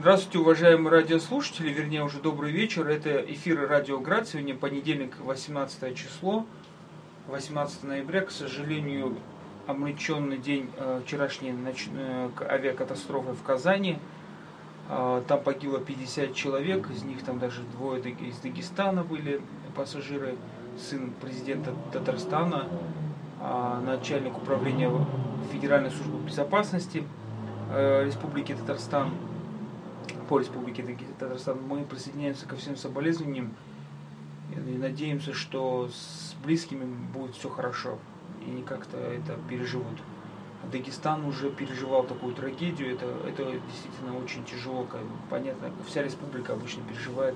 Здравствуйте, 0.00 0.38
уважаемые 0.38 0.90
радиослушатели, 0.92 1.70
вернее 1.70 2.02
уже 2.02 2.20
добрый 2.20 2.50
вечер. 2.52 2.88
Это 2.88 3.18
эфир 3.18 3.68
Радио 3.68 4.00
Град. 4.00 4.26
Сегодня 4.26 4.54
понедельник, 4.54 5.18
18 5.18 5.94
число, 5.94 6.46
18 7.26 7.82
ноября. 7.84 8.22
К 8.22 8.30
сожалению, 8.30 9.18
омраченный 9.66 10.38
день 10.38 10.70
э, 10.78 11.02
вчерашней 11.04 11.52
ночной 11.52 12.30
авиакатастрофы 12.40 13.32
в 13.32 13.42
Казани. 13.42 13.98
Э, 14.88 15.20
там 15.28 15.42
погибло 15.42 15.78
50 15.78 16.34
человек, 16.34 16.90
из 16.90 17.02
них 17.02 17.22
там 17.22 17.38
даже 17.38 17.60
двое 17.76 18.00
из 18.00 18.38
Дагестана 18.38 19.04
были 19.04 19.42
пассажиры, 19.76 20.36
сын 20.78 21.12
президента 21.20 21.74
Татарстана, 21.92 22.68
э, 23.38 23.80
начальник 23.84 24.34
управления 24.34 24.90
Федеральной 25.52 25.90
службы 25.90 26.26
безопасности 26.26 27.04
Республики 27.70 28.54
Татарстан– 28.54 29.10
по 30.30 30.38
Республике 30.38 30.84
Татарстан, 31.18 31.58
мы 31.68 31.82
присоединяемся 31.82 32.46
ко 32.46 32.54
всем 32.54 32.76
соболезнованиям 32.76 33.52
и 34.54 34.78
надеемся, 34.78 35.34
что 35.34 35.88
с 35.88 36.36
близкими 36.44 36.84
будет 36.84 37.34
все 37.34 37.48
хорошо 37.48 37.98
и 38.46 38.62
как-то 38.62 38.96
это 38.96 39.36
переживут. 39.48 39.98
Дагестан 40.70 41.24
уже 41.24 41.50
переживал 41.50 42.04
такую 42.04 42.32
трагедию, 42.36 42.94
это, 42.94 43.06
это 43.26 43.44
действительно 43.72 44.16
очень 44.22 44.44
тяжело, 44.44 44.86
понятно, 45.30 45.72
вся 45.88 46.00
республика 46.04 46.52
обычно 46.52 46.84
переживает 46.84 47.34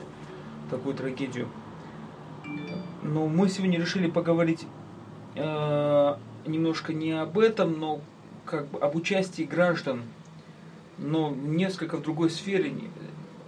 такую 0.70 0.94
трагедию. 0.94 1.48
Но 3.02 3.26
мы 3.26 3.48
сегодня 3.48 3.80
решили 3.80 4.08
поговорить 4.08 4.68
э, 5.34 6.16
немножко 6.46 6.92
не 6.92 7.10
об 7.10 7.40
этом, 7.40 7.80
но 7.80 8.00
как 8.44 8.68
бы 8.68 8.78
об 8.78 8.94
участии 8.94 9.42
граждан 9.42 10.02
но 10.98 11.30
несколько 11.30 11.96
в 11.96 12.02
другой 12.02 12.30
сфере, 12.30 12.72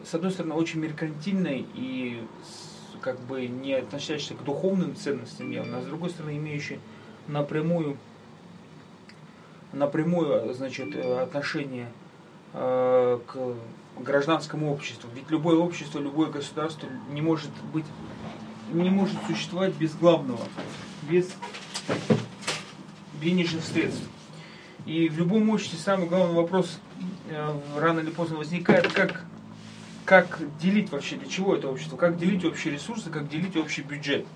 с 0.05 0.15
одной 0.15 0.31
стороны, 0.31 0.55
очень 0.55 0.81
меркантильной 0.81 1.67
и 1.75 2.23
как 3.01 3.21
бы 3.21 3.47
не 3.47 3.75
относящейся 3.75 4.35
к 4.35 4.45
духовным 4.45 4.97
ценностям 4.97 5.51
явно, 5.51 5.79
а 5.79 5.83
с 5.83 5.87
другой 5.87 6.11
стороны, 6.11 6.37
имеющей 6.37 6.81
напрямую, 7.29 7.97
напрямую 9.73 10.55
значит, 10.55 10.97
отношение 10.97 11.89
э, 12.53 13.19
к 13.27 13.55
гражданскому 14.01 14.73
обществу. 14.73 15.09
Ведь 15.15 15.31
любое 15.31 15.57
общество, 15.57 15.99
любое 15.99 16.31
государство 16.31 16.89
не 17.11 17.23
может 17.23 17.51
быть, 17.73 17.85
не 18.73 18.91
может 18.91 19.17
существовать 19.27 19.75
без 19.75 19.95
главного, 19.95 20.43
без 21.09 21.29
денежных 23.21 23.65
средств. 23.65 24.03
И 24.87 25.09
в 25.09 25.19
любом 25.19 25.51
обществе 25.51 25.79
самый 25.79 26.09
главный 26.09 26.35
вопрос 26.35 26.79
Э, 27.29 27.59
рано 27.77 28.01
или 28.01 28.11
поздно 28.11 28.37
возникает, 28.37 28.93
как, 28.93 29.25
как 30.05 30.39
делить 30.61 30.91
вообще, 30.93 31.17
для 31.17 31.29
чего 31.29 31.57
это 31.57 31.69
общество, 31.69 31.97
как 31.97 32.19
делить 32.19 32.45
общие 32.45 32.73
ресурсы, 32.73 33.11
как 33.11 33.29
делить 33.29 33.57
общий 33.57 33.83
бюджет. 33.83 34.27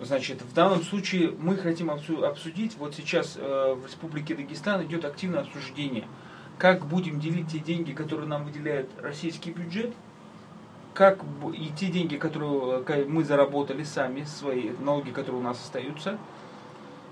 Значит, 0.00 0.40
в 0.40 0.54
данном 0.54 0.82
случае 0.82 1.32
мы 1.38 1.56
хотим 1.56 1.90
обсудить, 1.90 2.76
вот 2.78 2.94
сейчас 2.94 3.36
э, 3.36 3.74
в 3.74 3.84
Республике 3.84 4.34
Дагестан 4.34 4.84
идет 4.86 5.04
активное 5.04 5.40
обсуждение, 5.40 6.06
как 6.56 6.86
будем 6.86 7.20
делить 7.20 7.48
те 7.48 7.58
деньги, 7.58 7.92
которые 7.92 8.28
нам 8.28 8.44
выделяет 8.44 8.88
российский 9.02 9.50
бюджет, 9.50 9.92
как 10.94 11.18
и 11.54 11.70
те 11.76 11.88
деньги, 11.88 12.16
которые 12.16 12.82
э, 12.86 13.04
мы 13.06 13.24
заработали 13.24 13.82
сами, 13.82 14.24
свои 14.24 14.70
налоги, 14.80 15.10
которые 15.10 15.40
у 15.40 15.44
нас 15.44 15.60
остаются, 15.60 16.16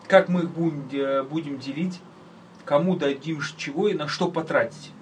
как 0.09 0.29
мы 0.29 0.43
их 0.43 0.51
будем, 0.51 1.27
будем 1.27 1.59
делить, 1.59 2.01
кому 2.65 2.97
дадим 2.97 3.41
чего 3.57 3.89
и 3.89 3.95
на 3.95 4.09
что 4.09 4.31
потратить. 4.31 4.93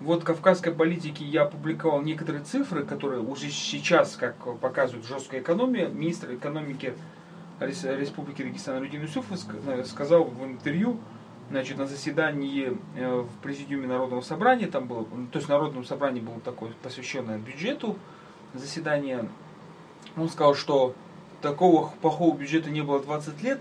Вот 0.00 0.22
в 0.22 0.24
кавказской 0.24 0.72
политике 0.72 1.24
я 1.24 1.42
опубликовал 1.42 2.02
некоторые 2.02 2.44
цифры, 2.44 2.84
которые 2.84 3.22
уже 3.22 3.50
сейчас, 3.50 4.16
как 4.16 4.36
показывают 4.58 5.06
жесткая 5.06 5.40
экономия, 5.40 5.88
министр 5.88 6.34
экономики 6.34 6.94
Республики 7.60 8.42
Дагестан 8.42 8.78
Рудин 8.80 9.02
Юсуф 9.02 9.26
э, 9.32 9.84
сказал 9.84 10.24
в 10.24 10.44
интервью, 10.44 10.98
значит, 11.50 11.78
на 11.78 11.86
заседании 11.86 12.76
э, 12.96 13.20
в 13.20 13.42
Президиуме 13.42 13.86
Народного 13.86 14.20
собрания, 14.20 14.66
там 14.66 14.86
было, 14.86 15.06
то 15.32 15.38
есть 15.38 15.48
Народном 15.48 15.84
собрании 15.84 16.20
было 16.20 16.38
такое 16.40 16.72
посвященное 16.82 17.38
бюджету 17.38 17.96
заседание, 18.52 19.26
он 20.16 20.28
сказал, 20.28 20.54
что 20.54 20.94
такого 21.40 21.92
плохого 22.02 22.36
бюджета 22.36 22.70
не 22.70 22.82
было 22.82 23.00
20 23.00 23.42
лет, 23.42 23.60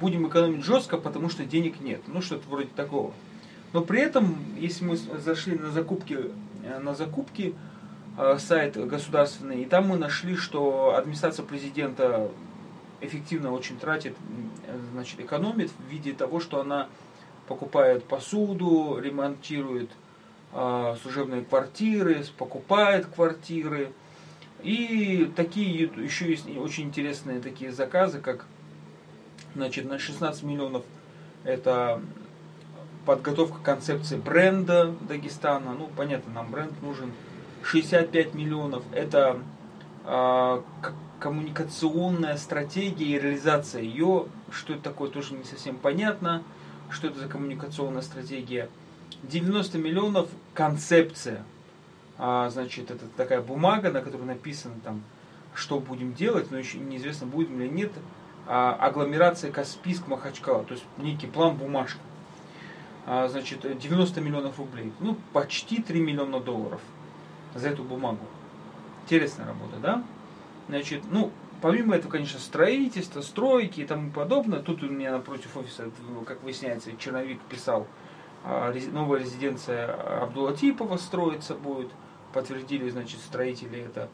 будем 0.00 0.28
экономить 0.28 0.64
жестко, 0.64 0.96
потому 0.96 1.28
что 1.28 1.44
денег 1.44 1.80
нет. 1.80 2.02
Ну, 2.06 2.22
что-то 2.22 2.48
вроде 2.48 2.68
такого. 2.68 3.12
Но 3.72 3.82
при 3.82 4.00
этом, 4.00 4.38
если 4.56 4.84
мы 4.84 4.96
зашли 4.96 5.58
на 5.58 5.70
закупки, 5.70 6.30
э, 6.62 6.78
на 6.78 6.94
закупки 6.94 7.54
э, 8.16 8.38
сайт 8.38 8.76
государственный, 8.76 9.62
и 9.62 9.64
там 9.64 9.88
мы 9.88 9.96
нашли, 9.96 10.36
что 10.36 10.94
администрация 10.96 11.44
президента 11.44 12.30
эффективно 13.00 13.52
очень 13.52 13.76
тратит, 13.76 14.16
значит, 14.92 15.20
экономит 15.20 15.70
в 15.70 15.90
виде 15.90 16.12
того, 16.12 16.40
что 16.40 16.60
она 16.60 16.88
покупает 17.48 18.04
посуду, 18.04 18.98
ремонтирует 18.98 19.90
э, 20.52 20.96
служебные 21.02 21.42
квартиры, 21.42 22.24
покупает 22.38 23.06
квартиры. 23.06 23.92
И 24.62 25.30
такие 25.36 25.90
еще 25.96 26.30
есть 26.30 26.48
очень 26.56 26.84
интересные 26.84 27.40
такие 27.40 27.72
заказы, 27.72 28.20
как 28.20 28.46
Значит, 29.56 29.86
на 29.86 29.98
16 29.98 30.42
миллионов 30.42 30.84
это 31.42 32.02
подготовка 33.06 33.58
концепции 33.62 34.16
бренда 34.18 34.94
Дагестана. 35.08 35.72
Ну, 35.72 35.88
понятно, 35.96 36.30
нам 36.34 36.50
бренд 36.50 36.82
нужен. 36.82 37.10
65 37.62 38.34
миллионов 38.34 38.84
это 38.92 39.38
э, 40.04 40.62
коммуникационная 41.20 42.36
стратегия 42.36 43.06
и 43.06 43.18
реализация 43.18 43.80
ее. 43.80 44.26
Что 44.50 44.74
это 44.74 44.82
такое, 44.82 45.08
тоже 45.08 45.32
не 45.32 45.44
совсем 45.44 45.78
понятно. 45.78 46.42
Что 46.90 47.06
это 47.06 47.18
за 47.18 47.26
коммуникационная 47.26 48.02
стратегия. 48.02 48.68
90 49.22 49.78
миллионов 49.78 50.28
концепция. 50.52 51.42
А, 52.18 52.50
значит, 52.50 52.90
это 52.90 53.06
такая 53.16 53.40
бумага, 53.40 53.90
на 53.90 54.02
которой 54.02 54.24
написано 54.24 54.74
там, 54.84 55.02
что 55.54 55.80
будем 55.80 56.12
делать, 56.12 56.50
но 56.50 56.58
еще 56.58 56.76
неизвестно, 56.76 57.26
будем 57.26 57.58
или 57.58 57.68
нет 57.68 57.92
агломерация 58.46 59.50
Каспийск 59.50 60.06
Махачкала, 60.06 60.64
то 60.64 60.74
есть 60.74 60.84
некий 60.98 61.26
план 61.26 61.56
бумажка. 61.56 62.00
А, 63.06 63.28
значит, 63.28 63.78
90 63.78 64.20
миллионов 64.20 64.58
рублей. 64.58 64.92
Ну, 64.98 65.16
почти 65.32 65.80
3 65.80 66.00
миллиона 66.00 66.40
долларов 66.40 66.80
за 67.54 67.68
эту 67.68 67.84
бумагу. 67.84 68.24
Интересная 69.04 69.46
работа, 69.46 69.76
да? 69.80 70.04
Значит, 70.68 71.04
ну, 71.10 71.30
помимо 71.62 71.94
этого, 71.94 72.10
конечно, 72.10 72.40
строительство, 72.40 73.20
стройки 73.20 73.80
и 73.80 73.86
тому 73.86 74.10
подобное. 74.10 74.58
Тут 74.58 74.82
у 74.82 74.88
меня 74.88 75.12
напротив 75.12 75.56
офиса, 75.56 75.90
как 76.26 76.42
выясняется, 76.42 76.90
черновик 76.96 77.40
писал, 77.42 77.86
а, 78.44 78.74
новая 78.92 79.20
резиденция 79.20 80.22
Абдулатипова 80.22 80.96
строится 80.96 81.54
будет. 81.54 81.90
Подтвердили, 82.32 82.90
значит, 82.90 83.20
строители 83.20 83.80
это. 83.80 84.08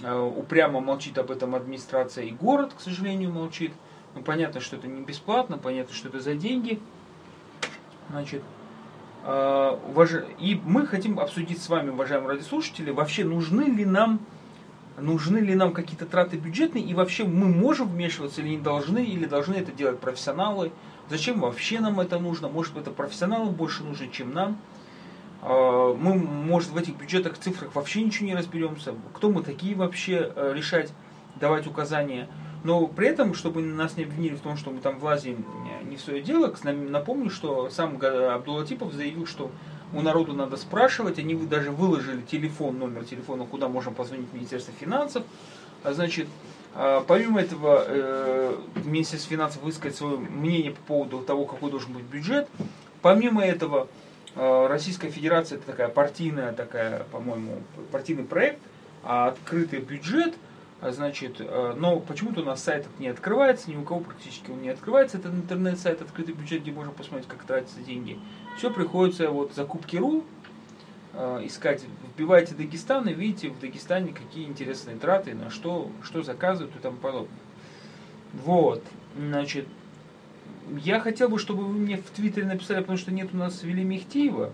Э, 0.00 0.18
упрямо 0.18 0.80
молчит 0.80 1.18
об 1.18 1.30
этом 1.30 1.54
администрация 1.54 2.24
и 2.24 2.30
город, 2.30 2.72
к 2.76 2.80
сожалению, 2.80 3.30
молчит. 3.30 3.72
Ну, 4.14 4.22
понятно, 4.22 4.60
что 4.60 4.76
это 4.76 4.86
не 4.86 5.02
бесплатно, 5.02 5.58
понятно, 5.58 5.94
что 5.94 6.08
это 6.08 6.20
за 6.20 6.34
деньги. 6.34 6.80
Значит, 8.10 8.42
э, 9.24 9.78
и 10.38 10.60
мы 10.64 10.86
хотим 10.86 11.20
обсудить 11.20 11.62
с 11.62 11.68
вами, 11.68 11.90
уважаемые 11.90 12.30
радиослушатели, 12.30 12.90
вообще 12.90 13.24
нужны 13.24 13.64
ли 13.64 13.84
нам 13.84 14.20
нужны 14.98 15.38
ли 15.38 15.54
нам 15.54 15.72
какие-то 15.72 16.04
траты 16.04 16.36
бюджетные, 16.36 16.84
и 16.84 16.92
вообще 16.92 17.24
мы 17.24 17.46
можем 17.46 17.88
вмешиваться 17.88 18.42
или 18.42 18.50
не 18.50 18.58
должны, 18.58 19.02
или 19.02 19.24
должны 19.24 19.54
это 19.54 19.72
делать 19.72 19.98
профессионалы. 19.98 20.70
Зачем 21.08 21.40
вообще 21.40 21.80
нам 21.80 21.98
это 22.00 22.18
нужно? 22.18 22.48
Может, 22.48 22.76
это 22.76 22.90
профессионалам 22.90 23.54
больше 23.54 23.84
нужно, 23.84 24.08
чем 24.08 24.34
нам. 24.34 24.58
А, 25.42 25.94
мы, 25.94 26.14
может, 26.14 26.70
в 26.70 26.76
этих 26.76 26.96
бюджетах, 26.96 27.36
цифрах 27.36 27.74
вообще 27.74 28.02
ничего 28.02 28.26
не 28.26 28.34
разберемся. 28.34 28.94
Кто 29.12 29.30
мы 29.30 29.42
такие 29.42 29.74
вообще 29.74 30.32
э, 30.34 30.52
решать, 30.54 30.92
давать 31.36 31.66
указания. 31.66 32.28
Но 32.64 32.86
при 32.86 33.08
этом, 33.08 33.34
чтобы 33.34 33.60
нас 33.60 33.96
не 33.96 34.04
обвинили 34.04 34.36
в 34.36 34.40
том, 34.40 34.56
что 34.56 34.70
мы 34.70 34.80
там 34.80 35.00
влазим 35.00 35.44
э, 35.82 35.84
не 35.84 35.96
в 35.96 36.00
свое 36.00 36.22
дело, 36.22 36.54
напомню, 36.64 37.28
что 37.28 37.70
сам 37.70 37.98
Абдулатипов 38.00 38.92
заявил, 38.92 39.26
что 39.26 39.50
у 39.92 40.00
народу 40.00 40.32
надо 40.32 40.56
спрашивать, 40.56 41.18
они 41.18 41.34
даже 41.34 41.70
выложили 41.70 42.22
телефон, 42.22 42.78
номер 42.78 43.04
телефона, 43.04 43.44
куда 43.44 43.68
можно 43.68 43.90
позвонить 43.90 44.30
в 44.30 44.34
Министерство 44.34 44.72
финансов. 44.78 45.24
А, 45.82 45.92
значит, 45.92 46.28
а, 46.74 47.04
помимо 47.06 47.40
этого, 47.40 47.84
э, 47.86 48.56
Министерство 48.84 49.30
финансов 49.30 49.62
высказать 49.62 49.96
свое 49.96 50.16
мнение 50.18 50.70
по 50.70 50.80
поводу 50.82 51.18
того, 51.18 51.44
какой 51.44 51.70
должен 51.70 51.92
быть 51.92 52.04
бюджет. 52.04 52.48
Помимо 53.02 53.44
этого, 53.44 53.88
Российская 54.34 55.10
Федерация 55.10 55.58
это 55.58 55.66
такая 55.66 55.88
партийная, 55.88 56.52
такая, 56.52 57.04
по-моему, 57.12 57.62
партийный 57.90 58.24
проект, 58.24 58.60
а 59.02 59.28
открытый 59.28 59.80
бюджет 59.80 60.34
А, 60.82 60.90
значит, 60.90 61.36
э, 61.38 61.74
но 61.76 62.00
почему-то 62.00 62.40
у 62.40 62.44
нас 62.44 62.60
сайт 62.60 62.88
не 62.98 63.06
открывается, 63.06 63.70
ни 63.70 63.76
у 63.76 63.84
кого 63.84 64.00
практически 64.00 64.50
он 64.50 64.62
не 64.62 64.68
открывается. 64.68 65.16
Это 65.16 65.28
интернет-сайт, 65.28 66.02
открытый 66.02 66.34
бюджет, 66.34 66.62
где 66.62 66.72
можно 66.72 66.90
посмотреть, 66.90 67.28
как 67.28 67.44
тратятся 67.44 67.78
деньги. 67.80 68.18
Все 68.58 68.68
приходится 68.68 69.30
вот 69.30 69.52
закупки.ру 69.54 70.24
э, 71.12 71.40
искать. 71.44 71.84
Вбивайте 72.16 72.56
Дагестан 72.56 73.08
и 73.08 73.14
видите 73.14 73.50
в 73.50 73.60
Дагестане 73.60 74.12
какие 74.12 74.44
интересные 74.44 74.96
траты, 74.96 75.34
на 75.34 75.50
что, 75.50 75.88
что 76.02 76.24
заказывают 76.24 76.74
и 76.74 76.80
тому 76.80 76.96
подобное. 76.96 77.38
Вот, 78.32 78.82
значит, 79.16 79.68
я 80.82 81.00
хотел 81.00 81.28
бы, 81.28 81.38
чтобы 81.38 81.64
вы 81.64 81.74
мне 81.74 81.96
в 81.96 82.10
Твиттере 82.10 82.46
написали, 82.46 82.80
потому 82.80 82.98
что 82.98 83.12
нет 83.12 83.30
у 83.32 83.36
нас 83.36 83.62
Вели 83.62 83.84
Мехтиева, 83.84 84.50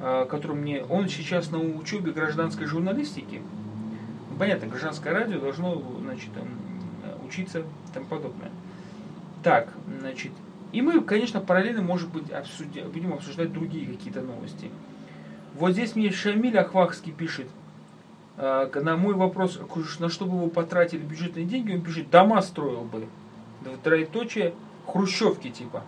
э, 0.00 0.26
который 0.28 0.56
мне, 0.56 0.84
он 0.84 1.08
сейчас 1.08 1.50
на 1.50 1.58
учебе 1.58 2.12
гражданской 2.12 2.66
журналистики 2.66 3.40
понятно, 4.38 4.66
гражданское 4.66 5.12
радио 5.12 5.38
должно 5.38 5.82
значит, 6.02 6.30
там, 6.34 6.48
учиться 7.26 7.60
и 7.60 7.64
тому 7.92 8.06
подобное. 8.06 8.50
Так, 9.42 9.72
значит, 10.00 10.32
и 10.72 10.82
мы, 10.82 11.00
конечно, 11.02 11.40
параллельно, 11.40 11.82
может 11.82 12.10
быть, 12.10 12.30
обсуди, 12.30 12.80
будем 12.80 13.12
обсуждать 13.12 13.52
другие 13.52 13.86
какие-то 13.86 14.22
новости. 14.22 14.70
Вот 15.54 15.72
здесь 15.72 15.94
мне 15.94 16.10
Шамиль 16.10 16.58
Ахвахский 16.58 17.12
пишет, 17.12 17.46
э, 18.36 18.80
на 18.82 18.96
мой 18.96 19.14
вопрос, 19.14 19.60
на 20.00 20.08
что 20.08 20.26
бы 20.26 20.44
вы 20.44 20.50
потратили 20.50 21.00
бюджетные 21.00 21.44
деньги, 21.44 21.72
он 21.72 21.82
пишет, 21.82 22.10
дома 22.10 22.40
строил 22.42 22.82
бы. 22.82 23.06
Троеточие, 23.82 24.52
хрущевки 24.86 25.50
типа. 25.50 25.82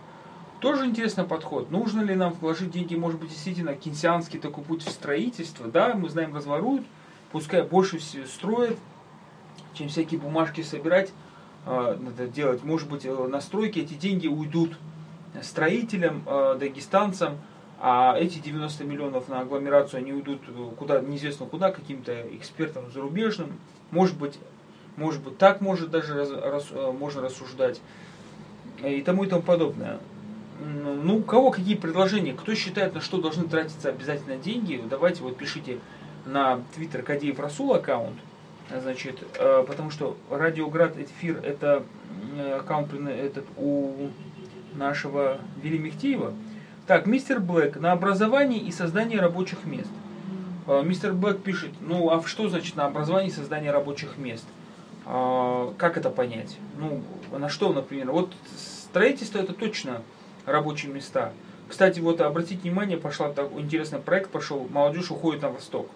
Тоже 0.59 0.85
интересный 0.85 1.23
подход. 1.23 1.69
Нужно 1.69 2.01
ли 2.01 2.15
нам 2.15 2.33
вложить 2.33 2.71
деньги, 2.71 2.95
может 2.95 3.19
быть, 3.19 3.29
действительно, 3.29 3.75
кинсианский 3.75 4.39
такой 4.39 4.63
путь 4.63 4.83
в 4.83 4.89
строительство? 4.89 5.67
Да, 5.67 5.93
мы 5.93 6.09
знаем, 6.09 6.35
разворуют, 6.35 6.83
пускай 7.31 7.61
больше 7.61 7.99
всего 7.99 8.25
строят, 8.25 8.77
чем 9.75 9.87
всякие 9.89 10.19
бумажки 10.19 10.61
собирать, 10.61 11.11
а, 11.65 11.95
надо 11.99 12.27
делать. 12.27 12.63
Может 12.63 12.89
быть, 12.89 13.05
э, 13.05 13.27
на 13.27 13.39
стройке 13.39 13.81
эти 13.81 13.93
деньги 13.93 14.27
уйдут 14.27 14.77
строителям, 15.43 16.23
э, 16.25 16.57
дагестанцам, 16.59 17.37
а 17.79 18.15
эти 18.17 18.39
90 18.39 18.83
миллионов 18.83 19.27
на 19.27 19.41
агломерацию, 19.41 19.99
они 19.99 20.13
уйдут 20.13 20.41
куда, 20.79 20.99
неизвестно 20.99 21.45
куда, 21.45 21.71
каким-то 21.71 22.21
экспертам 22.35 22.89
зарубежным. 22.91 23.59
Может 23.91 24.17
быть, 24.17 24.39
может 24.95 25.23
быть 25.23 25.37
так 25.37 25.61
может 25.61 25.91
даже 25.91 26.15
раз, 26.15 26.31
раз, 26.31 26.67
э, 26.71 26.91
можно 26.91 27.21
рассуждать. 27.21 27.79
И 28.83 29.01
тому 29.01 29.23
и 29.23 29.27
тому 29.27 29.41
подобное. 29.41 29.99
Ну, 30.59 31.17
у 31.17 31.21
кого 31.21 31.51
какие 31.51 31.75
предложения? 31.75 32.33
Кто 32.33 32.55
считает, 32.55 32.93
на 32.93 33.01
что 33.01 33.21
должны 33.21 33.47
тратиться 33.47 33.89
обязательно 33.89 34.37
деньги? 34.37 34.81
Давайте 34.89 35.23
вот 35.23 35.37
пишите 35.37 35.79
на 36.25 36.61
Твиттер 36.75 37.03
Кадеев 37.03 37.39
Расул 37.39 37.73
аккаунт, 37.73 38.17
значит, 38.69 39.19
э, 39.39 39.63
потому 39.67 39.91
что 39.91 40.17
Радиоград 40.29 40.97
эфир 40.97 41.39
это 41.43 41.83
аккаунт 42.59 42.93
этот 42.93 43.45
у 43.55 44.09
нашего 44.73 45.39
Вили 45.61 45.77
Мехтиева. 45.77 46.33
Так, 46.85 47.05
мистер 47.05 47.39
Блэк, 47.39 47.79
на 47.79 47.91
образование 47.91 48.59
и 48.59 48.71
создание 48.71 49.19
рабочих 49.19 49.65
мест. 49.65 49.91
Э, 50.67 50.81
мистер 50.83 51.13
Блэк 51.13 51.41
пишет, 51.41 51.71
ну 51.81 52.09
а 52.09 52.21
что 52.23 52.49
значит 52.49 52.75
на 52.75 52.85
образование 52.85 53.29
и 53.29 53.33
создание 53.33 53.71
рабочих 53.71 54.17
мест? 54.17 54.45
Как 55.07 55.95
это 55.95 56.09
понять? 56.09 56.57
Ну, 56.77 57.01
на 57.31 57.47
что, 57.47 57.71
например? 57.71 58.11
Вот 58.11 58.33
строительство 58.57 59.39
это 59.39 59.53
точно 59.53 60.01
рабочие 60.45 60.91
места. 60.91 61.31
Кстати, 61.69 61.99
вот 61.99 62.21
обратите 62.21 62.61
внимание, 62.61 62.97
пошла 62.97 63.31
такой 63.31 63.61
интересный 63.61 63.99
проект 63.99 64.31
пошел, 64.31 64.67
молодежь 64.69 65.11
уходит 65.11 65.41
на 65.41 65.49
восток. 65.49 65.89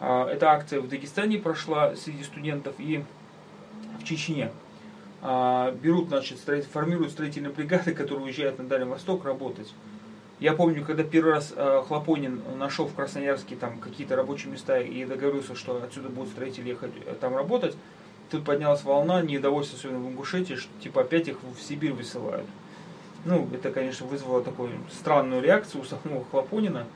А, 0.00 0.28
эта 0.28 0.50
акция 0.50 0.80
в 0.80 0.88
Дагестане 0.88 1.38
прошла 1.38 1.96
среди 1.96 2.22
студентов 2.22 2.74
и 2.78 3.04
в 3.98 4.04
Чечне. 4.04 4.50
А, 5.22 5.72
берут, 5.72 6.08
значит, 6.08 6.38
формируют 6.38 7.12
строительные 7.12 7.52
бригады, 7.52 7.92
которые 7.94 8.26
уезжают 8.26 8.58
на 8.58 8.66
Дальний 8.66 8.88
Восток 8.88 9.24
работать. 9.24 9.72
Я 10.40 10.52
помню, 10.52 10.84
когда 10.84 11.02
первый 11.02 11.32
раз 11.32 11.52
а, 11.56 11.82
Хлопонин 11.82 12.42
нашел 12.58 12.86
в 12.86 12.94
Красноярске 12.94 13.56
там 13.56 13.78
какие-то 13.78 14.14
рабочие 14.14 14.52
места 14.52 14.78
и 14.78 15.04
договорился, 15.04 15.54
что 15.56 15.82
отсюда 15.82 16.10
будут 16.10 16.30
строители 16.30 16.68
ехать 16.68 16.92
э, 17.06 17.14
там 17.20 17.34
работать, 17.34 17.76
тут 18.30 18.44
поднялась 18.44 18.84
волна 18.84 19.22
недовольства, 19.22 19.78
особенно 19.78 19.98
в 20.00 20.08
Ингушетии, 20.08 20.54
что 20.54 20.70
типа 20.82 21.02
опять 21.02 21.28
их 21.28 21.38
в 21.42 21.60
Сибирь 21.62 21.92
высылают. 21.92 22.46
Ну, 23.24 23.48
это, 23.52 23.70
конечно, 23.70 24.06
вызвало 24.06 24.42
такую 24.42 24.70
странную 24.92 25.42
реакцию 25.42 25.82
у 25.82 25.84
самого 25.84 26.24
Хлопонина 26.30 26.86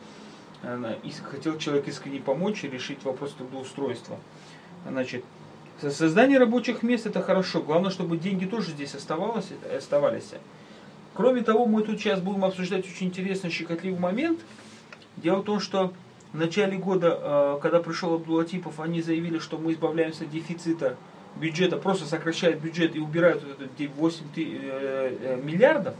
хотел 1.30 1.58
человек 1.58 1.88
искренне 1.88 2.20
помочь 2.20 2.64
и 2.64 2.68
решить 2.68 3.02
вопрос 3.04 3.32
трудоустройства. 3.32 4.16
Значит, 4.88 5.24
создание 5.80 6.38
рабочих 6.38 6.82
мест 6.82 7.06
это 7.06 7.20
хорошо. 7.20 7.60
Главное, 7.60 7.90
чтобы 7.90 8.16
деньги 8.16 8.44
тоже 8.44 8.70
здесь 8.70 8.94
оставалось, 8.94 9.48
оставались. 9.76 10.30
Кроме 11.14 11.42
того, 11.42 11.66
мы 11.66 11.82
тут 11.82 11.98
сейчас 11.98 12.20
будем 12.20 12.44
обсуждать 12.44 12.86
очень 12.86 13.08
интересный, 13.08 13.50
щекотливый 13.50 13.98
момент. 13.98 14.40
Дело 15.16 15.40
в 15.40 15.44
том, 15.44 15.60
что 15.60 15.92
в 16.32 16.38
начале 16.38 16.78
года, 16.78 17.18
э, 17.20 17.58
когда 17.60 17.80
пришел 17.80 18.14
Абдулатипов, 18.14 18.80
они 18.80 19.02
заявили, 19.02 19.38
что 19.38 19.58
мы 19.58 19.72
избавляемся 19.72 20.24
от 20.24 20.30
дефицита 20.30 20.96
бюджета, 21.36 21.76
просто 21.76 22.06
сокращают 22.06 22.60
бюджет 22.60 22.96
и 22.96 23.00
убирают 23.00 23.42
вот 23.44 23.60
это 23.60 23.92
8 23.94 24.24
э, 24.36 25.16
э, 25.20 25.40
миллиардов. 25.42 25.94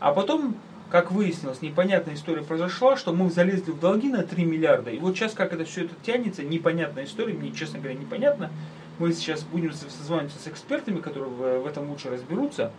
А 0.00 0.12
потом 0.12 0.56
как 0.90 1.12
выяснилось, 1.12 1.60
непонятная 1.60 2.14
история 2.14 2.42
произошла, 2.42 2.96
что 2.96 3.12
мы 3.12 3.30
залезли 3.30 3.72
в 3.72 3.78
долги 3.78 4.08
на 4.08 4.22
3 4.22 4.44
миллиарда. 4.44 4.90
И 4.90 4.98
вот 4.98 5.16
сейчас, 5.16 5.34
как 5.34 5.52
это 5.52 5.66
все 5.66 5.84
это 5.84 5.94
тянется, 6.02 6.42
непонятная 6.42 7.04
история, 7.04 7.34
мне, 7.34 7.52
честно 7.52 7.78
говоря, 7.78 7.98
непонятно. 7.98 8.50
Мы 8.98 9.12
сейчас 9.12 9.42
будем 9.42 9.72
созваниваться 9.72 10.38
с 10.38 10.48
экспертами, 10.48 11.00
которые 11.00 11.30
в, 11.60 11.66
этом 11.66 11.90
лучше 11.90 12.08
разберутся, 12.08 12.72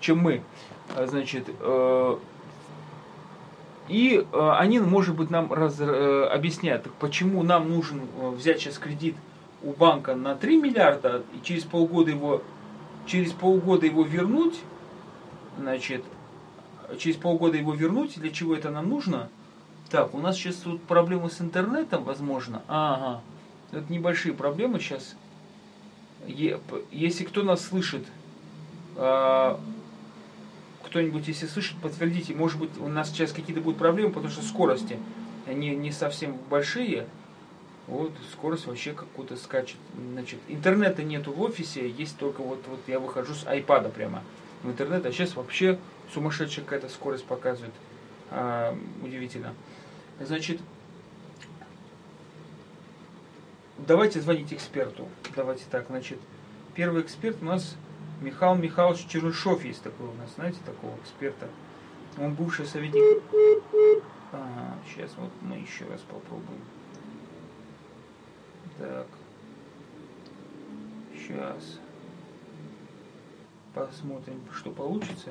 чем 0.00 0.18
мы. 0.18 0.42
А, 0.96 1.06
значит, 1.06 1.44
э, 1.48 2.16
и 3.88 4.26
они, 4.32 4.80
может 4.80 5.14
быть, 5.14 5.30
нам 5.30 5.52
раз, 5.52 5.80
объяснят, 5.80 6.84
почему 6.98 7.44
нам 7.44 7.70
нужен 7.70 8.02
взять 8.34 8.58
сейчас 8.58 8.78
кредит 8.78 9.14
у 9.64 9.72
банка 9.72 10.14
на 10.14 10.36
3 10.36 10.60
миллиарда 10.60 11.22
и 11.34 11.44
через 11.44 11.64
полгода 11.64 12.10
его, 12.10 12.42
через 13.06 13.32
полгода 13.32 13.86
его 13.86 14.02
вернуть, 14.02 14.60
значит, 15.58 16.04
через 16.98 17.16
полгода 17.16 17.56
его 17.56 17.74
вернуть, 17.74 18.20
для 18.20 18.30
чего 18.30 18.54
это 18.54 18.70
нам 18.70 18.88
нужно. 18.88 19.28
Так, 19.90 20.14
у 20.14 20.18
нас 20.18 20.36
сейчас 20.36 20.56
тут 20.56 20.82
проблемы 20.82 21.30
с 21.30 21.40
интернетом, 21.40 22.04
возможно. 22.04 22.62
Ага, 22.68 23.22
это 23.72 23.90
небольшие 23.92 24.34
проблемы 24.34 24.80
сейчас. 24.80 25.16
Если 26.26 27.24
кто 27.24 27.42
нас 27.42 27.62
слышит, 27.62 28.06
а, 28.96 29.60
кто-нибудь, 30.84 31.26
если 31.28 31.46
слышит, 31.46 31.76
подтвердите. 31.78 32.34
Может 32.34 32.58
быть, 32.58 32.70
у 32.78 32.88
нас 32.88 33.10
сейчас 33.10 33.32
какие-то 33.32 33.60
будут 33.60 33.78
проблемы, 33.78 34.10
потому 34.12 34.30
что 34.30 34.42
скорости, 34.42 34.98
они 35.46 35.74
не 35.74 35.90
совсем 35.90 36.36
большие. 36.48 37.06
Вот, 37.86 38.12
скорость 38.32 38.66
вообще 38.66 38.92
какую-то 38.92 39.36
скачет. 39.36 39.76
Значит, 40.12 40.40
интернета 40.48 41.02
нету 41.02 41.32
в 41.32 41.40
офисе, 41.42 41.88
есть 41.88 42.16
только 42.18 42.42
вот, 42.42 42.62
вот 42.66 42.80
я 42.86 42.98
выхожу 42.98 43.34
с 43.34 43.46
айпада 43.46 43.90
прямо 43.90 44.22
в 44.62 44.70
интернет, 44.70 45.04
а 45.04 45.12
сейчас 45.12 45.36
вообще 45.36 45.78
сумасшедшая 46.12 46.64
какая-то 46.64 46.88
скорость 46.88 47.26
показывает. 47.26 47.74
А, 48.30 48.76
удивительно. 49.02 49.54
Значит, 50.18 50.60
давайте 53.78 54.20
звонить 54.20 54.52
эксперту. 54.52 55.06
Давайте 55.36 55.64
так, 55.70 55.86
значит, 55.88 56.18
первый 56.74 57.02
эксперт 57.02 57.36
у 57.42 57.44
нас 57.44 57.76
Михаил 58.20 58.54
Михайлович 58.54 59.06
Черышов 59.06 59.64
есть 59.64 59.82
такой 59.82 60.06
у 60.06 60.14
нас, 60.14 60.34
знаете, 60.36 60.58
такого 60.64 60.96
эксперта. 61.02 61.48
Он 62.18 62.34
бывший 62.34 62.64
советник. 62.64 63.22
Ага, 64.32 64.78
сейчас 64.88 65.10
вот 65.16 65.30
мы 65.42 65.56
еще 65.56 65.84
раз 65.86 66.00
попробуем. 66.00 66.60
Так. 68.78 69.06
Сейчас. 71.14 71.80
Посмотрим, 73.74 74.40
что 74.52 74.70
получится. 74.70 75.30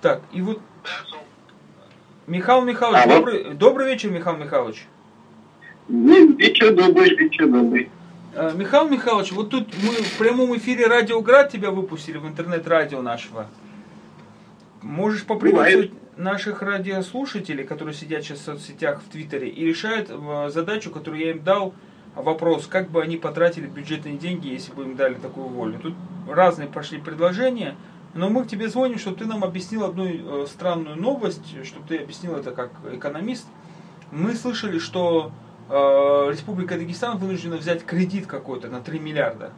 Так, 0.00 0.22
и 0.32 0.42
вот... 0.42 0.60
Михаил 2.26 2.62
Михайлович, 2.62 3.04
Алло. 3.04 3.16
добрый, 3.16 3.54
добрый 3.54 3.86
вечер, 3.88 4.10
Михаил 4.10 4.36
Михайлович. 4.36 4.86
Вечер 5.88 6.74
добрый, 6.74 7.16
вечер 7.16 7.48
добрый. 7.48 7.90
А, 8.34 8.52
Михаил 8.52 8.88
Михайлович, 8.88 9.32
вот 9.32 9.50
тут 9.50 9.68
мы 9.82 9.92
в 9.92 10.18
прямом 10.18 10.56
эфире 10.56 10.86
Радиоград 10.86 11.50
тебя 11.50 11.70
выпустили 11.70 12.18
в 12.18 12.26
интернет-радио 12.26 13.02
нашего. 13.02 13.48
Можешь 14.82 15.24
поприветствовать. 15.24 15.92
Наших 16.16 16.62
радиослушателей, 16.62 17.64
которые 17.64 17.94
сидят 17.94 18.22
сейчас 18.22 18.40
в 18.40 18.44
соцсетях, 18.44 19.00
в 19.00 19.10
Твиттере, 19.10 19.48
и 19.48 19.64
решают 19.64 20.10
э, 20.10 20.50
задачу, 20.50 20.90
которую 20.90 21.22
я 21.22 21.30
им 21.30 21.42
дал, 21.42 21.74
вопрос, 22.14 22.66
как 22.66 22.90
бы 22.90 23.02
они 23.02 23.16
потратили 23.16 23.66
бюджетные 23.66 24.18
деньги, 24.18 24.48
если 24.48 24.72
бы 24.72 24.82
им 24.82 24.96
дали 24.96 25.14
такую 25.14 25.46
волю. 25.46 25.78
Тут 25.80 25.94
разные 26.28 26.68
пошли 26.68 26.98
предложения, 26.98 27.76
но 28.14 28.28
мы 28.28 28.44
к 28.44 28.48
тебе 28.48 28.68
звоним, 28.68 28.98
чтобы 28.98 29.16
ты 29.16 29.24
нам 29.24 29.42
объяснил 29.42 29.84
одну 29.84 30.06
э, 30.06 30.46
странную 30.46 30.96
новость, 30.96 31.64
чтобы 31.64 31.86
ты 31.88 31.98
объяснил 31.98 32.36
это 32.36 32.52
как 32.52 32.70
экономист. 32.92 33.46
Мы 34.10 34.34
слышали, 34.34 34.78
что 34.78 35.32
э, 35.70 35.72
Республика 36.30 36.76
Дагестан 36.76 37.16
вынуждена 37.16 37.56
взять 37.56 37.84
кредит 37.84 38.26
какой-то 38.26 38.68
на 38.68 38.80
3 38.80 38.98
миллиарда. 38.98 39.52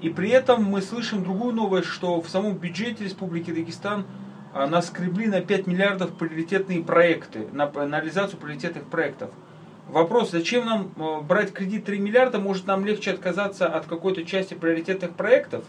И 0.00 0.10
при 0.10 0.28
этом 0.30 0.64
мы 0.64 0.82
слышим 0.82 1.22
другую 1.22 1.54
новость, 1.54 1.88
что 1.88 2.20
в 2.20 2.28
самом 2.28 2.54
бюджете 2.54 3.04
Республики 3.04 3.52
Дагестан 3.52 4.04
э, 4.54 4.66
нас 4.66 4.88
скребли 4.88 5.26
на 5.26 5.40
5 5.40 5.66
миллиардов 5.66 6.12
приоритетные 6.12 6.82
проекты, 6.82 7.46
на, 7.52 7.70
на 7.70 8.00
реализацию 8.00 8.38
приоритетных 8.38 8.84
проектов. 8.84 9.30
Вопрос, 9.88 10.32
зачем 10.32 10.66
нам 10.66 10.90
э, 10.96 11.20
брать 11.22 11.52
кредит 11.52 11.84
3 11.84 11.98
миллиарда? 11.98 12.38
Может 12.38 12.66
нам 12.66 12.84
легче 12.84 13.12
отказаться 13.12 13.66
от 13.66 13.86
какой-то 13.86 14.24
части 14.24 14.54
приоритетных 14.54 15.14
проектов? 15.14 15.64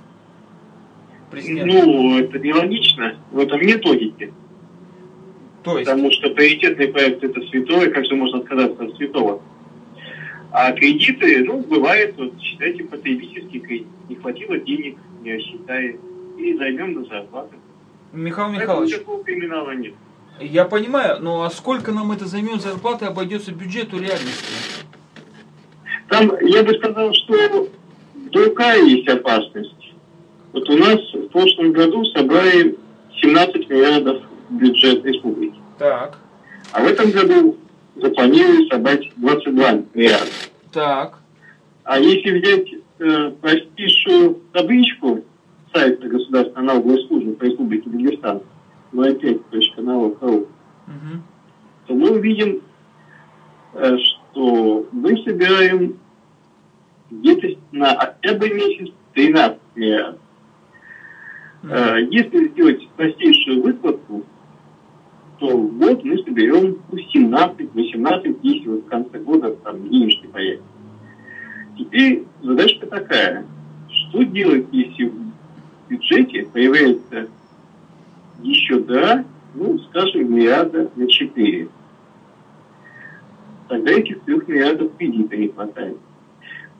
Президент? 1.30 1.72
Ну, 1.72 2.18
это 2.20 2.40
нелогично. 2.40 3.18
В 3.32 3.40
этом 3.40 3.62
нет 3.62 3.86
логики. 3.86 4.34
То 5.64 5.78
есть? 5.78 5.90
Потому 5.90 6.12
что 6.12 6.30
приоритетный 6.30 6.88
проект 6.88 7.24
это 7.24 7.42
святое, 7.42 7.92
как 7.92 8.06
же 8.06 8.16
можно 8.16 8.40
отказаться 8.40 8.86
от 8.86 8.96
святого? 8.96 9.42
А 10.52 10.72
кредиты, 10.72 11.44
ну, 11.44 11.60
бывает, 11.60 12.16
вот, 12.18 12.40
считайте, 12.42 12.86
потребительский 12.86 13.60
кредит. 13.60 13.88
Не 14.10 14.16
хватило 14.16 14.58
денег, 14.58 14.98
не 15.22 15.36
рассчитали. 15.36 16.00
И 16.40 16.56
займем 16.56 16.94
на 16.94 17.06
зарплату. 17.06 17.54
Михаил 18.12 18.50
Михайлович. 18.50 18.96
Поэтому 18.96 19.24
криминала 19.24 19.72
нет. 19.72 19.94
Я 20.40 20.66
понимаю, 20.66 21.18
но 21.22 21.44
а 21.44 21.50
сколько 21.50 21.92
нам 21.92 22.12
это 22.12 22.26
займет 22.26 22.62
зарплаты 22.62 23.06
обойдется 23.06 23.52
бюджету 23.52 23.98
реальности? 23.98 24.46
Там, 26.10 26.32
я 26.42 26.64
бы 26.64 26.74
сказал, 26.76 27.12
что 27.14 27.68
другая 28.32 28.84
есть 28.84 29.08
опасность. 29.08 29.94
Вот 30.54 30.70
у 30.70 30.78
нас 30.78 31.00
в 31.14 31.28
прошлом 31.30 31.72
году 31.74 32.04
собрали 32.06 32.78
17 33.22 33.70
миллиардов 33.70 34.24
бюджет 34.50 35.04
республики. 35.06 35.58
Так. 35.78 36.18
А 36.72 36.82
в 36.82 36.88
этом 36.88 37.12
году 37.12 37.58
запланировали 37.96 38.70
собрать 38.70 39.12
22 39.18 39.72
миллиарда. 39.94 40.32
Так. 40.72 41.20
А 41.84 42.00
если 42.00 42.40
взять 42.40 42.68
э, 43.00 43.32
простейшую 43.42 44.42
табличку 44.54 45.24
сайта 45.74 46.08
Государственной 46.08 46.66
налоговой 46.66 47.06
службы 47.08 47.34
по 47.34 47.44
республике 47.44 47.90
Дагестан, 47.90 48.42
05.налог.ру, 48.94 50.30
угу. 50.30 50.48
то 51.88 51.94
мы 51.94 52.12
увидим, 52.12 52.62
э, 53.74 53.98
что 53.98 54.88
мы 54.92 55.18
собираем 55.24 55.98
где-то 57.10 57.60
на 57.72 57.92
октябрь 57.92 58.54
месяц 58.54 58.94
13 59.14 59.60
миллиардов. 59.76 60.22
Э, 61.64 61.98
если 62.12 62.50
сделать 62.50 62.88
простейшую 62.96 63.64
выкладку, 63.64 64.24
то 65.40 65.56
вот 65.56 66.04
мы 66.04 66.18
соберем 66.20 66.78
17, 66.92 67.74
18, 67.74 68.38
если 68.42 68.68
вот 68.68 68.86
в 68.86 68.88
конце 68.88 69.20
года 69.20 69.52
там 69.64 69.88
денежки 69.90 70.28
появятся. 70.28 70.66
Теперь 71.78 72.24
задачка 72.42 72.88
такая. 72.88 73.46
Что 73.90 74.24
делать, 74.24 74.66
если 74.72 75.06
в 75.06 75.27
бюджете 75.88 76.48
появляется 76.52 77.28
еще 78.42 78.80
да, 78.80 79.26
ну, 79.56 79.80
скажем, 79.80 80.34
миллиарда 80.34 80.92
на 80.96 81.08
4. 81.08 81.68
Тогда 83.68 83.92
этих 83.92 84.22
трех 84.22 84.48
миллиардов 84.48 84.96
кредита 84.98 85.36
не 85.36 85.50
хватает. 85.50 85.98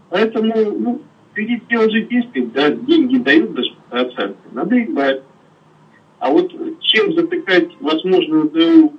Поэтому, 0.10 0.54
ну, 0.72 1.02
кредит 1.34 1.68
дело 1.68 1.90
житейский, 1.90 2.46
да, 2.46 2.70
деньги 2.70 3.18
дают 3.18 3.54
даже 3.54 3.74
проценты, 3.90 4.38
надо 4.52 4.76
их 4.76 4.94
брать. 4.94 5.22
А 6.20 6.32
вот 6.32 6.52
чем 6.82 7.14
затыкать 7.14 7.70
возможную 7.80 8.50
дыру, 8.50 8.94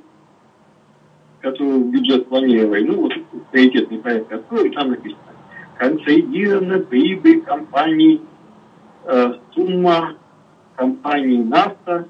которую 1.41 1.85
бюджет 1.85 2.29
планировали, 2.29 2.85
ну, 2.85 3.03
вот 3.03 3.13
приоритетный 3.51 3.99
проект 3.99 4.33
открою, 4.33 4.71
там 4.73 4.91
написано, 4.91 5.23
консолидированная 5.79 6.81
прибыль 6.81 7.41
компании, 7.43 8.21
э, 9.05 9.35
сумма 9.59 10.17
компании 10.77 11.43
НАФТА 11.43 12.07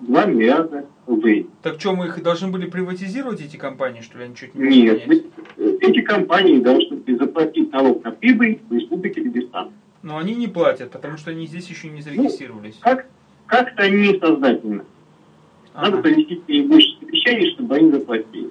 2 0.00 0.24
миллиарда 0.26 0.86
рублей. 1.06 1.48
Так 1.62 1.80
что, 1.80 1.94
мы 1.94 2.06
их 2.06 2.22
должны 2.22 2.48
были 2.48 2.68
приватизировать, 2.68 3.40
эти 3.40 3.56
компании, 3.56 4.02
что 4.02 4.18
ли? 4.18 4.24
Я 4.24 4.30
ничего 4.30 4.50
не 4.54 4.82
Нет, 4.82 5.04
понять. 5.04 5.24
эти 5.80 6.00
компании 6.02 6.60
должны 6.60 7.00
заплатить 7.18 7.72
налог 7.72 8.04
на 8.04 8.10
прибыль 8.10 8.60
в 8.68 8.72
Республике 8.72 9.22
Дагестан. 9.22 9.70
Но 10.02 10.18
они 10.18 10.34
не 10.34 10.48
платят, 10.48 10.90
потому 10.90 11.16
что 11.16 11.30
они 11.30 11.46
здесь 11.46 11.68
еще 11.68 11.88
не 11.88 12.02
зарегистрировались. 12.02 12.74
Ну, 12.74 12.80
как, 12.82 13.06
как-то 13.46 13.84
они 13.84 14.18
сознательно. 14.20 14.84
Надо 15.74 15.88
ага. 15.88 16.02
провести 16.02 16.62
больше 16.62 16.88
совещаний, 17.00 17.52
чтобы 17.54 17.76
они 17.76 17.90
заплатили. 17.90 18.50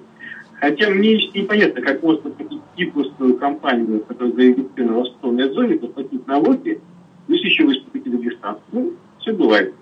Хотя 0.60 0.90
мне 0.90 1.14
непонятно, 1.14 1.82
как 1.82 2.02
можно 2.02 2.30
платить 2.30 2.60
кипрскую 2.76 3.36
компанию, 3.36 4.00
которая 4.00 4.32
зарегистрирована 4.32 5.48
в 5.48 5.52
зоне, 5.52 5.78
заплатить 5.78 6.26
налоги, 6.26 6.80
плюс 7.26 7.40
еще 7.42 7.66
в 7.66 7.70
Республике 7.70 8.10
Дагестан. 8.10 8.58
Ну, 8.72 8.94
все 9.20 9.32
бывает. 9.32 9.74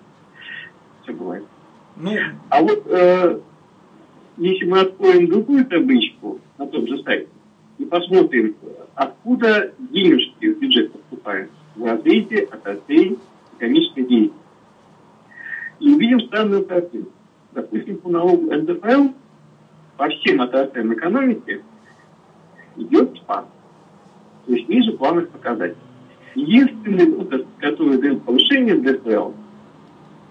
Все 1.03 1.13
бывает. 1.13 1.45
Ну... 1.97 2.11
А 2.51 2.63
вот 2.63 2.87
э, 2.87 3.41
если 4.37 4.65
мы 4.67 4.81
откроем 4.81 5.29
другую 5.29 5.67
табличку 5.67 6.41
на 6.59 6.67
том 6.67 6.87
же 6.87 7.03
сайте 7.03 7.29
и 7.79 7.85
посмотрим, 7.85 8.57
откуда 8.95 9.73
денежки 9.79 10.53
в 10.53 10.59
бюджет 10.59 10.93
поступают, 10.93 11.51
в 11.77 11.85
развитие, 11.85 12.45
отраслей, 12.45 13.19
экономической 13.57 14.05
деятельности. 14.05 14.39
И 15.81 15.93
увидим 15.93 16.21
странную 16.21 16.65
картину. 16.65 17.07
Допустим, 17.53 17.99
по 17.99 18.09
налогу 18.09 18.53
НДФЛ 18.53 19.09
по 19.97 20.09
всем 20.09 20.41
отраслям 20.41 20.95
экономики 20.95 21.63
идет 22.77 23.17
спад. 23.17 23.47
То 24.47 24.53
есть 24.53 24.69
ниже 24.69 24.93
плановых 24.93 25.31
показателей. 25.31 25.77
Единственный 26.35 27.13
отрасль, 27.15 27.47
который 27.59 27.99
дает 27.99 28.23
повышение 28.23 28.75
НДФЛ, 28.75 29.33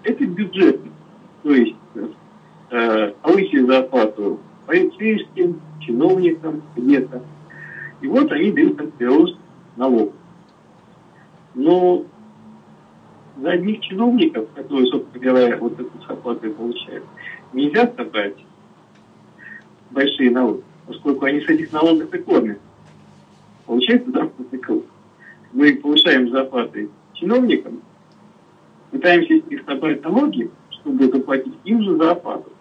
это 0.04 0.26
бюджет. 0.26 0.82
То 1.44 1.54
есть 1.54 1.76
э, 2.70 3.14
повысили 3.22 3.66
зарплату 3.66 4.40
полицейским, 4.66 5.62
чиновникам 5.80 6.62
где-то. 6.76 7.24
И 8.02 8.08
вот 8.08 8.32
они 8.32 8.52
дают 8.52 8.98
прирост 8.98 9.38
налогов. 9.78 10.14
Но 11.56 12.06
за 13.38 13.52
одних 13.52 13.80
чиновников, 13.82 14.48
которые, 14.56 14.88
собственно 14.88 15.24
говоря, 15.24 15.58
вот 15.58 15.80
эту 15.80 15.92
зарплату 16.08 16.52
получают, 16.52 17.06
нельзя 17.54 17.92
собрать 17.96 18.36
большие 19.92 20.32
налоги, 20.32 20.64
поскольку 20.88 21.26
они 21.26 21.42
с 21.42 21.50
этих 21.50 21.72
налогов 21.72 22.14
и 22.14 22.18
кормят. 22.18 22.60
Получается 23.66 24.12
замкнутый 24.12 24.60
круг. 24.60 24.86
Мы 25.54 25.76
повышаем 25.76 26.30
зарплаты 26.30 26.90
чиновникам, 27.14 27.82
пытаемся 28.92 29.34
них 29.34 29.64
собрать 29.66 30.04
налоги, 30.04 30.50
чтобы 30.72 31.06
заплатить 31.08 31.54
им 31.64 31.84
же 31.84 31.96
зарплату. 31.96 32.52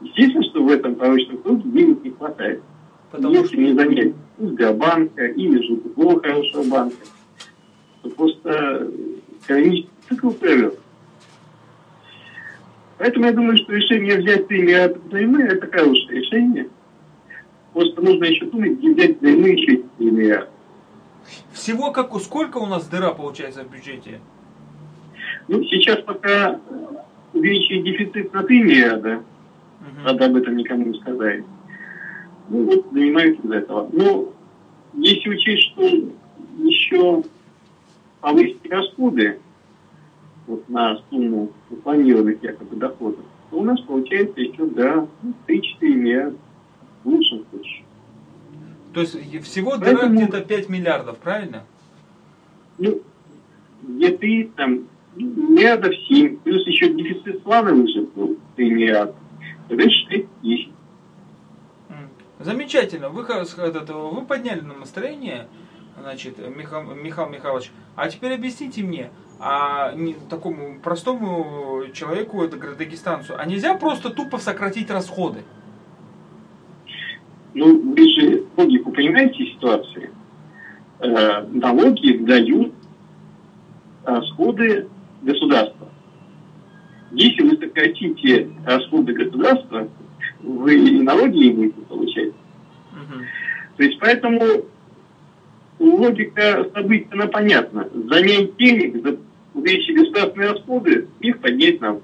Естественно, 0.00 0.44
что 0.44 0.62
в 0.62 0.70
этом 0.70 0.94
порочном 0.94 1.38
круге 1.38 1.68
денег 1.70 2.04
не 2.04 2.10
хватает. 2.10 2.62
Потому 3.10 3.34
Если 3.34 3.48
что... 3.48 3.56
не 3.56 3.74
занять 3.74 4.14
Сбербанка 4.38 5.26
или 5.26 5.60
же 5.66 5.76
другого 5.76 6.22
хорошего 6.22 6.62
банка, 6.62 6.96
то 8.02 8.10
просто 8.10 8.90
экономический 9.42 9.90
цикл 10.08 10.30
прервет. 10.30 10.78
Поэтому 12.96 13.26
я 13.26 13.32
думаю, 13.32 13.56
что 13.58 13.72
решение 13.72 14.18
взять 14.18 14.46
3 14.46 14.62
миллиарда 14.62 15.00
взаймы– 15.08 15.42
это 15.44 15.66
хорошее 15.66 16.20
решение. 16.20 16.68
Просто 17.72 18.00
нужно 18.00 18.24
еще 18.24 18.46
думать, 18.46 18.78
где 18.78 18.92
взять 18.94 19.18
взаймы 19.18 19.48
еще 19.48 19.82
3 19.98 20.10
миллиарда. 20.10 20.50
Всего 21.52 21.92
как, 21.92 22.14
сколько 22.20 22.58
у 22.58 22.66
нас 22.66 22.86
дыра 22.86 23.12
получается 23.12 23.64
в 23.64 23.70
бюджете? 23.70 24.20
Ну, 25.48 25.62
сейчас 25.64 26.00
пока 26.02 26.60
увеличили 27.32 27.82
дефицит 27.82 28.32
на 28.32 28.42
3 28.42 28.62
миллиарда, 28.62 29.16
угу. 29.16 30.00
надо 30.04 30.26
об 30.26 30.36
этом 30.36 30.56
никому 30.56 30.86
не 30.86 30.98
сказать. 31.00 31.44
Ну, 32.48 32.64
вот 32.64 32.86
занимаются 32.92 33.46
из 33.46 33.50
этого. 33.50 33.88
Но 33.92 34.32
если 34.94 35.30
учесть, 35.30 35.72
что 35.72 35.82
еще 36.58 37.22
повысить 38.20 38.70
расходы 38.70 39.38
вот, 40.46 40.68
на 40.68 41.00
сумму 41.08 41.50
планированных 41.82 42.42
якобы 42.42 42.76
доходов, 42.76 43.24
то 43.50 43.58
у 43.58 43.64
нас 43.64 43.80
получается 43.80 44.40
еще, 44.40 44.66
да, 44.66 45.06
3-4 45.46 45.62
миллиарда 45.80 46.36
в 47.04 47.08
лучшем 47.08 47.44
случае. 47.50 47.84
То 48.92 49.00
есть 49.00 49.44
всего 49.44 49.76
Поэтому, 49.78 50.14
где-то 50.14 50.40
5 50.40 50.68
миллиардов, 50.68 51.18
правильно? 51.18 51.64
Ну, 52.78 53.02
где 53.82 54.16
ты 54.16 54.50
там 54.56 54.88
миллиардов 55.14 55.94
7, 56.08 56.38
плюс 56.38 56.66
еще 56.66 56.92
дефицит 56.92 57.42
плана 57.42 57.72
выше 57.72 58.02
был 58.02 58.36
3 58.56 58.70
миллиарда, 58.70 59.14
тогда 59.68 59.88
считай 59.88 60.26
10. 60.42 60.70
Замечательно. 62.40 63.10
Вы, 63.10 63.22
вы 63.22 64.22
подняли 64.24 64.60
нам 64.60 64.80
настроение, 64.80 65.46
значит, 66.00 66.38
Михаил, 66.38 66.94
Михаил 66.94 67.28
Михайлович. 67.28 67.70
А 67.96 68.08
теперь 68.08 68.32
объясните 68.32 68.82
мне, 68.82 69.10
а 69.38 69.92
не, 69.92 70.14
такому 70.14 70.80
простому 70.80 71.84
человеку, 71.92 72.42
это 72.42 72.56
дагестанцу, 72.56 73.34
а 73.38 73.44
нельзя 73.44 73.74
просто 73.74 74.08
тупо 74.08 74.38
сократить 74.38 74.90
расходы? 74.90 75.42
Ну, 77.52 77.94
вы 77.94 78.08
же 78.08 78.39
логику 78.60 78.92
понимаете 78.92 79.46
ситуации? 79.46 80.10
Э, 81.00 81.42
налоги 81.50 82.18
дают 82.18 82.72
расходы 84.04 84.88
государства. 85.22 85.88
Если 87.12 87.42
вы 87.42 87.56
сократите 87.56 88.50
расходы 88.64 89.12
государства, 89.12 89.88
вы 90.42 90.74
и 90.74 91.00
налоги 91.02 91.36
не 91.36 91.50
будете 91.50 91.80
получать. 91.82 92.28
Угу. 92.28 93.24
То 93.76 93.82
есть 93.82 93.98
поэтому 93.98 94.64
логика 95.78 96.68
событий, 96.74 97.08
она 97.10 97.26
понятна. 97.26 97.88
Занять 97.92 98.56
денег, 98.56 99.02
за 99.02 99.18
увеличить 99.54 99.96
государственные 99.96 100.50
расходы, 100.52 101.08
их 101.20 101.40
поднять 101.40 101.80
надо. 101.80 102.00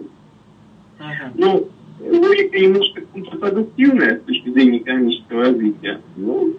Ага. 0.99 1.33
Ну, 1.35 1.69
логика 2.01 2.59
немножко 2.59 3.03
контрпродуктивная 3.13 4.19
с 4.19 4.23
точки 4.23 4.51
зрения 4.51 4.79
экономического 4.79 5.45
развития. 5.45 6.01
Ну, 6.17 6.57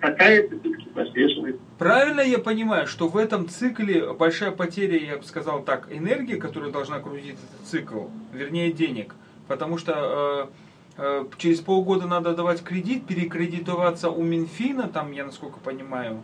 какая-то 0.00 0.58
все-таки 0.60 0.88
прослеживается. 0.90 1.60
Правильно 1.78 2.20
я 2.20 2.38
понимаю, 2.38 2.86
что 2.86 3.08
в 3.08 3.16
этом 3.16 3.48
цикле 3.48 4.12
большая 4.12 4.50
потеря, 4.50 4.98
я 4.98 5.16
бы 5.16 5.24
сказал 5.24 5.62
так, 5.62 5.88
энергии, 5.90 6.36
которая 6.36 6.70
должна 6.70 6.98
крутить 7.00 7.34
этот 7.34 7.66
цикл, 7.66 8.06
вернее 8.32 8.72
денег, 8.72 9.14
потому 9.46 9.78
что 9.78 10.50
э, 10.98 11.02
э, 11.02 11.24
через 11.38 11.60
полгода 11.60 12.06
надо 12.06 12.34
давать 12.34 12.62
кредит, 12.62 13.06
перекредитоваться 13.06 14.10
у 14.10 14.22
Минфина, 14.22 14.88
там, 14.88 15.12
я 15.12 15.24
насколько 15.24 15.58
понимаю, 15.60 16.22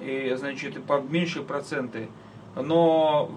и, 0.00 0.34
значит, 0.36 0.82
под 0.84 1.10
меньшие 1.10 1.44
проценты. 1.44 2.08
Но 2.56 3.30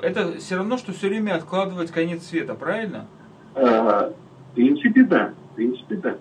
это 0.00 0.38
все 0.38 0.56
равно, 0.56 0.78
что 0.78 0.92
все 0.92 1.08
время 1.08 1.34
откладывать 1.34 1.90
конец 1.90 2.24
света, 2.26 2.54
правильно? 2.54 3.06
А, 3.54 4.12
в 4.50 4.54
принципе, 4.54 5.02
да. 5.04 5.34
В 5.52 5.56
принципе, 5.56 5.96
да. 5.96 6.16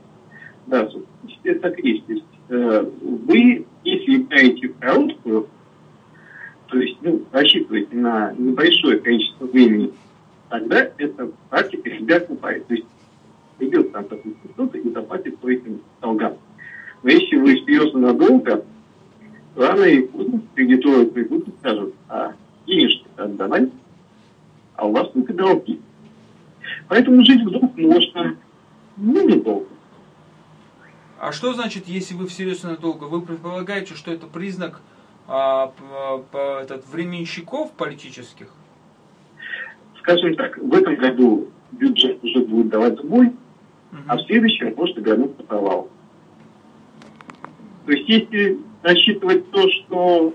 Да, 0.67 0.89
теперь 1.27 1.59
так 1.59 1.77
есть. 1.79 2.05
То 2.05 2.13
есть 2.13 2.25
э, 2.49 2.85
вы, 3.01 3.65
если 3.83 4.17
играете 4.17 4.69
в 4.69 4.77
короткую, 4.79 5.47
то 6.67 6.77
есть 6.77 6.97
ну, 7.01 7.21
рассчитываете 7.31 7.95
на 7.95 8.33
небольшое 8.37 8.99
количество 8.99 9.45
времени, 9.45 9.91
тогда 10.49 10.89
эта 10.97 11.31
практика 11.49 11.89
себя 11.89 12.17
окупает. 12.17 12.67
То 12.67 12.75
есть 12.75 12.87
идет 13.59 13.91
там, 13.91 14.05
допустим, 14.09 14.49
кто-то 14.53 14.77
и 14.77 14.89
заплатит 14.89 15.37
по 15.39 15.51
этим 15.51 15.81
долгам. 16.01 16.37
Но 17.03 17.09
если 17.09 17.35
вы 17.37 17.57
серьезно 17.57 17.99
надолго, 17.99 18.63
рано 19.55 19.83
или 19.83 20.03
поздно 20.03 20.41
кредиторы 20.55 21.07
придут 21.07 21.47
и 21.47 21.51
скажут, 21.59 21.93
а 22.07 22.33
денежки 22.67 23.05
отдавай, 23.17 23.71
а 24.75 24.87
у 24.87 24.91
вас 24.91 25.09
только 25.11 25.33
долги. 25.33 25.79
Поэтому 26.91 27.23
жить 27.23 27.41
вдруг 27.41 27.77
можно, 27.77 28.35
ну, 28.97 29.25
недолго. 29.25 29.65
А 31.21 31.31
что 31.31 31.53
значит, 31.53 31.87
если 31.87 32.15
вы 32.15 32.27
всерьез 32.27 32.63
надолго? 32.63 33.05
Вы 33.05 33.21
предполагаете, 33.21 33.93
что 33.95 34.11
это 34.11 34.27
признак 34.27 34.81
а, 35.25 35.67
по, 36.33 36.59
этот, 36.61 36.85
временщиков 36.91 37.71
политических? 37.71 38.47
Скажем 39.99 40.35
так, 40.35 40.57
в 40.57 40.73
этом 40.73 40.97
году 40.97 41.47
бюджет 41.71 42.21
уже 42.25 42.41
будет 42.41 42.67
давать 42.67 42.99
сбой, 42.99 43.27
угу. 43.27 44.01
а 44.07 44.17
в 44.17 44.23
следующем 44.23 44.73
может 44.75 44.97
обернуться 44.97 45.43
провал. 45.43 45.89
То 47.85 47.91
есть 47.93 48.09
если 48.09 48.59
рассчитывать 48.83 49.49
то, 49.51 49.65
что 49.69 50.33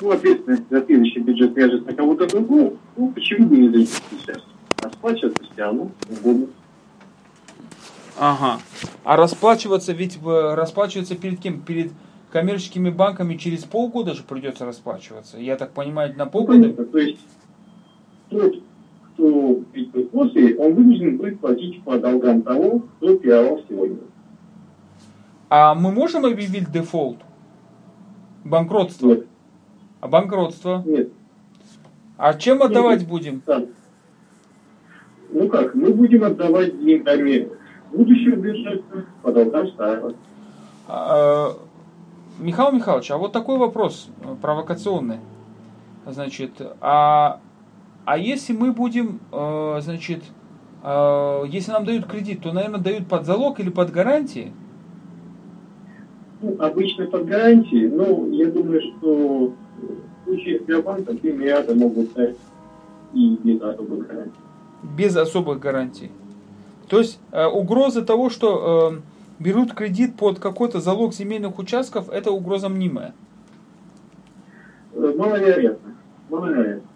ну, 0.00 0.10
ответственность 0.10 0.70
за 0.70 0.82
следующий 0.86 1.20
бюджет 1.20 1.54
ляжет 1.54 1.84
на 1.84 1.92
кого-то 1.92 2.26
другого, 2.28 2.78
ну, 2.96 3.12
почему 3.12 3.48
бы 3.48 3.56
не 3.56 3.68
зайти 3.68 3.92
сейчас? 4.10 4.42
Расплачиваться 4.82 5.44
все 5.44 5.62
равно 5.62 5.90
угодно. 6.10 6.46
Ага. 8.18 8.60
А 9.04 9.16
расплачиваться, 9.16 9.92
ведь 9.92 10.18
расплачиваться 10.22 11.16
перед 11.16 11.40
кем? 11.40 11.60
Перед 11.60 11.92
коммерческими 12.30 12.90
банками 12.90 13.36
через 13.36 13.64
полгода 13.64 14.14
же 14.14 14.22
придется 14.22 14.64
расплачиваться. 14.64 15.38
Я 15.38 15.56
так 15.56 15.72
понимаю, 15.72 16.16
на 16.16 16.26
полгода? 16.26 16.74
Ну, 16.76 16.84
то 16.84 16.98
есть 16.98 17.20
тот, 18.28 18.54
кто 19.14 19.54
придет 19.72 20.10
после, 20.10 20.56
он 20.56 20.74
вынужден 20.74 21.16
будет 21.16 21.40
платить 21.40 21.82
по 21.82 21.98
долгам 21.98 22.42
того, 22.42 22.80
кто 22.96 23.16
пировал 23.16 23.62
сегодня. 23.68 23.98
А 25.50 25.74
мы 25.74 25.92
можем 25.92 26.24
объявить 26.24 26.70
дефолт? 26.70 27.18
Банкротство? 28.44 29.08
Нет. 29.08 29.26
А 30.00 30.08
банкротство? 30.08 30.82
Нет. 30.86 31.10
А 32.16 32.34
чем 32.34 32.62
отдавать 32.62 33.00
Нет. 33.00 33.08
будем? 33.08 33.42
Ну 35.30 35.48
как, 35.48 35.74
мы 35.74 35.92
будем 35.94 36.24
отдавать 36.24 36.78
деньгами 36.78 37.48
будущего 37.90 38.36
бюджета 38.36 39.06
по 39.22 39.32
долгам 39.32 39.68
старого. 39.68 40.14
А, 40.88 41.56
Михаил 42.38 42.72
Михайлович, 42.72 43.10
а 43.10 43.16
вот 43.16 43.32
такой 43.32 43.58
вопрос 43.58 44.10
э, 44.20 44.34
провокационный. 44.40 45.18
Значит, 46.06 46.50
а, 46.80 47.40
а 48.04 48.18
если 48.18 48.52
мы 48.52 48.72
будем, 48.72 49.20
э, 49.30 49.78
значит, 49.80 50.22
э, 50.82 51.42
если 51.48 51.70
нам 51.70 51.84
дают 51.84 52.06
кредит, 52.06 52.42
то, 52.42 52.52
наверное, 52.52 52.80
дают 52.80 53.06
под 53.06 53.24
залог 53.24 53.60
или 53.60 53.70
под 53.70 53.90
гарантии? 53.90 54.52
Ну, 56.40 56.56
обычно 56.58 57.06
под 57.06 57.26
гарантии, 57.26 57.86
но 57.86 58.26
я 58.28 58.50
думаю, 58.50 58.80
что 58.80 59.52
случае 60.32 60.60
Сбербанка 60.60 61.14
3 61.14 61.32
миллиарда 61.32 61.74
могут 61.74 62.10
стать 62.10 62.36
и 63.12 63.36
без 63.42 63.60
особых 63.60 64.06
гарантий. 64.06 64.40
Без 64.96 65.16
особых 65.16 65.60
гарантий. 65.60 66.10
То 66.88 66.98
есть 66.98 67.18
э, 67.30 67.46
угроза 67.46 68.02
того, 68.02 68.30
что 68.30 68.94
э, 68.94 69.42
берут 69.42 69.74
кредит 69.74 70.16
под 70.16 70.38
какой-то 70.38 70.80
залог 70.80 71.14
земельных 71.14 71.58
участков, 71.58 72.08
это 72.08 72.30
угроза 72.30 72.68
мнимая. 72.68 73.14
Э, 74.94 75.14
маловероятно. 75.16 75.94
Маловероятно. 76.30 76.88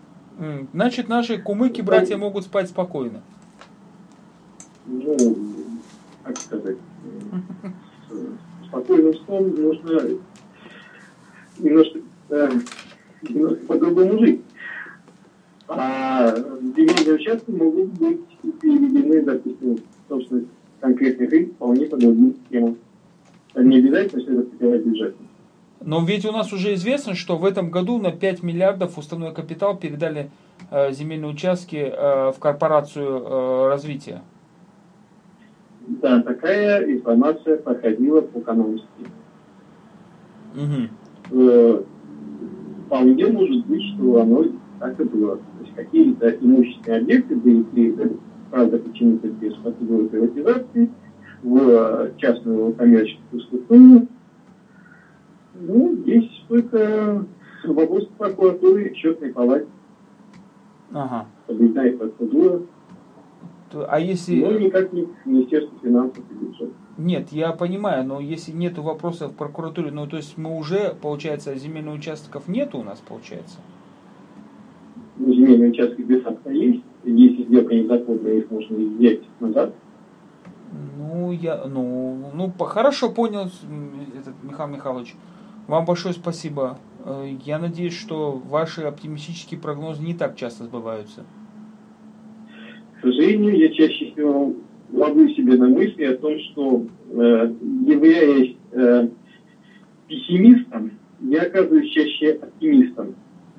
Значит, 0.73 1.09
наши 1.09 1.39
кумыки, 1.39 1.81
братья, 1.81 2.17
могут 2.17 2.45
спать 2.45 2.69
спокойно. 2.69 3.23
Ну, 4.87 5.37
как 6.23 6.37
сказать, 6.39 6.77
спокойным 8.67 9.15
сном 9.15 9.55
нужно 9.55 9.93
э, 9.93 10.17
немножко 11.59 12.01
по-другому 13.67 14.19
жить. 14.19 14.41
А 15.69 16.35
земельные 16.37 17.15
участки 17.15 17.51
могут 17.51 17.89
быть 17.95 18.21
переведены, 18.61 19.23
допустим, 19.23 19.79
собственно, 20.09 20.45
конкретных 20.81 21.33
лиц 21.33 21.51
вполне 21.53 21.87
по 21.87 21.97
другим 21.97 22.37
схемам. 22.47 22.77
Не 23.57 23.79
обязательно, 23.79 24.23
что 24.23 24.33
это 24.33 24.43
потерять 24.43 24.85
бюджет. 24.85 25.17
Но 25.81 26.05
ведь 26.05 26.25
у 26.25 26.33
нас 26.33 26.53
уже 26.53 26.75
известно, 26.75 27.15
что 27.15 27.37
в 27.37 27.45
этом 27.45 27.71
году 27.71 27.99
на 27.99 28.11
5 28.13 28.43
миллиардов 28.43 28.99
уставной 28.99 29.33
капитал 29.33 29.77
передали 29.77 30.31
э, 30.71 30.93
земельные 30.93 31.31
участки 31.31 31.77
э, 31.77 32.33
в 32.33 32.39
корпорацию 32.39 33.07
э, 33.07 33.69
развития. 33.69 34.23
Да, 35.87 36.23
такая 36.23 36.85
информация 36.91 37.59
проходила 37.59 38.21
по 38.21 38.41
канонски. 38.41 38.87
Угу. 40.55 41.87
Э, 42.87 42.89
вполне 42.89 43.27
может 43.27 43.67
быть, 43.67 43.83
что 43.95 44.21
оно 44.21 44.45
так 44.81 45.01
и 45.01 45.05
было. 45.05 45.37
То 45.37 45.43
есть 45.63 45.75
какие-то 45.75 46.31
имущественные 46.31 47.01
объекты 47.01 47.37
были 47.37 48.17
правда, 48.51 48.79
почему-то 48.79 49.29
без 49.29 49.55
процедуры 49.55 50.09
приватизации, 50.09 50.91
в 51.43 52.11
частную 52.17 52.73
коммерческую 52.75 53.41
структуру. 53.43 54.09
Ну, 55.55 55.97
здесь 56.03 56.45
только 56.49 57.25
вопрос 57.65 58.09
прокуратуры 58.19 58.89
и 58.89 58.95
счетной 58.95 59.33
палате. 59.33 59.67
Ага. 60.93 61.27
Соблюдает 61.47 61.99
процедура. 61.99 62.63
А 63.75 63.99
если... 63.99 64.41
Но 64.41 64.53
никак 64.53 64.93
не 64.93 65.09
Министерство 65.25 65.79
финансов 65.83 66.25
и 66.31 66.35
бюджета. 66.35 66.73
Нет, 66.99 67.29
я 67.31 67.53
понимаю, 67.53 68.05
но 68.05 68.21
если 68.21 68.53
нет 68.53 68.79
вопросов 68.79 69.33
в 69.33 69.35
прокуратуре, 69.35 69.91
ну 69.91 70.07
то 70.07 70.17
есть 70.17 70.39
мы 70.39 70.57
уже, 70.57 70.97
получается, 71.01 71.55
земельных 71.57 71.97
участков 71.97 72.49
нет 72.49 72.75
у 72.75 72.83
нас, 72.83 73.03
получается? 73.07 73.59
Ну, 75.19 75.33
земельные 75.33 75.71
участки 75.71 76.03
без 76.03 76.23
факта 76.23 76.51
есть. 76.51 76.83
Если 77.05 77.45
сделка 77.45 77.75
незаконная, 77.75 78.35
их 78.35 78.51
можно 78.51 78.77
взять 78.77 79.21
назад. 79.41 79.75
Ну, 80.99 81.33
я, 81.33 81.65
ну, 81.67 82.31
ну, 82.35 82.53
хорошо 82.65 83.11
понял, 83.11 83.51
этот 84.19 84.35
Михаил 84.43 84.71
Михайлович. 84.71 85.15
Вам 85.69 85.85
большое 85.85 86.15
спасибо. 86.15 86.79
Э, 87.05 87.35
я 87.45 87.59
надеюсь, 87.59 87.95
что 87.95 88.33
ваши 88.33 88.83
оптимистические 88.83 89.61
прогнозы 89.61 90.03
не 90.03 90.15
так 90.15 90.37
часто 90.37 90.65
сбываются. 90.65 91.25
К 92.97 93.03
сожалению, 93.03 93.59
я 93.59 93.69
чаще 93.73 94.13
всего 94.13 94.55
ловлю 94.93 95.29
себе 95.31 95.57
на 95.57 95.69
мысли 95.69 96.05
о 96.05 96.17
том, 96.17 96.39
что 96.39 96.85
э, 97.11 97.53
являясь 97.87 98.57
э, 98.73 99.09
пессимистом, 100.09 100.93
я 101.21 101.43
оказываюсь 101.43 101.91
чаще 101.91 102.39
оптимистом. 102.43 103.15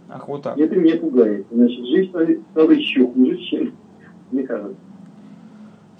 Ах, 0.10 0.28
вот 0.28 0.43
так. 0.43 0.58
И 0.58 0.62
это 0.62 0.76
меня 0.76 0.97
пугает. 0.97 1.45
Значит, 1.52 1.86
жизнь 1.86 2.43
стала 2.52 2.71
еще 2.71 3.06
хуже, 3.08 3.38
чем 3.38 3.73
мне 4.32 4.43
кажется. 4.43 4.76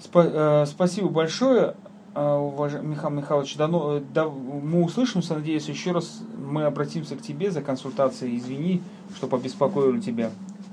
Спа- 0.00 0.62
э, 0.62 0.66
спасибо 0.66 1.08
большое. 1.08 1.74
уважаемый 2.14 2.90
Михаил 2.90 3.14
Михайлович, 3.14 3.56
да, 3.56 3.68
ну, 3.68 4.00
да, 4.12 4.28
мы 4.28 4.82
услышимся, 4.82 5.34
надеюсь, 5.34 5.68
еще 5.68 5.92
раз 5.92 6.24
мы 6.50 6.64
обратимся 6.64 7.14
к 7.14 7.22
тебе 7.22 7.50
за 7.50 7.62
консультацией. 7.62 8.36
Извини, 8.36 8.80
что 9.14 9.26
побеспокоили 9.26 10.00
тебя. 10.00 10.30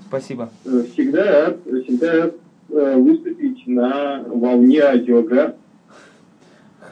Спасибо. 0.08 0.50
Всегда 0.64 1.26
рад, 1.26 1.60
всегда 1.84 2.14
рад 2.14 2.34
э, 2.34 2.45
выступить 2.76 3.66
на 3.68 4.24
волне 4.28 4.82
радиограф. 4.82 5.56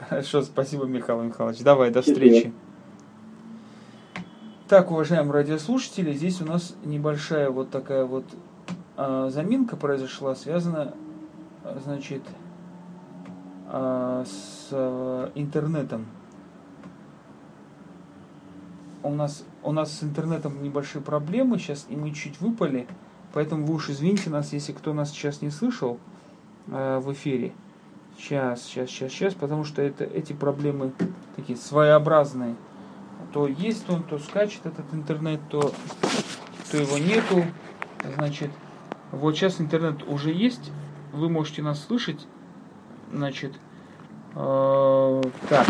Хорошо, 0.08 0.42
спасибо, 0.42 0.84
Михаил 0.84 1.22
Михайлович. 1.22 1.60
Давай, 1.60 1.90
до 1.90 2.02
встречи. 2.02 2.52
Так, 4.68 4.90
уважаемые 4.90 5.32
радиослушатели, 5.32 6.12
здесь 6.12 6.40
у 6.40 6.46
нас 6.46 6.74
небольшая 6.84 7.50
вот 7.50 7.70
такая 7.70 8.04
вот 8.04 8.24
э, 8.96 9.28
заминка 9.30 9.76
произошла, 9.76 10.34
связана, 10.34 10.94
значит, 11.84 12.22
э, 13.70 14.24
с 14.26 14.68
э, 14.70 15.30
интернетом. 15.34 16.06
У 19.02 19.10
нас, 19.10 19.44
у 19.62 19.72
нас 19.72 19.98
с 19.98 20.02
интернетом 20.02 20.62
небольшие 20.62 21.02
проблемы 21.02 21.58
сейчас, 21.58 21.86
и 21.90 21.96
мы 21.96 22.12
чуть 22.12 22.40
выпали, 22.40 22.86
поэтому 23.34 23.66
вы 23.66 23.74
уж 23.74 23.90
извините 23.90 24.30
нас, 24.30 24.52
если 24.52 24.72
кто 24.72 24.94
нас 24.94 25.10
сейчас 25.10 25.42
не 25.42 25.50
слышал 25.50 25.98
э, 26.68 27.00
в 27.02 27.12
эфире. 27.12 27.52
Сейчас, 28.16 28.62
сейчас, 28.62 28.88
сейчас, 28.88 29.12
сейчас, 29.12 29.34
потому 29.34 29.64
что 29.64 29.82
это, 29.82 30.04
эти 30.04 30.32
проблемы 30.32 30.92
такие 31.34 31.58
своеобразные. 31.58 32.54
То 33.32 33.48
есть 33.48 33.90
он, 33.90 34.04
то 34.04 34.20
скачет 34.20 34.64
этот 34.64 34.86
интернет, 34.94 35.40
то, 35.50 35.72
то 36.70 36.76
его 36.76 36.96
нету. 36.96 37.44
Значит, 38.16 38.50
вот 39.10 39.34
сейчас 39.34 39.60
интернет 39.60 40.08
уже 40.08 40.30
есть, 40.30 40.70
вы 41.12 41.28
можете 41.28 41.60
нас 41.62 41.84
слышать. 41.84 42.26
Значит, 43.12 43.52
э, 44.36 45.22
так. 45.48 45.66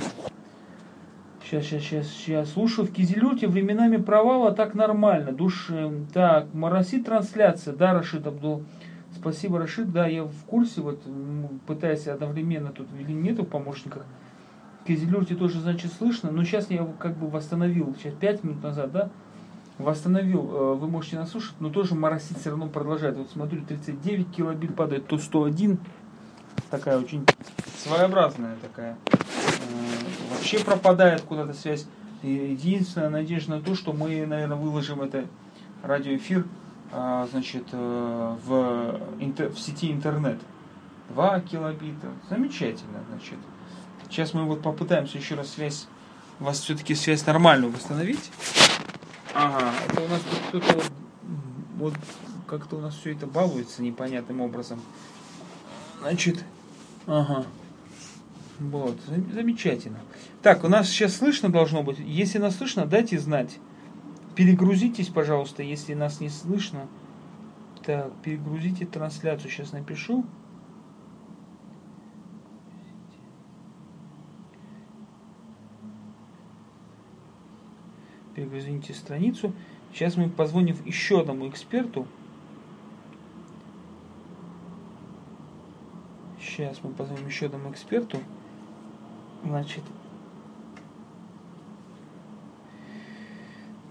Сейчас, 1.45 1.65
сейчас, 1.67 1.83
сейчас, 1.83 2.07
сейчас. 2.09 2.53
Слушаю 2.53 2.87
в 2.89 2.91
Кизилюте 2.91 3.47
временами 3.47 3.99
провала 3.99 4.53
так 4.53 4.73
нормально. 4.75 5.31
Душ, 5.31 5.71
так, 6.15 6.55
моросит 6.55 7.05
трансляция, 7.05 7.75
да, 7.75 7.93
Рашид 7.93 8.27
Абдул. 8.27 8.65
Спасибо, 9.15 9.59
Рашид. 9.59 9.93
Да, 9.93 10.07
я 10.07 10.25
в 10.25 10.45
курсе, 10.47 10.81
вот 10.81 11.03
пытаюсь 11.67 12.07
одновременно 12.07 12.71
тут 12.71 12.89
или 12.99 13.13
нету 13.13 13.43
в 13.43 13.49
помощниках. 13.49 14.07
В 14.83 14.87
Кизилюрте 14.87 15.35
тоже, 15.35 15.61
значит, 15.61 15.93
слышно, 15.93 16.31
но 16.31 16.45
сейчас 16.45 16.71
я 16.71 16.87
как 16.99 17.15
бы 17.17 17.29
восстановил, 17.29 17.95
сейчас 17.99 18.15
5 18.15 18.45
минут 18.45 18.63
назад, 18.63 18.93
да, 18.93 19.11
восстановил, 19.79 20.51
э, 20.51 20.75
вы 20.75 20.89
можете 20.89 21.17
нас 21.17 21.31
слушать, 21.31 21.55
но 21.61 21.69
тоже 21.69 21.95
моросить 21.95 22.39
все 22.39 22.51
равно 22.51 22.69
продолжает. 22.69 23.17
Вот 23.17 23.31
смотрю, 23.31 23.63
39 23.67 24.31
килобит 24.31 24.75
падает, 24.75 25.07
то 25.07 25.19
101. 25.19 25.79
Такая 26.71 26.99
очень 26.99 27.27
своеобразная 27.77 28.57
такая. 28.63 28.97
Вообще 30.31 30.59
пропадает 30.61 31.23
куда-то 31.23 31.53
связь. 31.55 31.87
Единственная 32.23 33.11
надежда 33.11 33.57
на 33.57 33.63
то, 33.63 33.75
что 33.75 33.93
мы, 33.93 34.25
наверное, 34.27 34.57
выложим 34.57 35.03
это 35.03 35.27
радиоэфир 35.83 36.47
а, 36.91 37.27
значит, 37.31 37.65
э, 37.73 38.37
в, 38.47 39.01
в 39.21 39.59
сети 39.59 39.91
интернет. 39.91 40.39
2 41.11 41.41
килобита. 41.41 42.09
Замечательно, 42.31 43.01
значит. 43.11 43.39
Сейчас 44.09 44.33
мы 44.33 44.45
вот 44.45 44.63
попытаемся 44.63 45.19
еще 45.19 45.35
раз 45.35 45.51
связь, 45.51 45.87
у 46.41 46.45
вас 46.45 46.61
все-таки 46.61 46.95
связь 46.95 47.27
нормальную 47.27 47.73
восстановить. 47.73 48.31
Ага, 49.35 49.73
это 49.89 50.01
у 50.01 50.09
нас 50.09 50.21
тут 50.21 50.63
кто-то 50.63 50.75
вот, 50.75 50.93
вот 51.77 51.95
как-то 52.47 52.77
у 52.77 52.81
нас 52.81 52.95
все 52.95 53.13
это 53.13 53.27
балуется 53.27 53.83
непонятным 53.83 54.41
образом. 54.41 54.81
Значит, 56.01 56.45
ага. 57.07 57.45
Вот, 58.61 58.99
замечательно. 59.33 59.99
Так, 60.43 60.65
у 60.65 60.69
нас 60.69 60.89
сейчас 60.89 61.17
слышно 61.17 61.51
должно 61.51 61.83
быть. 61.83 61.99
Если 61.99 62.39
нас 62.39 62.57
слышно, 62.57 62.87
дайте 62.87 63.19
знать. 63.19 63.59
Перегрузитесь, 64.37 65.09
пожалуйста, 65.09 65.63
если 65.63 65.95
нас 65.95 66.21
не 66.21 66.29
слышно. 66.29 66.87
Так, 67.85 68.13
перегрузите 68.23 68.87
трансляцию. 68.87 69.51
Сейчас 69.51 69.73
напишу. 69.73 70.25
Перегрузите 78.35 78.95
страницу. 78.95 79.53
Сейчас 79.93 80.17
мы 80.17 80.29
позвоним 80.29 80.77
еще 80.85 81.21
одному 81.21 81.49
эксперту. 81.49 82.07
Сейчас 86.41 86.79
мы 86.83 86.91
позвоним 86.91 87.27
еще 87.27 87.47
одному 87.47 87.71
эксперту. 87.71 88.19
Значит, 89.45 89.83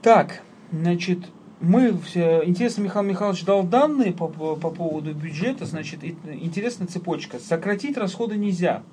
Так, 0.03 0.41
значит, 0.73 1.19
мы, 1.61 1.91
интересно, 1.91 2.81
Михаил 2.81 3.05
Михайлович 3.05 3.45
дал 3.45 3.63
данные 3.63 4.11
по, 4.11 4.27
по 4.27 4.69
поводу 4.69 5.13
бюджета, 5.13 5.65
значит, 5.65 6.03
интересная 6.03 6.87
цепочка. 6.87 7.39
Сократить 7.39 7.95
расходы 7.95 8.35
нельзя. 8.35 8.83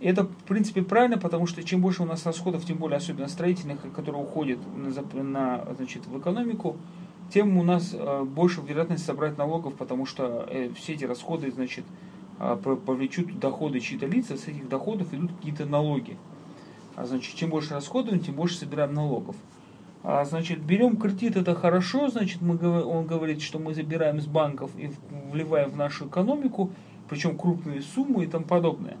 Это, 0.00 0.24
в 0.24 0.44
принципе, 0.46 0.80
правильно, 0.80 1.18
потому 1.18 1.46
что 1.46 1.62
чем 1.62 1.82
больше 1.82 2.04
у 2.04 2.06
нас 2.06 2.24
расходов, 2.24 2.64
тем 2.64 2.78
более 2.78 2.96
особенно 2.96 3.28
строительных, 3.28 3.80
которые 3.94 4.22
уходят 4.22 4.58
на, 4.74 5.22
на, 5.22 5.74
значит, 5.76 6.06
в 6.06 6.18
экономику, 6.18 6.78
тем 7.30 7.58
у 7.58 7.62
нас 7.62 7.90
э, 7.92 8.22
больше 8.24 8.62
вероятность 8.62 9.04
собрать 9.04 9.36
налогов, 9.36 9.74
потому 9.74 10.06
что 10.06 10.48
э, 10.48 10.70
все 10.74 10.94
эти 10.94 11.04
расходы, 11.04 11.50
значит, 11.50 11.84
э, 11.84 12.07
повлечут 12.38 13.38
доходы 13.38 13.80
чьи-то 13.80 14.06
лица, 14.06 14.36
с 14.36 14.46
этих 14.46 14.68
доходов 14.68 15.12
идут 15.12 15.32
какие-то 15.32 15.66
налоги. 15.66 16.16
А 16.96 17.04
значит, 17.04 17.34
чем 17.34 17.50
больше 17.50 17.74
расходуем, 17.74 18.20
тем 18.20 18.34
больше 18.34 18.56
собираем 18.56 18.94
налогов. 18.94 19.36
А, 20.04 20.24
значит, 20.24 20.60
берем 20.60 20.96
кредит, 20.96 21.36
это 21.36 21.54
хорошо, 21.54 22.08
значит, 22.08 22.40
мы, 22.40 22.56
он 22.82 23.06
говорит, 23.06 23.42
что 23.42 23.58
мы 23.58 23.74
забираем 23.74 24.20
с 24.20 24.26
банков 24.26 24.70
и 24.76 24.90
вливаем 25.32 25.70
в 25.70 25.76
нашу 25.76 26.06
экономику, 26.06 26.70
причем 27.08 27.36
крупные 27.36 27.82
суммы 27.82 28.24
и 28.24 28.26
тому 28.26 28.44
подобное. 28.44 28.96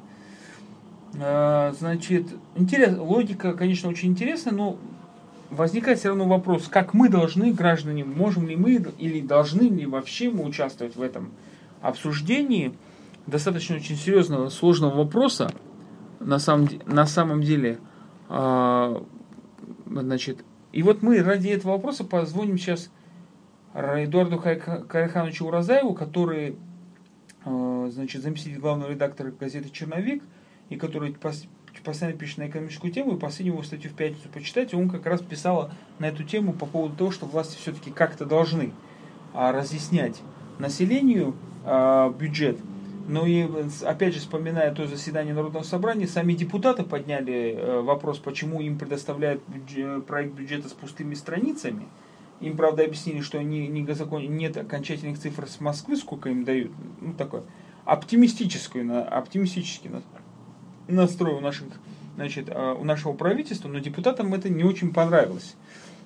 А, 1.20 1.72
значит, 1.78 2.26
интерес, 2.56 2.98
логика, 2.98 3.54
конечно, 3.54 3.88
очень 3.88 4.10
интересная, 4.10 4.52
но 4.52 4.76
возникает 5.50 5.98
все 5.98 6.08
равно 6.08 6.24
вопрос, 6.24 6.68
как 6.68 6.94
мы 6.94 7.08
должны, 7.08 7.52
граждане, 7.52 8.04
можем 8.04 8.48
ли 8.48 8.56
мы 8.56 8.74
или 8.98 9.20
должны 9.20 9.62
ли 9.62 9.86
вообще 9.86 10.30
мы 10.30 10.44
участвовать 10.44 10.96
в 10.96 11.02
этом 11.02 11.30
обсуждении 11.80 12.74
достаточно 13.28 13.76
очень 13.76 13.96
серьезного, 13.96 14.48
сложного 14.48 14.96
вопроса, 14.96 15.50
на 16.20 16.38
самом, 16.38 16.68
на 16.86 17.06
самом 17.06 17.42
деле, 17.42 17.78
а, 18.28 19.04
значит, 19.86 20.44
и 20.72 20.82
вот 20.82 21.02
мы 21.02 21.22
ради 21.22 21.48
этого 21.48 21.72
вопроса 21.72 22.04
позвоним 22.04 22.58
сейчас 22.58 22.90
Эдуарду 23.74 24.38
Карихановичу 24.38 25.46
Уразаеву, 25.46 25.94
который 25.94 26.56
э, 27.44 27.88
значит, 27.92 28.22
заместитель 28.22 28.58
главного 28.58 28.90
редактора 28.90 29.30
газеты 29.30 29.70
«Черновик», 29.70 30.22
и 30.68 30.76
который 30.76 31.16
постоянно 31.84 32.18
пишет 32.18 32.38
на 32.38 32.48
экономическую 32.48 32.92
тему, 32.92 33.14
и 33.14 33.18
последнюю 33.18 33.54
его 33.54 33.62
статью 33.62 33.90
в 33.90 33.94
пятницу 33.94 34.28
почитайте, 34.32 34.76
он 34.76 34.90
как 34.90 35.06
раз 35.06 35.22
писал 35.22 35.70
на 35.98 36.06
эту 36.06 36.24
тему 36.24 36.52
по 36.52 36.66
поводу 36.66 36.96
того, 36.96 37.10
что 37.10 37.26
власти 37.26 37.56
все-таки 37.56 37.90
как-то 37.90 38.26
должны 38.26 38.72
а, 39.32 39.52
разъяснять 39.52 40.20
населению 40.58 41.34
а, 41.64 42.10
бюджет, 42.10 42.58
ну 43.08 43.24
и 43.24 43.48
опять 43.84 44.12
же, 44.12 44.20
вспоминая 44.20 44.72
то 44.74 44.86
заседание 44.86 45.32
Народного 45.32 45.62
собрания, 45.62 46.06
сами 46.06 46.34
депутаты 46.34 46.82
подняли 46.82 47.54
э, 47.56 47.80
вопрос, 47.80 48.18
почему 48.18 48.60
им 48.60 48.78
предоставляют 48.78 49.42
бюджет, 49.48 50.04
проект 50.04 50.34
бюджета 50.34 50.68
с 50.68 50.72
пустыми 50.72 51.14
страницами. 51.14 51.88
Им, 52.40 52.56
правда, 52.56 52.84
объяснили, 52.84 53.22
что 53.22 53.42
не, 53.42 53.66
не 53.66 53.80
нет 54.28 54.56
окончательных 54.58 55.18
цифр 55.18 55.48
с 55.48 55.58
Москвы, 55.58 55.96
сколько 55.96 56.28
им 56.28 56.44
дают. 56.44 56.70
Ну, 57.00 57.14
такой 57.14 57.40
оптимистический, 57.86 58.86
оптимистический 59.00 59.90
настрой 60.86 61.34
у, 61.34 61.40
наших, 61.40 61.68
значит, 62.16 62.50
а, 62.50 62.74
у 62.74 62.84
нашего 62.84 63.14
правительства, 63.14 63.68
но 63.68 63.78
депутатам 63.78 64.34
это 64.34 64.50
не 64.50 64.62
очень 64.62 64.92
понравилось. 64.92 65.56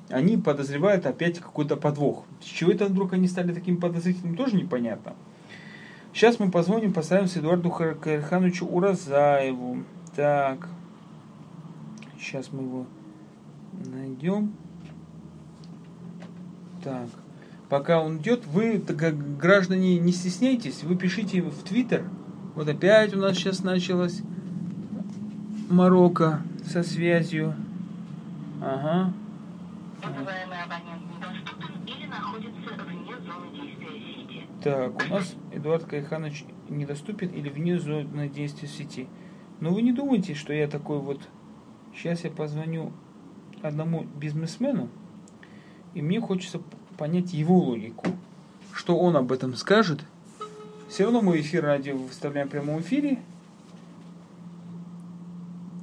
Они 0.09 0.37
подозревают 0.37 1.07
опять 1.07 1.41
какой-то 1.41 1.77
подвох. 1.77 2.25
С 2.41 2.45
чего 2.45 2.71
это 2.71 2.87
вдруг 2.87 3.13
они 3.15 3.27
стали 3.27 3.53
таким 3.53 3.79
подозрительным, 3.79 4.37
тоже 4.37 4.55
непонятно. 4.55 5.15
Сейчас 6.13 6.39
мы 6.39 6.51
позвоним, 6.51 6.93
поставимся 6.93 7.41
Эдуарду 7.41 7.71
Хархановичу 7.71 8.67
Уразаеву. 8.67 9.79
Так. 10.15 10.69
Сейчас 12.19 12.53
мы 12.53 12.63
его 12.63 12.87
найдем. 13.87 14.53
Так. 16.85 17.09
Пока 17.71 18.03
он 18.03 18.19
идет, 18.19 18.47
вы, 18.47 18.77
граждане, 18.77 19.99
не 19.99 20.13
стесняйтесь, 20.13 20.83
вы 20.83 20.97
пишите 20.97 21.41
в 21.41 21.63
Твиттер. 21.63 22.05
Вот 22.55 22.69
опять 22.69 23.15
у 23.15 23.19
нас 23.19 23.37
сейчас 23.37 23.63
началось 23.63 24.21
Марокко 25.71 26.43
со 26.71 26.83
связью. 26.83 27.55
Ага. 28.61 29.15
Так, 34.63 35.03
у 35.05 35.13
нас 35.13 35.35
Эдуард 35.51 35.85
Кайханович 35.85 36.45
недоступен 36.69 37.29
или 37.29 37.49
вне 37.49 37.79
зоны 37.79 38.29
действия 38.29 38.69
сети. 38.69 39.09
Но 39.61 39.71
вы 39.71 39.83
не 39.83 39.93
думайте, 39.93 40.35
что 40.35 40.53
я 40.53 40.69
такой 40.69 40.99
вот... 40.99 41.21
Сейчас 41.95 42.25
я 42.25 42.31
позвоню 42.31 42.93
одному 43.61 44.05
бизнесмену, 44.05 44.89
и 45.95 46.01
мне 46.01 46.21
хочется 46.21 46.61
понять 46.97 47.33
его 47.33 47.59
логику. 47.59 48.07
Что 48.73 48.97
он 48.99 49.17
об 49.17 49.31
этом 49.31 49.55
скажет. 49.55 50.05
Все 50.89 51.05
равно 51.05 51.21
мы 51.23 51.41
эфир 51.41 51.65
радио 51.65 51.97
выставляем 51.97 52.49
в 52.49 52.51
прямом 52.51 52.81
эфире. 52.81 53.19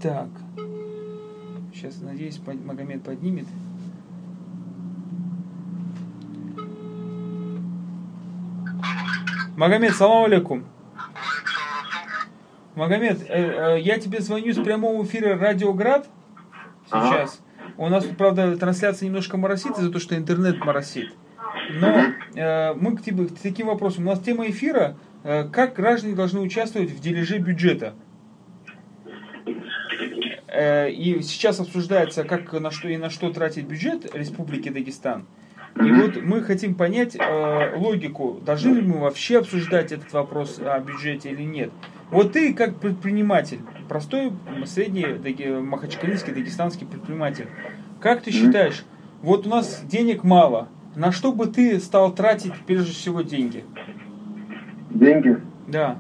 Так. 0.02 0.30
Сейчас, 1.74 2.02
надеюсь, 2.02 2.40
Магомед 2.40 3.04
поднимет. 3.04 3.46
Магомед, 9.60 9.94
салам 9.94 10.24
алейкум. 10.24 10.64
Магомед, 12.76 13.26
э, 13.28 13.76
э, 13.76 13.82
я 13.82 14.00
тебе 14.00 14.22
звоню 14.22 14.54
с 14.54 14.64
прямого 14.64 15.04
эфира 15.04 15.38
Радиоград 15.38 16.08
сейчас. 16.86 17.42
Ага. 17.66 17.74
У 17.76 17.90
нас, 17.90 18.06
правда, 18.06 18.56
трансляция 18.56 19.08
немножко 19.08 19.36
моросит 19.36 19.72
из-за 19.72 19.90
того, 19.90 20.00
что 20.00 20.16
интернет 20.16 20.64
моросит. 20.64 21.14
Но 21.72 22.06
э, 22.36 22.74
мы 22.76 22.96
к 22.96 23.02
тебе 23.02 23.26
к 23.26 23.38
таким 23.38 23.68
вопросам. 23.68 24.08
У 24.08 24.12
нас 24.12 24.22
тема 24.22 24.50
эфира 24.50 24.96
э, 25.26 25.44
как 25.50 25.74
граждане 25.74 26.16
должны 26.16 26.40
участвовать 26.40 26.92
в 26.92 27.02
дележе 27.02 27.40
бюджета. 27.40 27.96
Э, 30.48 30.90
и 30.90 31.22
сейчас 31.22 31.60
обсуждается, 31.60 32.24
как 32.24 32.54
на 32.54 32.72
что 32.72 32.88
и 32.88 32.96
на 32.96 33.10
что 33.10 33.30
тратить 33.30 33.66
бюджет 33.66 34.16
Республики 34.16 34.70
Дагестан. 34.70 35.26
И 35.76 35.92
вот 35.92 36.22
мы 36.22 36.42
хотим 36.42 36.76
понять 36.76 37.16
э, 37.16 37.76
логику, 37.78 38.42
должны 38.46 38.76
ли 38.76 38.82
мы 38.82 39.00
вообще 39.00 39.40
обсуждать 39.40 39.92
этот 39.92 40.12
вопрос 40.14 40.60
о 40.60 40.80
бюджете 40.80 41.32
или 41.32 41.44
нет. 41.44 41.72
Вот 42.12 42.34
ты 42.34 42.54
как 42.54 42.80
предприниматель, 42.80 43.60
простой, 43.88 44.32
средний 44.66 45.06
махачкалинский, 45.62 46.34
дагестанский 46.34 46.88
предприниматель, 46.88 47.48
как 48.02 48.22
ты 48.22 48.32
считаешь, 48.32 48.84
вот 49.22 49.46
у 49.46 49.50
нас 49.50 49.84
денег 49.86 50.24
мало, 50.24 50.70
на 50.96 51.12
что 51.12 51.32
бы 51.32 51.46
ты 51.46 51.80
стал 51.80 52.14
тратить 52.14 52.54
прежде 52.66 52.92
всего 52.92 53.22
деньги? 53.22 53.64
Деньги? 54.90 55.38
Да. 55.68 55.98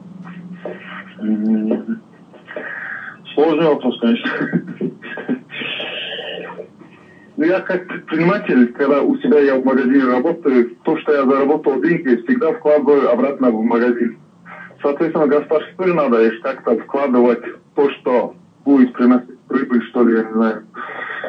Сложный 3.33 3.67
вопрос, 3.67 3.99
конечно. 3.99 4.29
Ну, 7.39 7.45
я 7.45 7.61
как 7.61 7.87
предприниматель, 7.87 8.73
когда 8.73 9.01
у 9.01 9.15
себя 9.15 9.39
я 9.39 9.55
в 9.55 9.63
магазине 9.63 10.03
работаю, 10.03 10.75
то, 10.83 10.97
что 10.97 11.13
я 11.13 11.23
заработал 11.23 11.79
деньги, 11.79 12.21
всегда 12.25 12.51
вкладываю 12.51 13.09
обратно 13.09 13.49
в 13.49 13.63
магазин. 13.63 14.17
Соответственно, 14.81 15.25
государству 15.25 15.85
надо 15.85 16.29
как-то 16.43 16.75
вкладывать 16.79 17.39
то, 17.75 17.89
что 17.91 18.35
будет 18.65 18.91
приносить 18.91 19.39
прибыль, 19.47 19.81
что 19.83 20.03
ли, 20.03 20.17
я 20.17 20.23
не 20.23 20.33
знаю, 20.33 20.63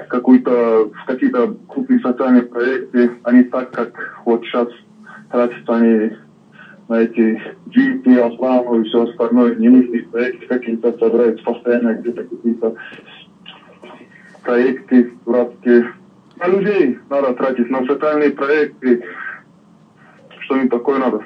какую-то, 0.08 0.90
в 0.92 1.06
какие-то 1.06 1.54
крупные 1.68 2.00
социальные 2.00 2.42
проекты, 2.42 3.12
а 3.22 3.32
не 3.32 3.44
так, 3.44 3.70
как 3.70 4.20
вот 4.24 4.42
сейчас 4.42 4.66
тратятся 5.30 5.76
они 5.76 6.16
на 6.88 7.02
эти 7.02 7.40
GP, 7.68 8.18
Аслану 8.18 8.80
и 8.80 8.84
все 8.88 9.04
остальное, 9.04 9.54
ненужные 9.54 10.02
проекты 10.02 10.44
какие-то 10.48 10.90
собираются 10.98 11.44
постоянно 11.44 11.94
где-то 11.94 12.24
какие-то 12.24 12.74
проекты 14.42 15.12
дурацкие 15.24 15.86
на 16.40 16.46
людей 16.46 16.98
надо 17.08 17.34
тратить, 17.34 17.70
на 17.70 17.84
социальные 17.86 18.30
проекты, 18.30 19.04
что-нибудь 20.40 20.70
такое 20.70 20.98
надо. 20.98 21.22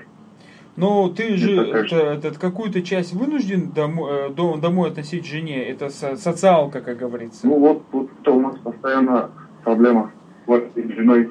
Ну, 0.77 1.09
ты 1.09 1.37
же 1.37 1.55
это, 1.55 1.96
это, 2.29 2.38
какую-то 2.38 2.83
часть 2.83 3.14
вынужден 3.14 3.70
домой, 3.70 4.11
э, 4.29 4.59
домой 4.61 4.90
относить 4.90 5.24
жене, 5.24 5.68
это 5.68 5.88
социалка, 5.88 6.81
как 6.81 6.98
говорится. 6.98 7.46
Ну 7.46 7.61
вот, 7.61 7.85
вот 7.92 8.11
это 8.20 8.33
у 8.33 8.40
нас 8.40 8.57
постоянно 8.59 9.31
проблема 9.62 10.11
вот 10.46 10.64
с 10.74 10.94
женой. 10.94 11.31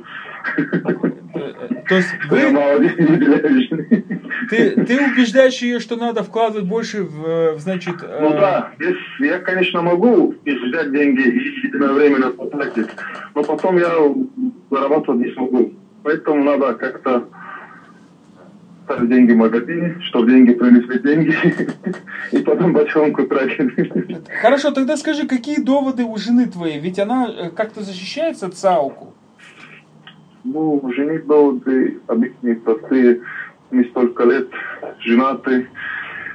То 1.33 1.95
есть 1.95 2.09
вы... 2.29 2.41
Ты, 4.49 4.85
ты 4.85 5.11
убеждаешь 5.11 5.61
ее, 5.61 5.79
что 5.79 5.95
надо 5.95 6.23
вкладывать 6.23 6.67
больше 6.67 7.03
в, 7.03 7.57
значит... 7.59 7.95
Ну 8.01 8.33
э... 8.33 8.39
да, 8.39 8.71
я, 9.19 9.39
конечно, 9.39 9.81
могу 9.81 10.35
взять 10.45 10.91
деньги 10.91 11.21
и 11.21 11.67
единовременно 11.67 12.29
потратить, 12.31 12.89
но 13.35 13.43
потом 13.43 13.77
я 13.77 13.91
зарабатывать 14.69 15.25
не 15.25 15.33
смогу. 15.33 15.73
Поэтому 16.03 16.43
надо 16.43 16.73
как-то 16.73 17.27
ставить 18.85 19.09
деньги 19.09 19.31
в 19.31 19.37
магазине, 19.37 19.97
чтобы 20.09 20.31
деньги 20.31 20.53
принесли 20.53 20.99
деньги, 20.99 21.35
и 22.31 22.37
потом 22.39 22.73
бочонку 22.73 23.25
тратить. 23.25 23.71
Хорошо, 24.41 24.71
тогда 24.71 24.97
скажи, 24.97 25.25
какие 25.27 25.61
доводы 25.61 26.03
у 26.03 26.17
жены 26.17 26.47
твоей? 26.47 26.79
Ведь 26.79 26.99
она 26.99 27.29
э, 27.29 27.49
как-то 27.49 27.81
защищает 27.81 28.37
социалку. 28.37 29.13
Ну, 30.43 30.81
жених 30.95 31.25
доводы 31.25 31.99
обычные, 32.07 32.55
простые. 32.55 33.21
Мы 33.71 33.85
столько 33.85 34.23
лет 34.23 34.49
женаты, 34.99 35.67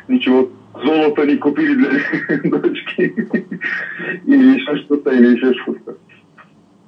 ничего 0.08 0.48
золото 0.74 1.26
не 1.26 1.36
купили 1.36 1.74
для 1.74 2.50
дочки. 2.50 3.14
Или 4.24 4.58
еще 4.58 4.76
что-то, 4.84 5.10
или 5.10 5.36
еще 5.36 5.54
что-то. 5.62 5.96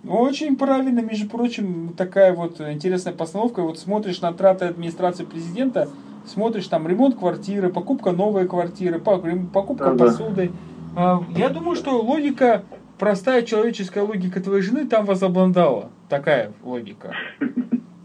Очень 0.06 0.56
правильно, 0.56 1.00
между 1.00 1.28
прочим, 1.28 1.92
такая 1.96 2.32
вот 2.32 2.60
интересная 2.60 3.12
постановка. 3.12 3.62
Вот 3.62 3.78
смотришь 3.78 4.20
на 4.22 4.32
траты 4.32 4.64
администрации 4.64 5.24
президента, 5.24 5.88
смотришь 6.24 6.68
там 6.68 6.88
ремонт 6.88 7.16
квартиры, 7.16 7.68
покупка 7.68 8.12
новой 8.12 8.48
квартиры, 8.48 8.98
покупка 8.98 9.92
да, 9.92 10.06
посуды. 10.06 10.52
Да. 10.94 11.22
Я 11.36 11.50
думаю, 11.50 11.76
что 11.76 12.00
логика, 12.00 12.64
простая 12.98 13.42
человеческая 13.42 14.02
логика 14.02 14.40
твоей 14.40 14.62
жены 14.62 14.86
там 14.86 15.04
возобладала. 15.04 15.90
Такая 16.10 16.52
логика. 16.64 17.14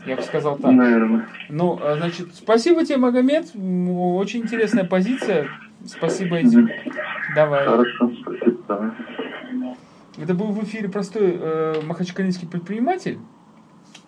Я 0.05 0.15
бы 0.15 0.21
сказал 0.21 0.57
так. 0.59 0.71
Наверное. 0.71 1.27
Ну, 1.49 1.79
а, 1.81 1.95
значит, 1.97 2.35
спасибо 2.35 2.85
тебе, 2.85 2.97
Магомед. 2.97 3.47
Очень 3.55 4.41
интересная 4.41 4.83
позиция. 4.83 5.49
Спасибо, 5.87 6.37
Эдик. 6.37 6.69
Давай. 7.35 7.65
Хорошо, 7.65 8.11
спасибо. 8.21 8.95
Это 10.17 10.33
был 10.35 10.51
в 10.51 10.63
эфире 10.63 10.87
простой 10.87 11.35
э, 11.35 11.81
махачкалинский 11.83 12.47
предприниматель. 12.47 13.17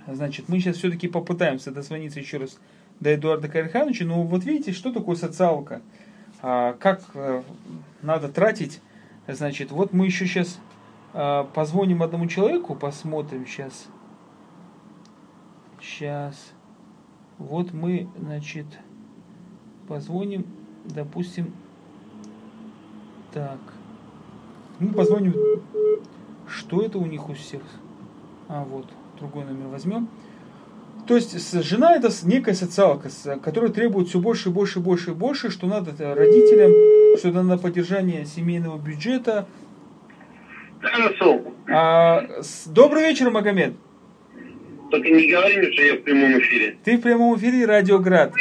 Значит, 0.07 0.47
мы 0.47 0.59
сейчас 0.59 0.77
все-таки 0.77 1.07
попытаемся 1.07 1.71
дозвониться 1.71 2.19
еще 2.19 2.37
раз 2.37 2.59
до 2.99 3.15
Эдуарда 3.15 3.49
Карихановича. 3.49 4.05
Но 4.05 4.23
вот 4.23 4.45
видите, 4.45 4.73
что 4.73 4.93
такое 4.93 5.15
социалка? 5.15 5.81
А, 6.43 6.73
как 6.79 7.01
э, 7.15 7.41
надо 8.03 8.29
тратить? 8.29 8.79
Значит, 9.27 9.71
вот 9.71 9.91
мы 9.91 10.05
еще 10.05 10.27
сейчас 10.27 10.59
позвоним 11.13 12.03
одному 12.03 12.27
человеку, 12.27 12.75
посмотрим 12.75 13.45
сейчас. 13.45 13.87
Сейчас. 15.81 16.53
Вот 17.37 17.73
мы, 17.73 18.09
значит, 18.17 18.65
позвоним, 19.87 20.45
допустим, 20.85 21.53
так. 23.31 23.59
Мы 24.79 24.93
позвоним 24.93 25.33
что 26.47 26.81
это 26.81 26.97
у 26.97 27.05
них 27.05 27.29
у 27.29 27.33
всех? 27.33 27.61
А, 28.47 28.63
вот, 28.63 28.87
другой 29.19 29.45
номер 29.45 29.67
возьмем. 29.67 30.07
То 31.05 31.15
есть 31.15 31.53
жена 31.63 31.95
это 31.95 32.09
некая 32.23 32.53
социалка, 32.53 33.09
которая 33.41 33.71
требует 33.71 34.09
все 34.09 34.19
больше 34.19 34.49
и 34.49 34.51
больше 34.51 34.79
и 34.79 34.81
больше 34.81 35.11
и 35.11 35.13
больше, 35.13 35.49
что 35.49 35.67
надо 35.67 35.91
родителям, 36.15 37.17
что 37.17 37.29
надо 37.29 37.43
на 37.43 37.57
поддержание 37.57 38.25
семейного 38.25 38.77
бюджета. 38.77 39.47
А. 41.69 42.25
Добрый 42.67 43.03
вечер, 43.03 43.29
Магомед. 43.29 43.73
Только 44.89 45.09
не 45.09 45.29
говори 45.29 45.57
мне, 45.57 45.71
что 45.73 45.83
я 45.83 45.95
в 45.95 46.01
прямом 46.03 46.39
эфире. 46.39 46.77
Ты 46.83 46.97
в 46.97 47.01
прямом 47.01 47.37
эфире 47.37 47.65
Радиоград. 47.65 48.33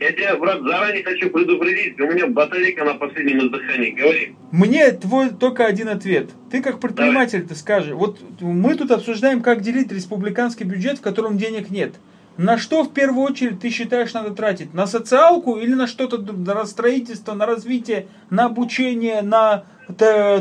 Я 0.00 0.12
тебя, 0.12 0.36
брат, 0.36 0.60
заранее 0.62 1.02
хочу 1.02 1.28
предупредить, 1.30 1.98
у 2.00 2.06
меня 2.06 2.28
батарейка 2.28 2.84
на 2.84 2.94
последнем 2.94 3.46
издыхании. 3.46 3.90
Говори. 3.90 4.34
Мне 4.52 4.92
твой 4.92 5.30
только 5.30 5.66
один 5.66 5.88
ответ. 5.88 6.30
Ты 6.52 6.62
как 6.62 6.78
предприниматель, 6.78 7.44
ты 7.44 7.54
скажешь, 7.56 7.92
вот 7.92 8.20
мы 8.40 8.76
тут 8.76 8.92
обсуждаем, 8.92 9.42
как 9.42 9.60
делить 9.60 9.90
республиканский 9.90 10.66
бюджет, 10.66 10.98
в 10.98 11.02
котором 11.02 11.36
денег 11.36 11.70
нет. 11.70 11.94
На 12.38 12.56
что 12.56 12.84
в 12.84 12.94
первую 12.94 13.24
очередь 13.24 13.58
ты 13.60 13.68
считаешь 13.68 14.14
надо 14.14 14.30
тратить? 14.30 14.72
На 14.72 14.86
социалку 14.86 15.58
или 15.58 15.74
на 15.74 15.88
что-то, 15.88 16.18
на 16.18 16.64
строительство, 16.66 17.34
на 17.34 17.46
развитие, 17.46 18.06
на 18.30 18.44
обучение, 18.44 19.22
на 19.22 19.64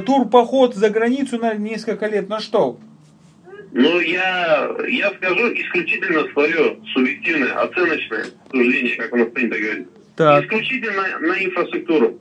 тур-поход 0.06 0.76
за 0.76 0.92
границу 0.92 1.40
на 1.40 1.56
несколько 1.56 2.06
лет? 2.06 2.30
На 2.30 2.40
что? 2.40 2.80
Ну, 3.72 4.00
я, 4.00 4.70
я 4.88 5.12
скажу 5.16 5.52
исключительно 5.54 6.28
свое 6.34 6.78
субъективное, 6.94 7.54
оценочное 7.54 8.26
суждение, 8.52 8.96
как 8.98 9.14
у 9.14 9.18
нас 9.18 9.30
принято 9.30 9.60
говорить. 9.60 9.88
Так. 10.16 10.44
Исключительно 10.44 11.20
на 11.20 11.44
инфраструктуру. 11.44 12.20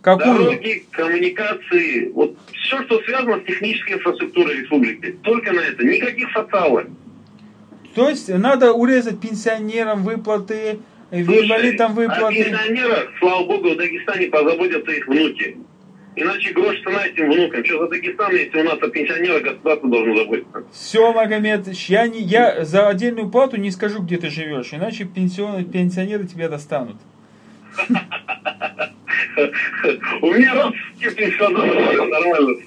Какую? 0.00 0.34
Дороги, 0.34 0.84
коммуникации, 0.90 2.08
вот 2.08 2.36
все, 2.52 2.82
что 2.84 3.00
связано 3.02 3.40
с 3.40 3.44
технической 3.44 3.94
инфраструктурой 3.94 4.60
республики. 4.62 5.16
Только 5.22 5.52
на 5.52 5.60
это. 5.60 5.84
Никаких 5.84 6.28
социалок. 6.32 6.88
То 7.94 8.08
есть 8.08 8.28
надо 8.28 8.72
урезать 8.72 9.20
пенсионерам 9.20 10.02
выплаты, 10.02 10.78
инвалидам 11.10 11.94
выплаты. 11.94 12.24
О 12.24 12.30
пенсионерах, 12.32 13.10
слава 13.18 13.44
богу, 13.44 13.70
в 13.70 13.76
Дагестане 13.76 14.28
позаботятся 14.28 14.92
их 14.92 15.06
внуки. 15.06 15.58
Иначе 16.14 16.52
грош 16.52 16.78
цена 16.82 17.06
этим 17.06 17.30
внукам. 17.30 17.64
Что 17.64 17.78
за 17.78 17.88
Дагестан, 17.88 18.32
если 18.32 18.60
у 18.60 18.64
нас 18.64 18.78
о 18.82 18.88
пенсионерах 18.88 19.42
государство 19.42 19.88
должно 19.88 20.16
заботиться? 20.16 20.64
Все, 20.72 21.12
Магомед, 21.12 21.68
я, 21.68 22.06
не, 22.06 22.20
я 22.20 22.64
за 22.64 22.88
отдельную 22.88 23.30
плату 23.30 23.56
не 23.56 23.70
скажу, 23.70 24.00
где 24.00 24.18
ты 24.18 24.28
живешь, 24.28 24.72
иначе 24.72 25.04
пенсион, 25.04 25.64
пенсионеры 25.64 26.24
тебя 26.26 26.48
достанут. 26.48 26.96
У 30.20 30.30
меня 30.30 30.54
родственники 30.54 31.14
пенсионеры, 31.14 32.06
нормально 32.08 32.60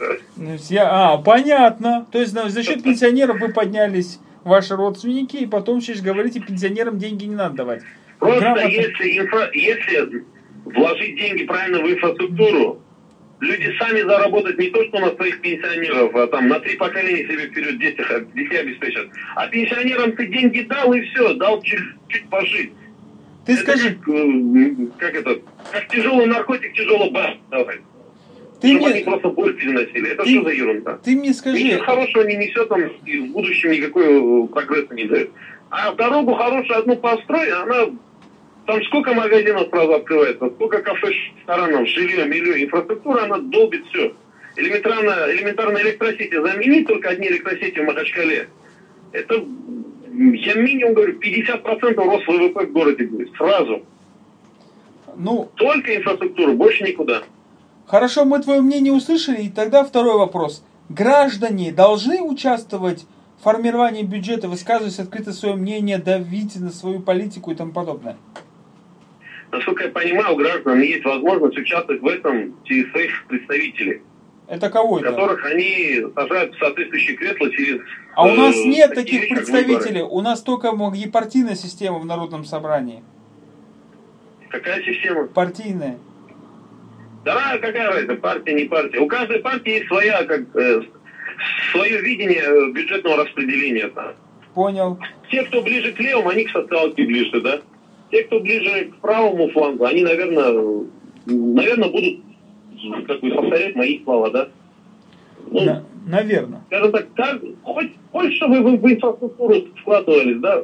все. 0.57 0.81
Ну, 0.81 0.87
а, 0.89 1.17
понятно. 1.17 2.07
То 2.11 2.19
есть 2.19 2.33
за, 2.33 2.49
за 2.49 2.63
счет 2.63 2.81
пенсионеров 2.81 3.39
вы 3.39 3.49
поднялись, 3.49 4.19
ваши 4.45 4.75
родственники, 4.75 5.37
и 5.37 5.45
потом 5.45 5.81
сейчас 5.81 5.99
говорите, 6.01 6.39
пенсионерам 6.39 6.97
деньги 6.97 7.25
не 7.25 7.35
надо 7.35 7.55
давать. 7.55 7.83
Просто 8.19 8.39
Грамотно. 8.39 8.67
если, 8.67 9.19
инфра- 9.21 9.49
если 9.53 10.23
вложить 10.63 11.17
деньги 11.17 11.43
правильно 11.45 11.79
в 11.79 11.91
инфраструктуру, 11.91 12.81
люди 13.41 13.75
сами 13.77 14.01
заработают 14.01 14.57
не 14.57 14.69
то, 14.69 14.85
что 14.85 14.99
на 14.99 15.13
своих 15.15 15.41
пенсионеров, 15.41 16.15
а 16.15 16.27
там 16.27 16.47
на 16.47 16.59
три 16.61 16.77
поколения 16.77 17.27
себе 17.27 17.47
вперед 17.47 17.79
детей, 17.79 18.05
детей 18.33 18.59
обеспечат. 18.61 19.09
А 19.35 19.47
пенсионерам 19.47 20.13
ты 20.13 20.27
деньги 20.27 20.61
дал 20.61 20.93
и 20.93 21.01
все, 21.01 21.33
дал 21.33 21.61
чуть-чуть 21.61 22.29
пожить. 22.29 22.71
Ты 23.45 23.53
Это 23.53 23.61
скажи, 23.61 23.95
Как, 23.95 24.09
э, 24.09 24.87
как 24.97 25.15
это? 25.15 25.41
Как 25.71 25.87
тяжелый 25.89 26.25
наркотик, 26.27 26.73
тяжело 26.73 27.11
бах, 27.11 27.31
давай. 27.51 27.79
Ты 28.65 28.71
Чтобы 28.73 28.85
они 28.89 28.95
мне, 28.95 29.03
просто 29.03 29.29
боль 29.29 29.53
переносили. 29.53 30.11
Это 30.11 30.23
ты- 30.23 30.29
что 30.31 30.43
за 30.43 30.49
ерунда? 30.49 30.99
ты 31.03 31.15
мне 31.15 31.33
скажи, 31.33 31.63
Ничего 31.63 31.83
хорошего 31.83 32.23
не 32.23 32.35
несет, 32.35 32.71
он 32.71 32.81
и 33.05 33.17
в 33.19 33.31
будущем 33.31 33.71
никакой 33.71 34.05
э, 34.05 34.47
прогресса 34.47 34.93
не 34.95 35.03
дает. 35.05 35.29
А 35.69 35.93
дорогу 35.93 36.33
хорошую 36.33 36.79
одну 36.79 36.95
построй, 36.97 37.51
она... 37.51 37.89
Там 38.65 38.83
сколько 38.85 39.13
магазинов 39.13 39.69
сразу 39.69 39.93
открывается, 39.93 40.49
сколько 40.49 40.81
кафе, 40.81 41.11
ресторанов, 41.37 41.87
жилье, 41.87 42.25
миллион. 42.25 42.63
Инфраструктура, 42.63 43.23
она 43.25 43.37
долбит 43.37 43.85
все. 43.89 44.13
Элементарно, 44.55 45.27
элементарно 45.31 45.77
электросети 45.77 46.33
заменить 46.33 46.87
только 46.87 47.09
одни 47.09 47.27
электросети 47.27 47.77
в 47.77 47.83
Махачкале. 47.83 48.47
Это, 49.11 49.35
я 49.35 50.53
минимум 50.55 50.95
говорю, 50.95 51.19
50% 51.19 51.95
рост 51.95 52.27
ВВП 52.27 52.65
в 52.65 52.71
городе 52.71 53.03
будет. 53.05 53.29
Сразу. 53.37 53.83
ну, 55.15 55.51
Только 55.55 55.95
инфраструктура, 55.95 56.53
больше 56.53 56.85
никуда. 56.85 57.21
Хорошо, 57.87 58.25
мы 58.25 58.41
твое 58.41 58.61
мнение 58.61 58.91
услышали, 58.91 59.43
и 59.43 59.49
тогда 59.49 59.83
второй 59.83 60.17
вопрос. 60.17 60.63
Граждане 60.89 61.71
должны 61.71 62.21
участвовать 62.21 63.05
в 63.39 63.43
формировании 63.43 64.03
бюджета, 64.03 64.47
высказывать 64.47 64.97
открыто 64.99 65.33
свое 65.33 65.55
мнение, 65.55 65.99
давить 65.99 66.55
на 66.59 66.71
свою 66.71 66.99
политику 66.99 67.51
и 67.51 67.55
тому 67.55 67.71
подобное? 67.71 68.17
Насколько 69.51 69.85
я 69.85 69.89
понимаю, 69.89 70.33
у 70.33 70.37
граждан 70.37 70.81
есть 70.81 71.05
возможность 71.05 71.57
участвовать 71.57 72.01
в 72.01 72.07
этом 72.07 72.55
через 72.63 72.89
своих 72.91 73.25
представителей. 73.27 74.01
Это 74.47 74.69
кого 74.69 74.99
это? 74.99 75.11
которых 75.11 75.43
они 75.45 76.03
сажают 76.13 76.55
в 76.55 76.59
соответствующие 76.59 77.17
кресла 77.17 77.49
через... 77.51 77.81
А 78.15 78.25
у 78.25 78.29
э, 78.29 78.35
нас 78.35 78.55
нет 78.55 78.93
такие 78.93 79.21
таких 79.21 79.37
как 79.37 79.45
представителей, 79.45 80.01
у 80.01 80.21
нас 80.21 80.41
только 80.41 80.71
многопартийная 80.71 81.55
система 81.55 81.99
в 81.99 82.05
Народном 82.05 82.45
собрании. 82.45 83.03
Какая 84.49 84.83
система? 84.83 85.27
Партийная. 85.27 85.97
Да, 87.25 87.57
какая 87.57 87.87
разница, 87.91 88.15
партия, 88.15 88.53
не 88.53 88.65
партия. 88.65 88.99
У 88.99 89.07
каждой 89.07 89.39
партии 89.39 89.73
есть 89.73 89.87
своя, 89.87 90.23
как, 90.25 90.41
э, 90.55 90.81
свое 91.71 92.01
видение 92.01 92.43
э, 92.43 92.71
бюджетного 92.71 93.17
распределения. 93.25 93.89
да. 93.95 94.13
Понял. 94.53 94.99
Те, 95.31 95.43
кто 95.43 95.61
ближе 95.63 95.91
к 95.91 95.99
левому, 95.99 96.29
они 96.29 96.45
к 96.45 96.51
социалке 96.51 97.03
ближе, 97.03 97.41
да? 97.41 97.59
Те, 98.11 98.23
кто 98.23 98.39
ближе 98.39 98.85
к 98.85 98.95
правому 99.01 99.49
флангу, 99.49 99.85
они, 99.85 100.03
наверное, 100.03 100.51
э, 100.51 100.83
наверное, 101.27 101.89
будут 101.89 102.19
как 103.07 103.19
бы 103.19 103.29
повторять 103.31 103.75
мои 103.75 104.03
слова, 104.03 104.29
да? 104.29 104.47
Ну, 105.49 105.61
На- 105.65 105.83
наверное. 106.05 106.61
скажем 106.67 106.91
так, 106.91 107.07
как, 107.15 107.41
хоть, 107.63 107.91
хоть 108.11 108.33
чтобы 108.35 108.61
вы 108.61 108.77
в 108.77 108.85
инфраструктуру 108.85 109.55
вкладывались, 109.81 110.39
да, 110.39 110.63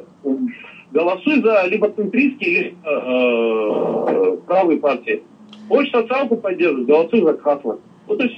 голосуй 0.92 1.42
за 1.42 1.66
либо 1.66 1.90
центристские, 1.90 2.60
либо 2.60 2.76
э, 2.84 4.36
правые 4.46 4.78
партии. 4.78 5.22
Хочешь 5.68 5.92
социалку 5.92 6.36
поддерживать, 6.36 6.86
голосуй 6.86 7.22
за 7.22 7.34
Красного. 7.34 7.78
Вот 8.06 8.20
и. 8.22 8.36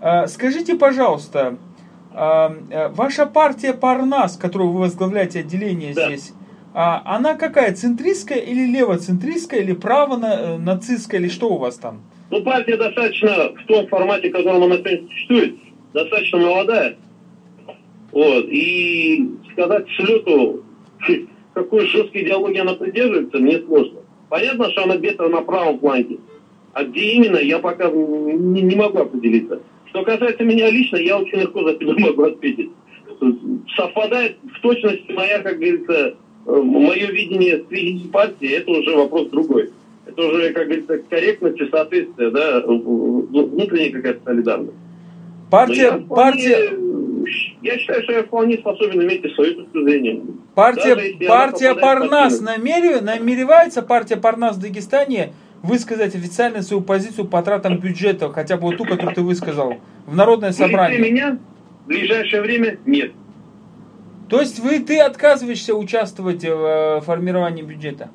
А, 0.00 0.26
Скажите, 0.26 0.76
пожалуйста, 0.76 1.56
а, 2.12 2.54
э, 2.70 2.88
ваша 2.88 3.26
партия 3.26 3.72
Парнас, 3.72 4.36
которую 4.36 4.70
вы 4.70 4.80
возглавляете 4.80 5.40
отделение 5.40 5.94
Да. 5.94 6.06
здесь, 6.06 6.32
а, 6.74 7.02
она 7.04 7.34
какая, 7.34 7.74
центристская 7.74 8.38
или 8.38 8.66
левоцентристская, 8.70 9.60
или 9.60 9.72
право-нацистская, 9.72 11.20
или 11.20 11.28
что 11.28 11.48
у 11.50 11.58
вас 11.58 11.76
там? 11.76 12.02
Ну, 12.30 12.42
партия 12.42 12.76
достаточно 12.76 13.52
в 13.54 13.66
том 13.66 13.86
формате, 13.88 14.30
в 14.30 14.32
котором 14.32 14.64
она 14.64 14.76
существует, 14.76 15.56
достаточно 15.92 16.38
молодая. 16.38 16.96
Вот. 18.12 18.46
И 18.48 19.30
сказать 19.52 19.86
с 19.88 19.98
лету, 20.00 20.62
какой 21.54 21.86
жесткой 21.86 22.24
идеологии 22.24 22.60
она 22.60 22.74
придерживается, 22.74 23.38
мне 23.38 23.58
сложно. 23.60 24.00
Понятно, 24.28 24.70
что 24.70 24.84
она 24.84 24.96
где-то 24.96 25.28
на 25.28 25.42
правом 25.42 25.78
фланге. 25.78 26.18
А 26.74 26.84
где 26.84 27.00
именно, 27.12 27.36
я 27.38 27.58
пока 27.60 27.88
не, 27.90 28.62
не 28.62 28.74
могу 28.76 28.98
определиться. 28.98 29.60
Что 29.86 30.02
касается 30.02 30.42
меня 30.42 30.68
лично, 30.70 30.96
я 30.96 31.18
очень 31.18 31.38
легко 31.38 31.62
за 31.62 31.78
себя 31.78 31.94
могу 31.98 32.24
ответить. 32.24 32.70
Совпадает 33.76 34.36
в 34.56 34.60
точности 34.60 35.12
моя, 35.12 35.38
как 35.40 35.54
говорится, 35.56 36.14
э, 36.46 36.50
мое 36.50 37.06
видение 37.10 37.58
с 37.66 37.70
видением 37.70 38.08
партии, 38.08 38.48
это 38.48 38.70
уже 38.72 38.96
вопрос 38.96 39.28
другой. 39.28 39.70
Это 40.06 40.20
уже, 40.20 40.52
как 40.52 40.66
говорится, 40.66 40.98
корректность 41.08 41.60
и 41.60 41.68
соответствие, 41.70 42.30
да, 42.30 42.60
внутренняя 42.66 43.90
какая-то 43.92 44.20
солидарность. 44.24 44.72
Но 44.74 45.50
Партия, 45.50 45.82
я 45.82 45.90
вполне- 45.92 46.08
партия, 46.08 46.78
Я 47.62 47.78
считаю, 47.78 48.02
что 48.02 48.12
я 48.12 48.22
вполне 48.24 48.58
способен 48.58 49.00
иметь 49.02 49.24
и 49.24 49.28
свою 49.30 49.54
точку 49.54 49.80
зрения. 49.82 50.20
партия, 50.54 50.96
партия 51.28 51.74
Парнас 51.74 52.34
фильм. 52.38 52.48
намерев- 52.48 53.00
намеревается 53.02 53.80
партия 53.82 54.16
Парнас 54.16 54.56
в 54.56 54.60
Дагестане 54.60 55.32
высказать 55.64 56.14
официально 56.14 56.62
свою 56.62 56.82
позицию 56.82 57.26
по 57.26 57.42
тратам 57.42 57.78
бюджета, 57.78 58.30
хотя 58.30 58.56
бы 58.58 58.64
вот 58.64 58.76
ту, 58.76 58.84
которую 58.84 59.14
ты 59.14 59.22
высказал, 59.22 59.76
в 60.06 60.14
народное 60.14 60.52
собрание. 60.52 61.00
меня 61.00 61.38
в 61.84 61.88
ближайшее 61.88 62.42
время 62.42 62.78
нет. 62.84 63.12
То 64.28 64.40
есть 64.40 64.58
вы, 64.60 64.80
ты 64.80 65.00
отказываешься 65.00 65.74
участвовать 65.74 66.44
в 66.44 66.98
э, 66.98 67.00
формировании 67.00 67.62
бюджета? 67.62 68.10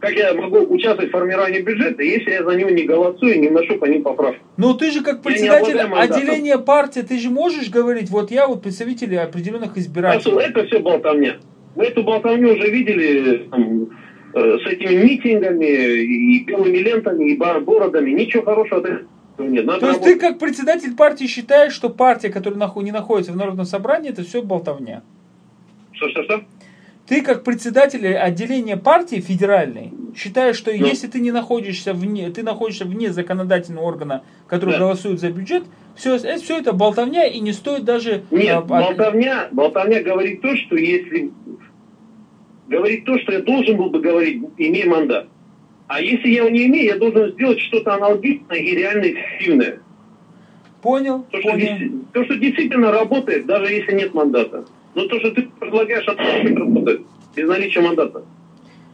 Как 0.00 0.12
я 0.12 0.34
могу 0.34 0.58
участвовать 0.74 1.10
в 1.10 1.12
формировании 1.12 1.62
бюджета, 1.62 2.02
если 2.02 2.32
я 2.32 2.44
за 2.44 2.50
него 2.56 2.70
не 2.70 2.82
голосую, 2.82 3.40
не 3.40 3.48
вношу 3.48 3.78
по 3.78 3.84
ним 3.84 4.02
поправки? 4.02 4.40
Ну 4.56 4.74
ты 4.74 4.90
же 4.90 5.02
как 5.02 5.22
председатель 5.22 5.78
отделения 5.78 6.58
партии, 6.58 7.00
ты 7.00 7.18
же 7.18 7.30
можешь 7.30 7.70
говорить, 7.70 8.10
вот 8.10 8.32
я 8.32 8.48
вот 8.48 8.62
представитель 8.62 9.16
определенных 9.18 9.76
Расул, 9.76 9.82
избирателей. 9.82 10.40
это 10.40 10.66
все 10.66 10.80
болтовня. 10.80 11.36
Вы 11.76 11.84
эту 11.84 12.02
болтовню 12.02 12.54
уже 12.54 12.70
видели 12.70 13.48
там, 13.50 13.82
э, 13.82 13.86
с 14.34 14.66
этими 14.66 15.02
митингами 15.04 15.64
и 15.64 16.44
белыми 16.44 16.78
лентами, 16.78 17.30
и 17.32 17.36
бородами. 17.36 18.10
Ничего 18.10 18.42
хорошего 18.42 18.80
от 18.80 18.86
этого 18.86 19.48
нет. 19.48 19.64
Надо 19.64 19.80
То 19.80 19.86
есть 19.88 20.00
ты 20.00 20.10
работать. 20.10 20.28
как 20.30 20.38
председатель 20.38 20.94
партии 20.94 21.26
считаешь, 21.26 21.72
что 21.72 21.88
партия, 21.90 22.30
которая 22.30 22.58
наху- 22.58 22.82
не 22.82 22.92
находится 22.92 23.32
в 23.32 23.36
народном 23.36 23.66
собрании, 23.66 24.10
это 24.10 24.22
все 24.24 24.42
болтовня? 24.42 25.02
Что-что-что? 25.92 26.42
Ты 27.06 27.20
как 27.20 27.44
председатель 27.44 28.06
отделения 28.16 28.76
партии 28.78 29.16
федеральной 29.20 29.92
считаешь, 30.16 30.56
что 30.56 30.70
Ну. 30.72 30.86
если 30.86 31.06
ты 31.06 31.20
не 31.20 31.32
находишься 31.32 31.92
вне, 31.92 32.30
ты 32.30 32.42
находишься 32.42 32.86
вне 32.86 33.10
законодательного 33.12 33.84
органа, 33.84 34.22
который 34.48 34.72
Да. 34.72 34.78
голосует 34.78 35.20
за 35.20 35.30
бюджет, 35.30 35.64
все, 35.96 36.18
все 36.18 36.58
это 36.58 36.72
болтовня 36.72 37.26
и 37.26 37.40
не 37.40 37.52
стоит 37.52 37.84
даже... 37.84 38.22
Нет, 38.30 38.54
а, 38.54 38.58
а, 38.58 38.62
болтовня, 38.62 39.48
болтовня 39.52 40.02
говорит 40.02 40.40
то, 40.40 40.56
что 40.56 40.76
если... 40.76 41.30
Говорит 42.68 43.04
то, 43.04 43.18
что 43.18 43.32
я 43.32 43.40
должен 43.40 43.76
был 43.76 43.90
бы 43.90 44.00
говорить, 44.00 44.42
имея 44.56 44.86
мандат. 44.88 45.28
А 45.86 46.00
если 46.00 46.28
я 46.28 46.38
его 46.38 46.48
не 46.48 46.66
имею, 46.66 46.86
я 46.86 46.96
должен 46.96 47.30
сделать 47.32 47.60
что-то 47.60 47.94
аналогичное 47.94 48.56
и 48.58 48.74
реально 48.74 49.04
эффективное. 49.12 49.80
Понял, 50.80 51.24
То 51.30 51.40
что, 51.40 51.50
понял. 51.50 51.66
действи- 51.66 51.92
то, 52.12 52.24
что 52.24 52.36
действительно 52.36 52.90
работает, 52.90 53.46
даже 53.46 53.72
если 53.72 53.92
нет 53.94 54.14
мандата. 54.14 54.64
Но 54.94 55.06
то, 55.06 55.18
что 55.20 55.30
ты 55.30 55.42
предлагаешь, 55.60 56.06
не 56.06 56.56
работает 56.56 57.02
без 57.36 57.48
наличия 57.48 57.80
мандата. 57.80 58.22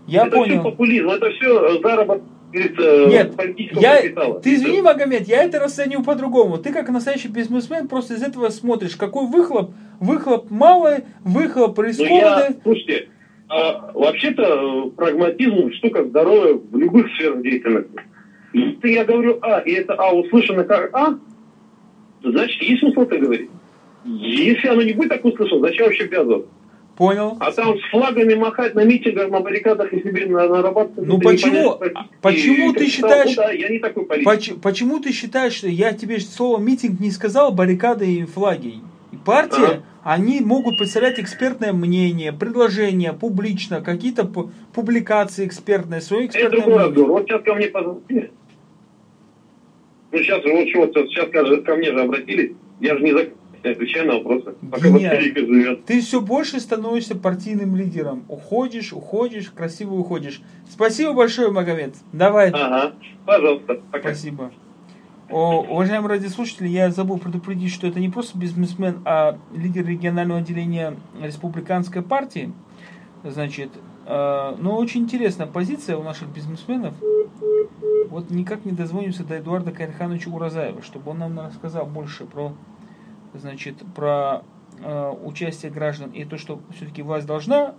Я 0.06 0.22
это 0.26 0.30
все 0.30 0.38
понял. 0.38 0.62
популизм, 0.64 1.08
это 1.08 1.30
все 1.30 1.80
заработок 1.80 2.22
как 2.52 2.60
говорится, 2.60 3.06
Нет, 3.06 3.34
я, 3.80 3.96
капитала. 4.02 4.40
ты 4.40 4.54
извини, 4.54 4.82
Магомед, 4.82 5.28
я 5.28 5.44
это 5.44 5.60
расцениваю 5.60 6.04
по-другому. 6.04 6.58
Ты 6.58 6.72
как 6.72 6.88
настоящий 6.88 7.28
бизнесмен 7.28 7.86
просто 7.86 8.14
из 8.14 8.22
этого 8.24 8.48
смотришь, 8.48 8.96
какой 8.96 9.26
выхлоп. 9.26 9.70
Выхлоп 10.00 10.50
малый, 10.50 11.04
выхлоп 11.20 11.78
Ну, 11.78 11.84
я, 11.84 11.88
рискованный. 11.90 12.56
слушайте, 12.64 13.08
а, 13.50 13.90
вообще-то 13.94 14.42
э, 14.42 14.90
прагматизм 14.90 15.72
штука 15.72 16.04
здоровая 16.04 16.54
в 16.54 16.78
любых 16.78 17.08
сферах 17.14 17.42
деятельности. 17.42 18.00
Если 18.52 18.90
я 18.90 19.04
говорю 19.04 19.38
А, 19.42 19.58
и 19.58 19.72
это 19.72 19.94
А 19.94 20.12
услышано 20.12 20.62
как 20.62 20.94
А, 20.94 21.18
значит, 22.22 22.62
есть 22.62 22.80
смысл 22.80 23.00
это 23.00 23.18
говорить. 23.18 23.50
Если 24.04 24.68
оно 24.68 24.82
не 24.82 24.92
будет 24.92 25.10
так 25.10 25.24
услышано, 25.24 25.62
зачем 25.62 25.86
вообще 25.86 26.06
ввязываться? 26.06 26.48
Понял. 26.96 27.36
А 27.40 27.50
там 27.50 27.76
с 27.76 27.90
флагами 27.90 28.34
махать 28.34 28.74
на 28.74 28.84
митингах, 28.84 29.30
на 29.30 29.40
баррикадах 29.40 29.92
и 29.92 30.00
себе 30.00 30.26
нарабатывать. 30.26 31.08
Ну 31.08 31.18
почему, 31.18 31.80
почему 32.20 32.72
ты 32.72 32.86
считаешь, 32.86 33.34
да, 33.34 33.50
я 33.50 33.68
не 33.68 33.78
такой 33.78 34.04
поч, 34.04 34.52
почему 34.62 35.00
ты 35.00 35.10
считаешь, 35.12 35.54
что 35.54 35.66
я 35.66 35.92
тебе 35.92 36.20
слово 36.20 36.60
митинг 36.60 37.00
не 37.00 37.10
сказал, 37.10 37.52
баррикады 37.52 38.14
и 38.14 38.24
флаги? 38.26 38.74
И 39.30 39.32
партия, 39.32 39.64
ага. 39.64 39.82
они 40.02 40.40
могут 40.40 40.78
представлять 40.78 41.20
экспертное 41.20 41.72
мнение, 41.72 42.32
предложения 42.32 43.12
публично, 43.12 43.80
какие-то 43.80 44.24
публикации 44.24 45.46
экспертные, 45.46 46.00
свои 46.00 46.26
экспертные 46.26 46.62
Это. 46.62 47.02
Вот 47.04 47.26
сейчас 47.26 47.42
ко 47.42 47.54
мне 47.54 47.66
позвонили. 47.68 48.32
Ну 50.12 50.18
сейчас, 50.18 50.44
вот 50.44 50.90
что, 50.90 51.06
сейчас 51.06 51.30
ко 51.64 51.76
мне 51.76 51.92
же 51.92 52.00
обратились, 52.00 52.52
я 52.80 52.96
же 52.96 53.04
не 53.04 53.12
за 53.12 53.28
отвечаю 53.62 54.06
на 54.06 54.14
вопросы. 54.14 54.54
Пока 54.70 54.88
живет. 54.88 55.84
Ты 55.84 56.00
все 56.00 56.20
больше 56.20 56.60
становишься 56.60 57.14
партийным 57.14 57.76
лидером. 57.76 58.24
Уходишь, 58.28 58.92
уходишь, 58.92 59.50
красиво 59.50 59.94
уходишь. 59.94 60.40
Спасибо 60.68 61.12
большое, 61.12 61.50
Магомед. 61.50 61.94
Давай. 62.12 62.50
Ага, 62.50 62.94
пожалуйста. 63.26 63.80
Пока. 63.90 64.14
Спасибо. 64.14 64.50
Уважаемые 65.30 66.08
радиослушатели, 66.08 66.66
я 66.66 66.90
забыл 66.90 67.18
предупредить, 67.18 67.72
что 67.72 67.86
это 67.86 68.00
не 68.00 68.08
просто 68.08 68.36
бизнесмен, 68.36 69.00
а 69.04 69.38
лидер 69.52 69.86
регионального 69.86 70.40
отделения 70.40 70.96
республиканской 71.22 72.02
партии. 72.02 72.52
Значит, 73.22 73.70
э, 74.06 74.56
но 74.58 74.76
очень 74.76 75.02
интересная 75.02 75.46
позиция 75.46 75.96
у 75.98 76.02
наших 76.02 76.30
бизнесменов. 76.30 76.94
Вот 78.08 78.30
никак 78.30 78.64
не 78.64 78.72
дозвонимся 78.72 79.22
до 79.22 79.38
Эдуарда 79.38 79.70
Кайрхановича 79.70 80.32
Уразаева, 80.32 80.82
чтобы 80.82 81.12
он 81.12 81.18
нам 81.20 81.38
рассказал 81.38 81.86
больше 81.86 82.24
про 82.24 82.52
значит, 83.32 83.76
про 83.94 84.42
э, 84.80 85.14
участие 85.22 85.70
граждан 85.70 86.10
и 86.10 86.24
то, 86.24 86.38
что 86.38 86.60
все-таки 86.74 87.02
власть 87.02 87.26
должна 87.26 87.76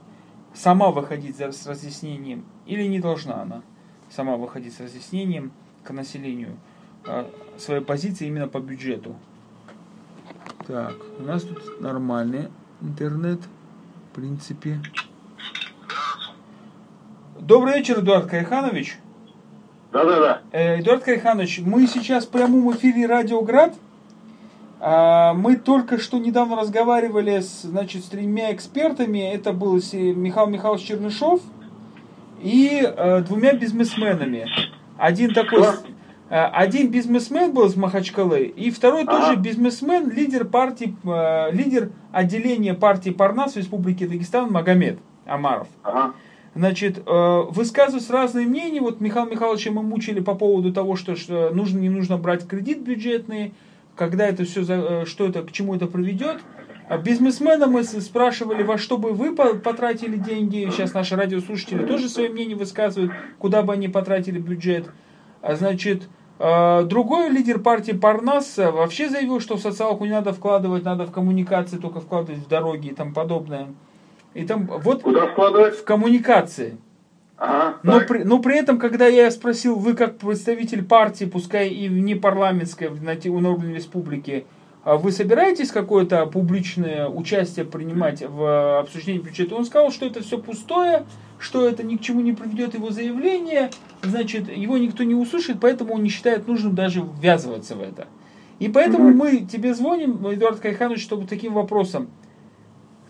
сама 0.53 0.91
выходить 0.91 1.37
с 1.37 1.67
разъяснением 1.67 2.45
или 2.65 2.83
не 2.87 3.01
должна 3.01 3.41
она 3.41 3.61
сама 4.09 4.37
выходить 4.37 4.73
с 4.73 4.79
разъяснением 4.79 5.51
к 5.83 5.91
населению 5.91 6.57
своей 7.57 7.81
позиции 7.81 8.27
именно 8.27 8.47
по 8.47 8.59
бюджету. 8.59 9.15
Так, 10.67 10.95
у 11.19 11.23
нас 11.23 11.43
тут 11.43 11.81
нормальный 11.81 12.47
интернет, 12.81 13.39
в 14.11 14.15
принципе. 14.15 14.79
Добрый 17.39 17.79
вечер, 17.79 17.99
Эдуард 17.99 18.27
Кайханович. 18.27 18.97
Да-да-да. 19.91 20.41
Э, 20.51 20.79
Эдуард 20.79 21.03
Кайханович, 21.03 21.61
мы 21.65 21.87
сейчас 21.87 22.25
в 22.25 22.29
прямом 22.29 22.71
эфире 22.75 23.07
Радио 23.07 23.41
Град. 23.41 23.73
А, 24.79 25.33
мы 25.33 25.57
только 25.57 25.99
что 25.99 26.17
недавно 26.17 26.55
разговаривали 26.55 27.39
с, 27.39 27.61
значит, 27.63 28.03
с 28.03 28.07
тремя 28.07 28.53
экспертами. 28.53 29.19
Это 29.19 29.53
был 29.53 29.75
Михаил 29.75 30.47
Михайлович 30.47 30.83
Чернышов 30.83 31.41
и 32.41 32.81
э, 32.83 33.21
двумя 33.21 33.53
бизнесменами. 33.53 34.47
Один 34.97 35.33
такой... 35.33 35.63
Э, 35.63 35.73
один 36.35 36.91
бизнесмен 36.91 37.51
был 37.53 37.65
из 37.65 37.75
Махачкалы, 37.75 38.43
и 38.43 38.71
второй 38.71 39.03
ага. 39.03 39.11
тоже 39.11 39.35
бизнесмен, 39.35 40.09
лидер 40.09 40.45
партии, 40.45 40.95
э, 41.03 41.51
лидер 41.51 41.91
отделения 42.11 42.73
партии 42.73 43.09
Парнас 43.09 43.53
в 43.53 43.57
Республике 43.57 44.07
Дагестан 44.07 44.51
Магомед 44.51 44.99
Амаров. 45.25 45.67
Ага. 45.83 46.13
Значит, 46.55 46.99
э, 47.05 47.41
высказываются 47.49 48.13
разные 48.13 48.45
мнения. 48.45 48.81
Вот 48.81 49.01
Михаил 49.01 49.25
Михайловича 49.25 49.71
мы 49.71 49.83
мучили 49.83 50.19
по 50.19 50.35
поводу 50.35 50.73
того, 50.73 50.95
что, 50.95 51.15
что 51.15 51.49
нужно, 51.51 51.79
не 51.79 51.89
нужно 51.89 52.17
брать 52.17 52.47
кредит 52.47 52.81
бюджетный 52.81 53.53
когда 53.95 54.25
это 54.25 54.45
все, 54.45 54.63
э, 54.67 55.05
что 55.05 55.27
это, 55.27 55.43
к 55.43 55.51
чему 55.51 55.75
это 55.75 55.87
приведет. 55.87 56.39
А 56.89 56.97
бизнесмена 56.97 57.67
мы 57.67 57.83
спрашивали, 57.83 58.63
во 58.63 58.77
что 58.77 58.97
бы 58.97 59.11
вы 59.11 59.35
потратили 59.35 60.17
деньги. 60.17 60.67
Сейчас 60.71 60.93
наши 60.93 61.15
радиослушатели 61.15 61.85
тоже 61.85 62.09
свое 62.09 62.29
мнение 62.29 62.57
высказывают, 62.57 63.13
куда 63.37 63.61
бы 63.61 63.73
они 63.73 63.87
потратили 63.87 64.39
бюджет. 64.39 64.89
А 65.41 65.55
значит, 65.55 66.03
э, 66.03 66.07
другой 66.85 67.29
лидер 67.29 67.59
партии 67.59 67.91
Парнас 67.91 68.57
вообще 68.57 69.09
заявил, 69.09 69.39
что 69.39 69.57
в 69.57 69.61
социалку 69.61 70.05
не 70.05 70.11
надо 70.11 70.33
вкладывать, 70.33 70.83
надо 70.83 71.05
в 71.05 71.11
коммуникации 71.11 71.77
только 71.77 71.99
вкладывать 71.99 72.39
в 72.41 72.47
дороги 72.47 72.87
и 72.87 72.93
тому 72.93 73.13
подобное. 73.13 73.67
И 74.33 74.45
там 74.45 74.65
вот 74.65 75.03
Куда 75.03 75.27
вкладывать? 75.27 75.75
В 75.75 75.83
коммуникации. 75.83 76.77
Ага, 77.37 77.77
но, 77.81 78.01
при, 78.01 78.19
но 78.23 78.39
при 78.39 78.59
этом, 78.59 78.77
когда 78.77 79.07
я 79.07 79.29
спросил, 79.31 79.75
вы 79.75 79.95
как 79.95 80.17
представитель 80.17 80.85
партии, 80.85 81.25
пускай 81.25 81.69
и 81.69 81.87
не 81.87 82.13
парламентской, 82.13 82.89
на, 82.89 83.15
на 83.15 83.49
уровне 83.49 83.75
республики, 83.75 84.45
а 84.83 84.97
вы 84.97 85.11
собираетесь 85.11 85.71
какое-то 85.71 86.25
публичное 86.27 87.07
участие 87.07 87.65
принимать 87.65 88.21
в 88.21 88.79
обсуждении 88.79 89.19
бюджета? 89.19 89.55
Он 89.55 89.65
сказал, 89.65 89.91
что 89.91 90.05
это 90.05 90.21
все 90.21 90.37
пустое, 90.37 91.05
что 91.41 91.67
это 91.67 91.83
ни 91.83 91.97
к 91.97 92.01
чему 92.01 92.21
не 92.21 92.33
приведет 92.33 92.75
его 92.75 92.91
заявление, 92.91 93.71
значит, 94.03 94.47
его 94.55 94.77
никто 94.77 95.03
не 95.03 95.15
услышит, 95.15 95.57
поэтому 95.59 95.95
он 95.95 96.03
не 96.03 96.09
считает 96.09 96.47
нужным 96.47 96.75
даже 96.75 97.01
ввязываться 97.01 97.75
в 97.75 97.81
это. 97.81 98.07
И 98.59 98.69
поэтому 98.69 99.11
мы 99.11 99.37
тебе 99.37 99.73
звоним, 99.73 100.17
Эдуард 100.31 100.59
Кайханович, 100.59 101.01
чтобы 101.01 101.25
таким 101.25 101.53
вопросом. 101.53 102.09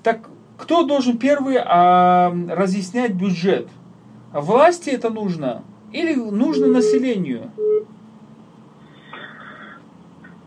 Так 0.01 0.29
кто 0.57 0.83
должен 0.83 1.17
первый 1.17 1.57
а, 1.59 2.33
разъяснять 2.49 3.13
бюджет? 3.13 3.67
Власти 4.31 4.91
это 4.91 5.09
нужно 5.09 5.63
или 5.91 6.15
нужно 6.15 6.67
населению? 6.67 7.51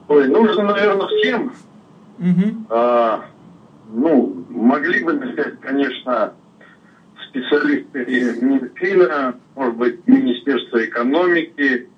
Ой, 0.08 0.28
нужно, 0.28 0.62
наверное, 0.62 1.06
всем. 1.06 1.52
Угу. 2.18 2.66
А, 2.70 3.24
ну, 3.92 4.44
могли 4.48 5.04
бы 5.04 5.12
начать, 5.12 5.60
конечно, 5.60 6.32
специалисты 7.54 8.44
Минфина, 8.44 9.34
может 9.54 9.76
быть, 9.76 10.06
Министерства 10.06 10.84
экономики, 10.84 11.88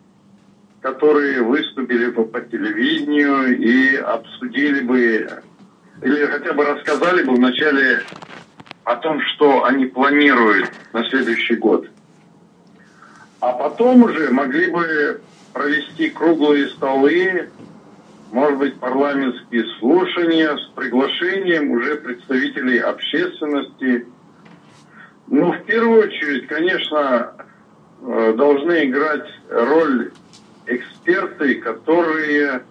которые 0.80 1.42
выступили 1.42 2.06
бы 2.10 2.24
по 2.24 2.40
телевидению 2.40 3.58
и 3.58 3.96
обсудили 3.96 4.80
бы, 4.80 5.28
или 6.02 6.26
хотя 6.26 6.52
бы 6.52 6.64
рассказали 6.64 7.22
бы 7.22 7.34
в 7.34 7.40
начале 7.40 8.02
о 8.84 8.96
том, 8.96 9.20
что 9.34 9.64
они 9.64 9.86
планируют 9.86 10.70
на 10.92 11.02
следующий 11.08 11.56
год. 11.56 11.88
А 13.40 13.52
потом 13.52 14.02
уже 14.04 14.30
могли 14.30 14.70
бы 14.70 15.20
провести 15.52 16.10
круглые 16.10 16.68
столы, 16.68 17.48
может 18.32 18.58
быть, 18.58 18.78
парламентские 18.78 19.64
слушания 19.78 20.56
с 20.56 20.66
приглашением 20.74 21.70
уже 21.70 21.96
представителей 21.96 22.78
общественности. 22.78 24.06
Ну, 25.28 25.52
в 25.52 25.64
первую 25.64 26.04
очередь, 26.04 26.46
конечно, 26.46 27.32
э, 28.02 28.34
должны 28.36 28.84
играть 28.84 29.28
роль 29.50 30.12
эксперты, 30.66 31.56
которые, 31.56 32.62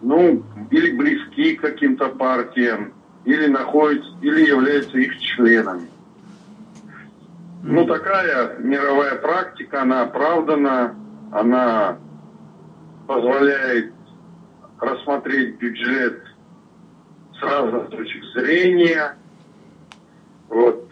ну, 0.00 0.42
или 0.70 0.92
близки 0.92 1.56
к 1.56 1.62
каким-то 1.62 2.08
партиям, 2.08 2.92
или 3.24 3.46
находятся, 3.46 4.10
или 4.22 4.46
являются 4.46 4.98
их 4.98 5.18
членами. 5.18 5.88
Ну, 7.62 7.84
такая 7.86 8.58
мировая 8.58 9.16
практика, 9.16 9.82
она 9.82 10.02
оправдана, 10.02 10.94
она 11.32 11.98
позволяет 13.06 13.92
рассмотреть 14.78 15.58
бюджет 15.58 16.22
с 17.38 17.42
разных 17.42 17.90
точек 17.90 18.24
зрения. 18.34 19.16
Вот. 20.48 20.88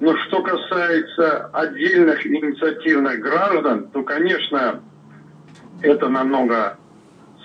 Но 0.00 0.16
что 0.16 0.42
касается 0.42 1.46
отдельных 1.46 2.24
инициативных 2.24 3.20
граждан, 3.20 3.88
то, 3.88 4.02
конечно, 4.02 4.80
это 5.82 6.08
намного 6.08 6.78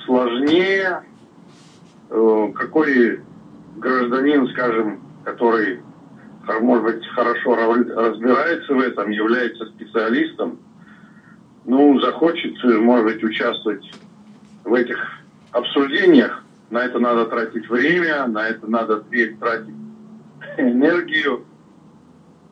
сложнее. 0.05 1.03
Э, 2.09 2.47
какой 2.53 3.21
гражданин, 3.77 4.47
скажем, 4.49 5.01
который, 5.23 5.79
может 6.61 6.83
быть, 6.83 7.07
хорошо 7.07 7.55
разбирается 7.55 8.73
в 8.73 8.79
этом, 8.79 9.09
является 9.09 9.65
специалистом, 9.65 10.59
ну, 11.65 11.99
захочет, 12.01 12.61
может 12.63 13.05
быть, 13.05 13.23
участвовать 13.23 13.89
в 14.63 14.73
этих 14.73 14.97
обсуждениях, 15.51 16.43
на 16.69 16.85
это 16.85 16.99
надо 16.99 17.25
тратить 17.25 17.69
время, 17.69 18.27
на 18.27 18.47
это 18.47 18.67
надо 18.67 18.97
тратить 18.99 19.75
энергию. 20.57 21.45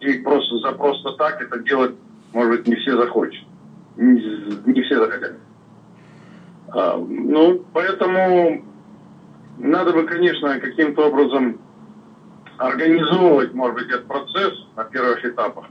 И 0.02 0.14
просто 0.20 0.58
за 0.58 0.72
просто 0.72 1.12
так 1.14 1.42
это 1.42 1.60
делать, 1.60 1.96
может 2.34 2.52
быть, 2.52 2.68
не 2.68 2.76
все 2.76 2.98
захочет. 2.98 3.46
Не, 3.98 4.20
не 4.66 4.82
все 4.82 4.98
захотят. 4.98 5.38
А, 6.70 6.98
ну, 6.98 7.64
поэтому 7.72 8.66
надо 9.60 9.94
бы, 9.94 10.04
конечно, 10.08 10.60
каким-то 10.60 11.08
образом 11.08 11.60
организовывать, 12.58 13.54
может 13.54 13.76
быть, 13.76 13.90
этот 13.90 14.08
процесс 14.08 14.54
на 14.76 14.86
первых 14.86 15.24
этапах. 15.24 15.66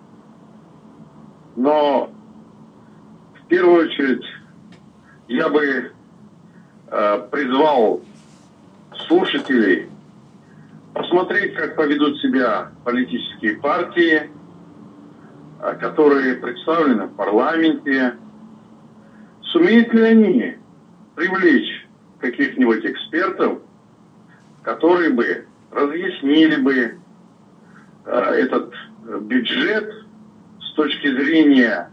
Но 1.57 2.12
в 3.35 3.47
первую 3.49 3.87
очередь 3.87 4.24
я 5.26 5.49
бы 5.49 5.93
э, 6.87 7.28
призвал 7.33 8.01
слушателей 9.09 9.89
посмотреть, 10.95 11.55
как 11.55 11.76
поведут 11.76 12.18
себя 12.20 12.70
политические 12.84 13.57
партии, 13.57 14.30
а, 15.61 15.74
которые 15.74 16.34
представлены 16.36 17.07
в 17.07 17.14
парламенте. 17.16 18.16
Сумеют 19.43 19.93
ли 19.93 20.03
они 20.03 20.57
привлечь 21.14 21.86
каких-нибудь 22.18 22.84
экспертов, 22.84 23.59
которые 24.62 25.11
бы 25.11 25.47
разъяснили 25.70 26.57
бы 26.57 26.99
э, 28.05 28.11
этот 28.11 28.72
бюджет 29.22 29.93
с 30.61 30.72
точки 30.74 31.09
зрения 31.09 31.91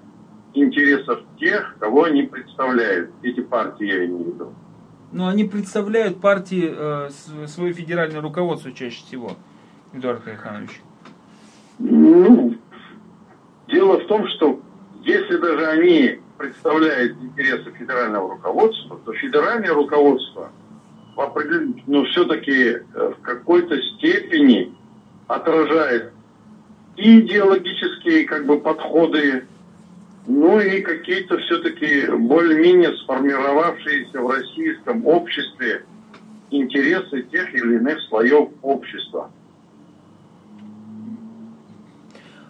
интересов 0.54 1.22
тех, 1.40 1.76
кого 1.80 2.06
они 2.06 2.24
представляют. 2.24 3.12
Эти 3.22 3.42
партии 3.42 3.86
я 3.86 4.06
имею 4.06 4.24
в 4.24 4.28
виду. 4.28 4.54
Но 5.18 5.28
они 5.28 5.46
представляют 5.46 6.22
партии 6.22 6.72
э, 6.72 7.10
свое 7.48 7.74
федеральное 7.74 8.22
руководство 8.22 8.72
чаще 8.72 9.04
всего, 9.04 9.32
Эдуард 9.92 10.28
Александрович. 10.28 10.80
Ну, 11.80 12.56
дело 13.68 14.00
в 14.00 14.06
том, 14.06 14.28
что 14.28 14.62
если 15.02 15.38
даже 15.38 15.66
они 15.66 16.20
представляют 16.38 17.18
интересы 17.20 17.72
федерального 17.72 18.30
руководства, 18.30 19.00
то 19.04 19.14
федеральное 19.14 19.74
руководство 19.74 20.52
ну, 21.88 22.04
все-таки 22.12 22.54
э, 22.54 23.14
в 23.18 23.20
какой-то 23.24 23.76
степени 23.96 24.72
отражает 25.26 26.14
и 26.96 27.22
идеологические 27.22 28.26
как 28.26 28.46
бы, 28.46 28.60
подходы 28.60 29.48
ну 30.28 30.60
и 30.60 30.82
какие-то 30.82 31.38
все-таки 31.38 32.06
более-менее 32.12 32.96
сформировавшиеся 32.98 34.22
в 34.22 34.30
российском 34.30 35.08
обществе 35.08 35.86
интересы 36.52 37.24
тех 37.24 37.54
или 37.56 37.76
иных 37.76 38.00
слоев 38.10 38.50
общества. 38.62 39.32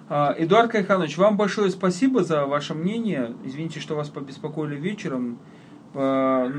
А, 0.10 0.34
Эдуард 0.38 0.72
Кайханович, 0.72 1.18
вам 1.18 1.38
большое 1.38 1.70
спасибо 1.70 2.24
за 2.24 2.46
ваше 2.46 2.74
мнение. 2.74 3.36
Извините, 3.46 3.80
что 3.80 3.96
вас 3.96 4.10
побеспокоили 4.10 4.76
вечером. 4.76 5.38
А, 5.94 6.52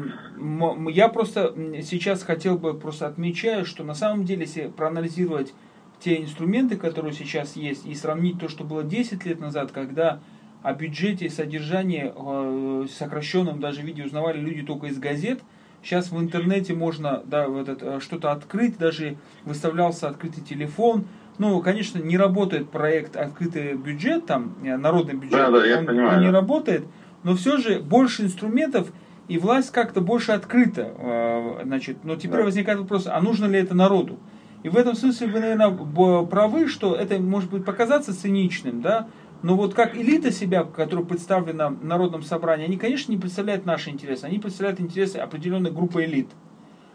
я 0.89 1.09
просто 1.09 1.53
сейчас 1.83 2.23
хотел 2.23 2.59
бы 2.59 2.75
просто 2.75 3.09
отмечать, 3.09 3.67
что 3.67 3.83
на 3.83 3.95
самом 3.95 4.25
деле, 4.25 4.43
если 4.43 4.69
проанализировать 4.69 5.53
те 5.99 6.23
инструменты, 6.23 6.77
которые 6.77 7.13
сейчас 7.13 7.57
есть, 7.57 7.87
и 7.87 7.95
сравнить 7.97 8.39
то, 8.39 8.49
что 8.49 8.63
было 8.63 8.85
10 8.85 9.25
лет 9.27 9.41
назад, 9.41 9.73
когда 9.73 10.21
о 10.63 10.73
бюджете 10.73 11.27
и 11.27 11.29
содержании 11.29 12.13
э, 12.15 12.87
сокращенном 12.89 13.61
даже 13.61 13.83
виде 13.83 14.05
узнавали 14.05 14.41
люди 14.41 14.63
только 14.63 14.89
из 14.89 14.99
газет. 14.99 15.41
Сейчас 15.83 16.11
в 16.11 16.21
интернете 16.21 16.75
можно 16.75 17.23
да, 17.25 17.47
этот, 17.47 17.83
э, 17.83 18.01
что-то 18.01 18.33
открыть, 18.33 18.79
даже 18.79 19.17
выставлялся 19.45 20.09
открытый 20.09 20.43
телефон. 20.43 21.05
Ну, 21.39 21.61
конечно, 21.63 21.99
не 21.99 22.19
работает 22.19 22.71
проект 22.71 23.17
открытый 23.17 23.75
бюджет, 23.75 24.27
там, 24.27 24.57
э, 24.65 24.77
народный 24.77 25.15
бюджет, 25.15 25.33
да, 25.33 25.51
да, 25.51 25.65
я 25.65 25.79
он, 25.79 25.87
понимаю. 25.87 26.19
он 26.19 26.25
не 26.25 26.31
работает, 26.31 26.85
но 27.23 27.37
все 27.37 27.59
же 27.59 27.79
больше 27.79 28.25
инструментов, 28.25 28.93
и 29.29 29.39
власть 29.39 29.71
как-то 29.73 30.01
больше 30.01 30.33
открыта. 30.33 31.61
Значит, 31.63 31.99
но 32.03 32.17
теперь 32.17 32.39
да. 32.39 32.45
возникает 32.45 32.79
вопрос, 32.79 33.07
а 33.07 33.21
нужно 33.21 33.45
ли 33.45 33.59
это 33.59 33.75
народу? 33.75 34.19
И 34.63 34.71
в 34.71 34.77
этом 34.77 34.95
смысле 34.95 35.29
вы, 35.29 35.41
наверное, 35.41 36.27
правы, 36.27 36.67
что 36.67 36.95
это 36.95 37.19
может 37.21 37.51
быть 37.51 37.65
показаться 37.65 38.19
циничным, 38.19 38.81
да, 38.81 39.07
но 39.43 39.55
вот 39.55 39.75
как 39.75 39.97
элита 39.97 40.33
себя, 40.33 40.65
которая 40.65 41.05
представлена 41.05 41.69
в 41.71 41.85
Народном 41.85 42.23
собрании, 42.23 42.65
они, 42.65 42.77
конечно, 42.77 43.13
не 43.13 43.19
представляют 43.19 43.67
наши 43.67 43.91
интересы, 43.91 44.25
они 44.25 44.39
представляют 44.39 44.81
интересы 44.81 45.17
определенной 45.17 45.71
группы 45.71 46.05
элит. 46.05 46.29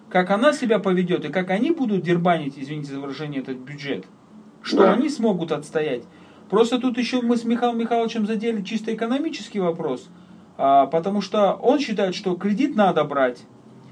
Как 0.10 0.30
она 0.30 0.54
себя 0.54 0.80
поведет 0.80 1.26
и 1.26 1.30
как 1.30 1.50
они 1.50 1.72
будут 1.72 2.04
дербанить, 2.04 2.54
извините 2.58 2.94
за 2.94 3.00
выражение, 3.00 3.42
этот 3.42 3.58
бюджет, 3.58 4.06
что 4.62 4.80
да. 4.80 4.94
они 4.94 5.10
смогут 5.10 5.52
отстоять. 5.52 6.04
Просто 6.50 6.80
тут 6.80 6.98
еще 6.98 7.22
мы 7.22 7.38
с 7.38 7.46
Михаилом 7.46 7.80
Михайловичем 7.80 8.28
задели 8.28 8.62
чисто 8.62 8.94
экономический 8.94 9.60
вопрос, 9.60 10.10
а, 10.58 10.86
потому 10.88 11.22
что 11.22 11.54
он 11.54 11.80
считает, 11.80 12.14
что 12.14 12.36
кредит 12.36 12.76
надо 12.76 13.04
брать. 13.06 13.44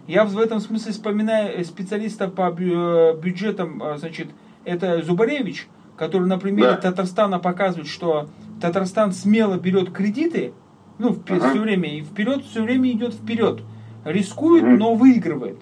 Я 0.08 0.26
в 0.26 0.38
этом 0.38 0.60
смысле 0.60 0.92
вспоминаю 0.92 1.64
специалиста 1.64 2.28
по 2.28 2.54
э, 2.56 3.18
бюджетам, 3.18 3.82
а, 3.82 3.98
значит, 3.98 4.28
это 4.66 5.02
Зубаревич, 5.02 5.68
который 6.02 6.28
на 6.28 6.40
примере 6.40 6.72
да. 6.72 6.78
Татарстана 6.78 7.38
показывает, 7.38 7.88
что 7.88 8.28
Татарстан 8.60 9.12
смело 9.12 9.58
берет 9.58 9.92
кредиты, 9.92 10.52
ну, 10.98 11.16
ага. 11.30 11.52
все 11.52 11.60
время, 11.60 11.96
и 11.96 12.02
вперед, 12.02 12.44
все 12.44 12.64
время 12.64 12.90
идет 12.90 13.14
вперед. 13.14 13.62
Рискует, 14.04 14.64
угу. 14.64 14.72
но 14.72 14.96
выигрывает. 14.96 15.60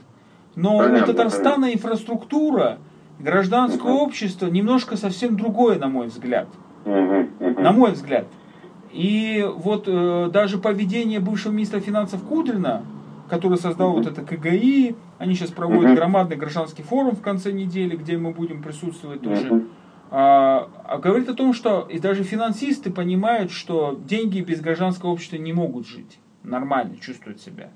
Но 0.56 0.78
понятно, 0.78 1.04
у 1.04 1.08
Татарстана 1.08 1.56
понятно. 1.56 1.74
инфраструктура, 1.74 2.78
гражданское 3.20 3.92
угу. 3.92 4.02
общество 4.02 4.48
немножко 4.48 4.96
совсем 4.96 5.36
другое, 5.36 5.78
на 5.78 5.90
мой 5.90 6.08
взгляд. 6.08 6.48
Угу. 6.86 7.28
Угу. 7.42 7.60
На 7.60 7.74
мой 7.74 7.92
взгляд. 7.92 8.26
И 8.94 9.46
вот 9.58 9.90
э, 9.90 10.30
даже 10.32 10.58
поведение 10.58 11.20
бывшего 11.20 11.52
министра 11.52 11.82
финансов 11.82 12.24
Кудрина, 12.24 12.84
который 13.30 13.58
создал 13.58 13.92
вот 13.92 14.08
это 14.08 14.22
КГИ, 14.22 14.96
они 15.18 15.36
сейчас 15.36 15.50
проводят 15.50 15.96
громадный 15.96 16.38
гражданский 16.38 16.84
форум 16.84 17.18
в 17.18 17.22
конце 17.22 17.52
недели, 17.52 17.98
где 17.98 18.18
мы 18.18 18.32
будем 18.32 18.64
присутствовать 18.64 19.22
тоже. 19.22 19.66
А, 20.12 20.70
а 20.86 20.98
говорит 20.98 21.30
о 21.30 21.36
том, 21.36 21.54
что 21.54 21.88
и 21.90 22.00
даже 22.00 22.24
финансисты 22.24 22.90
понимают, 22.92 23.52
что 23.52 24.00
деньги 24.08 24.42
без 24.42 24.60
гражданского 24.60 25.12
общества 25.12 25.36
не 25.36 25.54
могут 25.54 25.88
жить, 25.88 26.18
нормально 26.44 26.98
чувствуют 26.98 27.42
себя. 27.42 27.70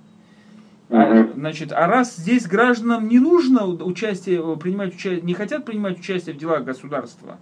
А, 0.89 1.29
значит, 1.35 1.71
а 1.71 1.85
раз 1.85 2.15
здесь 2.15 2.47
гражданам 2.47 3.07
не 3.07 3.19
нужно 3.19 3.65
участие, 3.65 4.57
принимать 4.57 4.95
участие, 4.95 5.21
не 5.21 5.35
хотят 5.35 5.65
принимать 5.65 5.99
участие 5.99 6.33
в 6.33 6.39
делах 6.39 6.63
государства, 6.63 7.37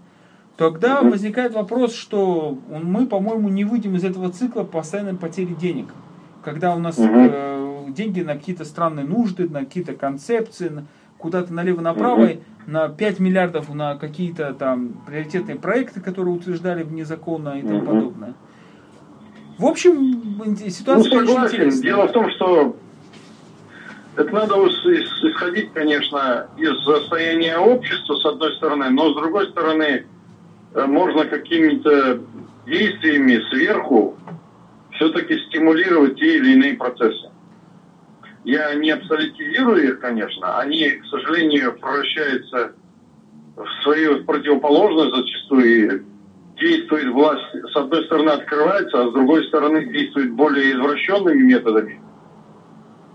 тогда 0.57 1.01
возникает 1.01 1.53
вопрос, 1.53 1.95
что 1.95 2.59
мы, 2.69 3.07
по-моему, 3.07 3.47
не 3.47 3.63
выйдем 3.63 3.95
из 3.95 4.03
этого 4.03 4.29
цикла 4.29 4.63
постоянной 4.63 5.15
потери 5.15 5.53
денег. 5.53 5.87
Когда 6.43 6.75
у 6.75 6.79
нас 6.79 6.95
э, 6.97 7.85
деньги 7.89 8.21
на 8.21 8.33
какие-то 8.33 8.65
странные 8.65 9.05
нужды, 9.05 9.47
на 9.47 9.61
какие-то 9.61 9.93
концепции, 9.93 10.85
куда-то 11.21 11.53
налево-направо, 11.53 12.31
на 12.67 12.89
5 12.89 13.19
миллиардов 13.19 13.73
на 13.73 13.95
какие-то 13.95 14.53
там 14.53 15.01
приоритетные 15.05 15.57
проекты, 15.57 16.01
которые 16.01 16.33
утверждали 16.35 16.83
незаконно 16.83 17.59
и 17.59 17.61
тому 17.61 17.81
подобное. 17.81 18.33
В 19.57 19.65
общем, 19.65 20.57
ситуация 20.69 21.19
ну, 21.21 21.27
согласен. 21.27 21.55
интересная. 21.55 21.83
Дело 21.83 22.07
в 22.07 22.11
том, 22.11 22.29
что 22.31 22.75
это 24.15 24.33
надо 24.33 24.55
исходить, 24.67 25.71
конечно, 25.73 26.47
из 26.57 26.83
состояния 26.83 27.57
общества, 27.57 28.15
с 28.15 28.25
одной 28.25 28.53
стороны, 28.55 28.89
но 28.89 29.11
с 29.11 29.15
другой 29.15 29.47
стороны, 29.49 30.05
э, 30.73 30.85
можно 30.85 31.25
какими-то 31.25 32.21
действиями 32.65 33.41
сверху 33.49 34.15
все-таки 34.91 35.37
стимулировать 35.47 36.19
те 36.19 36.37
или 36.37 36.53
иные 36.53 36.73
процессы. 36.75 37.30
Я 38.43 38.73
не 38.75 38.89
абсолютизирую 38.91 39.83
их, 39.83 39.99
конечно. 39.99 40.59
Они, 40.59 40.89
к 40.89 41.05
сожалению, 41.05 41.73
превращаются 41.73 42.73
в 43.55 43.83
свою 43.83 44.23
противоположность 44.23 45.15
зачастую. 45.15 46.05
действует 46.61 47.09
власть, 47.09 47.43
с 47.71 47.75
одной 47.75 48.05
стороны, 48.05 48.29
открывается, 48.29 49.01
а 49.01 49.09
с 49.09 49.13
другой 49.13 49.43
стороны, 49.47 49.85
действует 49.85 50.31
более 50.31 50.73
извращенными 50.73 51.41
методами. 51.41 52.01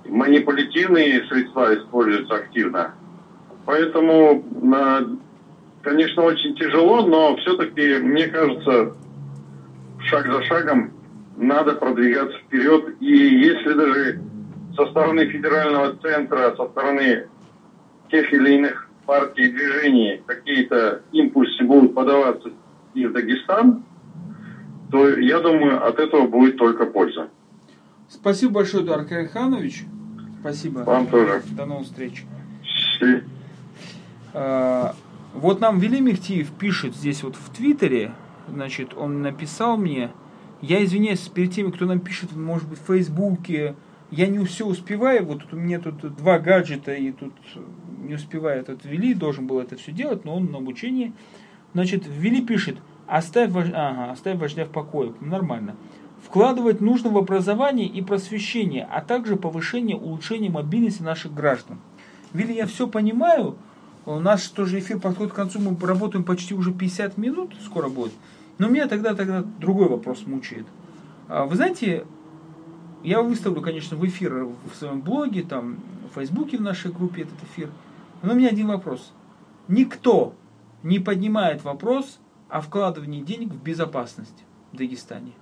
Манипулятивные 0.05 1.25
средства 1.29 1.75
используются 1.75 2.35
активно. 2.35 2.95
Поэтому, 3.65 4.45
конечно, 5.83 6.23
очень 6.23 6.55
тяжело, 6.57 7.05
но 7.07 7.37
все-таки, 7.37 7.97
мне 7.99 8.29
кажется, 8.29 8.95
шаг 10.01 10.27
за 10.27 10.43
шагом 10.45 10.93
надо 11.37 11.73
продвигаться 11.73 12.39
вперед. 12.39 12.95
И 13.01 13.17
если 13.17 13.73
даже 13.73 14.21
со 14.77 14.87
стороны 14.87 15.27
федерального 15.27 15.97
центра, 15.97 16.55
со 16.57 16.69
стороны 16.69 17.29
тех 18.11 18.33
или 18.33 18.55
иных 18.55 18.89
партий 19.07 19.47
и 19.47 19.53
движений 19.53 20.23
какие-то 20.27 21.03
импульсы 21.13 21.65
будут 21.65 21.95
подаваться 21.95 22.51
из 22.95 23.13
Дагестана, 23.13 23.83
то 24.91 25.09
я 25.19 25.41
думаю, 25.41 25.87
от 25.87 25.99
этого 25.99 26.27
будет 26.27 26.57
только 26.57 26.87
польза. 26.87 27.29
Спасибо 28.09 28.55
большое, 28.55 28.85
Эдуард 28.85 29.09
Кариханович. 29.09 29.85
Спасибо. 30.41 30.81
Вам 30.81 31.07
тоже. 31.07 31.43
До 31.51 31.67
новых 31.67 31.87
встреч. 31.87 32.25
А, 34.33 34.95
вот 35.35 35.61
нам 35.61 35.79
Вели 35.79 36.01
Мехтиев 36.01 36.51
пишет 36.53 36.95
здесь 36.95 37.23
вот 37.23 37.37
в 37.37 37.51
Твиттере, 37.51 38.13
значит, 38.49 38.95
он 38.97 39.23
написал 39.23 39.77
мне, 39.77 40.11
я 40.61 40.85
извиняюсь 40.85 41.21
перед 41.21 41.53
теми, 41.53 41.71
кто 41.71 41.85
нам 41.85 42.01
пишет, 42.01 42.35
может 42.35 42.69
быть, 42.69 42.79
в 42.79 42.87
Фейсбуке, 42.87 43.75
я 44.11 44.27
не 44.27 44.45
все 44.45 44.67
успеваю, 44.67 45.27
вот 45.27 45.53
у 45.53 45.57
меня 45.57 45.81
тут 45.81 46.17
два 46.17 46.39
гаджета, 46.39 46.95
и 46.95 47.13
тут 47.13 47.33
не 47.99 48.15
успеваю 48.15 48.61
этот 48.61 48.85
ввели, 48.85 49.15
должен 49.15 49.47
был 49.47 49.59
это 49.59 49.77
все 49.77 49.93
делать, 49.93 50.25
но 50.25 50.37
он 50.37 50.51
на 50.51 50.59
обучении. 50.59 51.13
Значит, 51.75 52.05
ввели 52.07 52.41
пишет, 52.41 52.79
оставь, 53.07 53.51
вож... 53.51 53.67
ага, 53.73 54.13
оставь 54.13 54.39
вождя 54.39 54.65
в 54.65 54.71
покое, 54.71 55.13
нормально. 55.21 55.77
Вкладывать 56.25 56.81
нужно 56.81 57.11
в 57.11 57.19
образование 57.19 57.87
и 57.87 58.03
просвещение, 58.03 58.89
а 58.91 59.01
также 59.01 59.37
повышение, 59.37 59.97
улучшение 59.97 60.51
мобильности 60.51 61.03
наших 61.03 61.35
граждан. 61.35 61.79
Вилли, 62.33 62.53
я 62.53 62.67
все 62.67 62.87
понимаю, 62.87 63.57
У 64.07 64.21
нас 64.21 64.47
тоже 64.49 64.79
эфир 64.79 65.01
подходит 65.01 65.33
к 65.33 65.37
концу, 65.37 65.59
мы 65.59 65.77
работаем 65.85 66.25
почти 66.25 66.55
уже 66.55 66.73
50 66.73 67.19
минут, 67.19 67.55
скоро 67.65 67.89
будет. 67.89 68.13
Но 68.59 68.69
меня 68.69 68.87
тогда, 68.87 69.15
тогда 69.15 69.45
другой 69.59 69.89
вопрос 69.89 70.25
мучает. 70.27 70.65
А, 71.29 71.45
вы 71.45 71.57
знаете, 71.57 72.07
я 73.03 73.23
выставлю, 73.23 73.61
конечно, 73.61 73.97
в 73.97 74.07
эфир 74.07 74.45
в 74.45 74.75
своем 74.77 75.01
блоге, 75.01 75.43
там, 75.43 75.79
в 76.11 76.15
Фейсбуке 76.15 76.59
в 76.59 76.63
нашей 76.63 76.93
группе 76.93 77.23
этот 77.23 77.43
эфир. 77.45 77.71
Но 78.23 78.33
у 78.33 78.37
меня 78.37 78.49
один 78.49 78.69
вопрос. 78.69 79.13
Никто 79.69 80.35
не 80.83 80.99
поднимает 80.99 81.65
вопрос 81.65 82.19
о 82.49 82.61
вкладывании 82.61 83.23
денег 83.23 83.51
в 83.51 83.63
безопасность 83.63 84.45
в 84.73 84.77
Дагестане. 84.77 85.33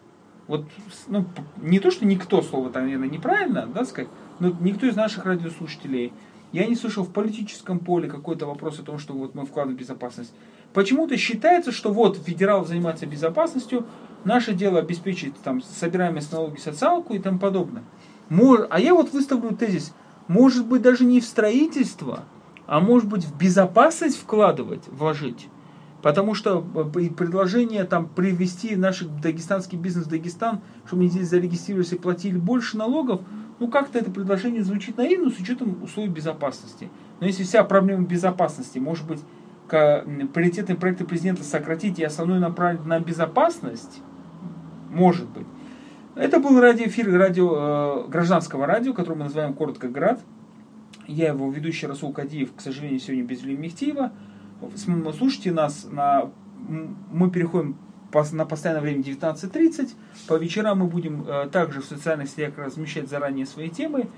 Вот, 0.46 0.66
ну, 1.06 1.24
не 1.62 1.78
то, 1.78 1.90
что 1.90 2.04
никто, 2.04 2.42
слово 2.42 2.70
там, 2.70 2.84
наверное, 2.84 3.08
неправильно, 3.08 3.66
да, 3.66 3.84
сказать, 3.84 4.10
но 4.40 4.54
никто 4.60 4.86
из 4.86 4.94
наших 4.94 5.24
радиослушателей, 5.24 6.12
я 6.52 6.66
не 6.66 6.76
слышал 6.76 7.02
в 7.02 7.10
политическом 7.10 7.78
поле 7.78 8.08
какой-то 8.08 8.46
вопрос 8.46 8.78
о 8.78 8.82
том, 8.82 8.98
что 8.98 9.14
вот 9.14 9.34
мы 9.34 9.44
вкладываем 9.44 9.76
в 9.76 9.80
безопасность. 9.80 10.32
Почему-то 10.72 11.16
считается, 11.16 11.72
что 11.72 11.92
вот 11.92 12.18
федерал 12.18 12.64
занимается 12.66 13.06
безопасностью, 13.06 13.86
наше 14.24 14.54
дело 14.54 14.78
обеспечить 14.78 15.34
там 15.42 15.62
собираемость 15.62 16.32
налоги, 16.32 16.58
социалку 16.58 17.14
и 17.14 17.18
тому 17.18 17.38
подобное. 17.38 17.82
А 18.70 18.80
я 18.80 18.94
вот 18.94 19.12
выставлю 19.12 19.54
тезис, 19.54 19.94
может 20.28 20.66
быть 20.66 20.82
даже 20.82 21.04
не 21.04 21.20
в 21.20 21.24
строительство, 21.24 22.24
а 22.66 22.80
может 22.80 23.08
быть 23.08 23.24
в 23.24 23.36
безопасность 23.36 24.18
вкладывать, 24.18 24.82
вложить. 24.88 25.48
Потому 26.02 26.34
что 26.34 26.62
э, 26.74 27.08
предложение 27.08 27.84
там 27.84 28.08
привести 28.08 28.76
наш 28.76 29.00
дагестанский 29.00 29.78
бизнес 29.78 30.06
в 30.06 30.10
Дагестан, 30.10 30.60
чтобы 30.86 31.02
они 31.02 31.10
здесь 31.10 31.28
зарегистрировались 31.28 31.92
и 31.92 31.96
платили 31.96 32.36
больше 32.36 32.76
налогов, 32.76 33.22
ну 33.58 33.68
как-то 33.68 33.98
это 33.98 34.10
предложение 34.10 34.62
звучит 34.62 34.98
наивно 34.98 35.30
с 35.30 35.38
учетом 35.38 35.82
условий 35.82 36.10
безопасности. 36.10 36.90
Но 37.20 37.26
если 37.26 37.42
вся 37.42 37.64
проблема 37.64 38.04
безопасности 38.04 38.78
может 38.78 39.06
быть 39.06 39.20
приоритетные 39.68 40.76
проекты 40.76 41.04
президента 41.04 41.42
сократить 41.42 41.98
и 41.98 42.04
основной 42.04 42.38
направить 42.38 42.84
на 42.84 43.00
безопасность, 43.00 44.02
может 44.94 45.28
быть. 45.28 45.46
Это 46.14 46.38
был 46.38 46.60
радиоэфир 46.60 47.12
радио, 47.12 48.04
э, 48.06 48.08
гражданского 48.08 48.66
радио, 48.66 48.92
которое 48.92 49.16
мы 49.16 49.24
называем 49.24 49.52
коротко 49.52 49.88
«Град». 49.88 50.20
Я 51.06 51.28
его 51.28 51.50
ведущий 51.50 51.86
Расул 51.86 52.12
Кадиев, 52.12 52.54
к 52.54 52.60
сожалению, 52.60 53.00
сегодня 53.00 53.24
без 53.24 53.42
Мехтиева. 53.42 54.12
Слушайте 55.18 55.52
нас, 55.52 55.86
на, 55.90 56.30
мы 56.66 57.30
переходим 57.30 57.76
на 58.32 58.46
постоянное 58.46 58.80
время 58.80 59.02
19.30. 59.02 59.90
По 60.28 60.34
вечерам 60.34 60.78
мы 60.78 60.86
будем 60.86 61.26
э, 61.26 61.48
также 61.50 61.80
в 61.80 61.84
социальных 61.84 62.28
сетях 62.28 62.56
размещать 62.56 63.10
заранее 63.10 63.44
свои 63.44 63.68
темы. 63.68 64.08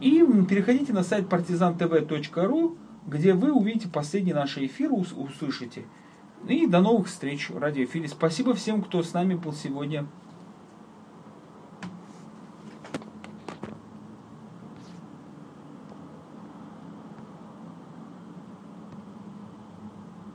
И 0.00 0.26
переходите 0.48 0.92
на 0.92 1.04
сайт 1.04 1.26
partizantv.ru, 1.26 2.76
где 3.06 3.34
вы 3.34 3.52
увидите 3.52 3.88
последний 3.88 4.32
наш 4.32 4.58
эфир, 4.58 4.90
услышите. 4.92 5.84
И 6.48 6.66
до 6.66 6.80
новых 6.80 7.08
встреч 7.08 7.50
в 7.50 7.58
радиоэфире. 7.58 8.08
Спасибо 8.08 8.54
всем, 8.54 8.82
кто 8.82 9.02
с 9.02 9.12
нами 9.12 9.34
был 9.34 9.52
сегодня. 9.52 10.06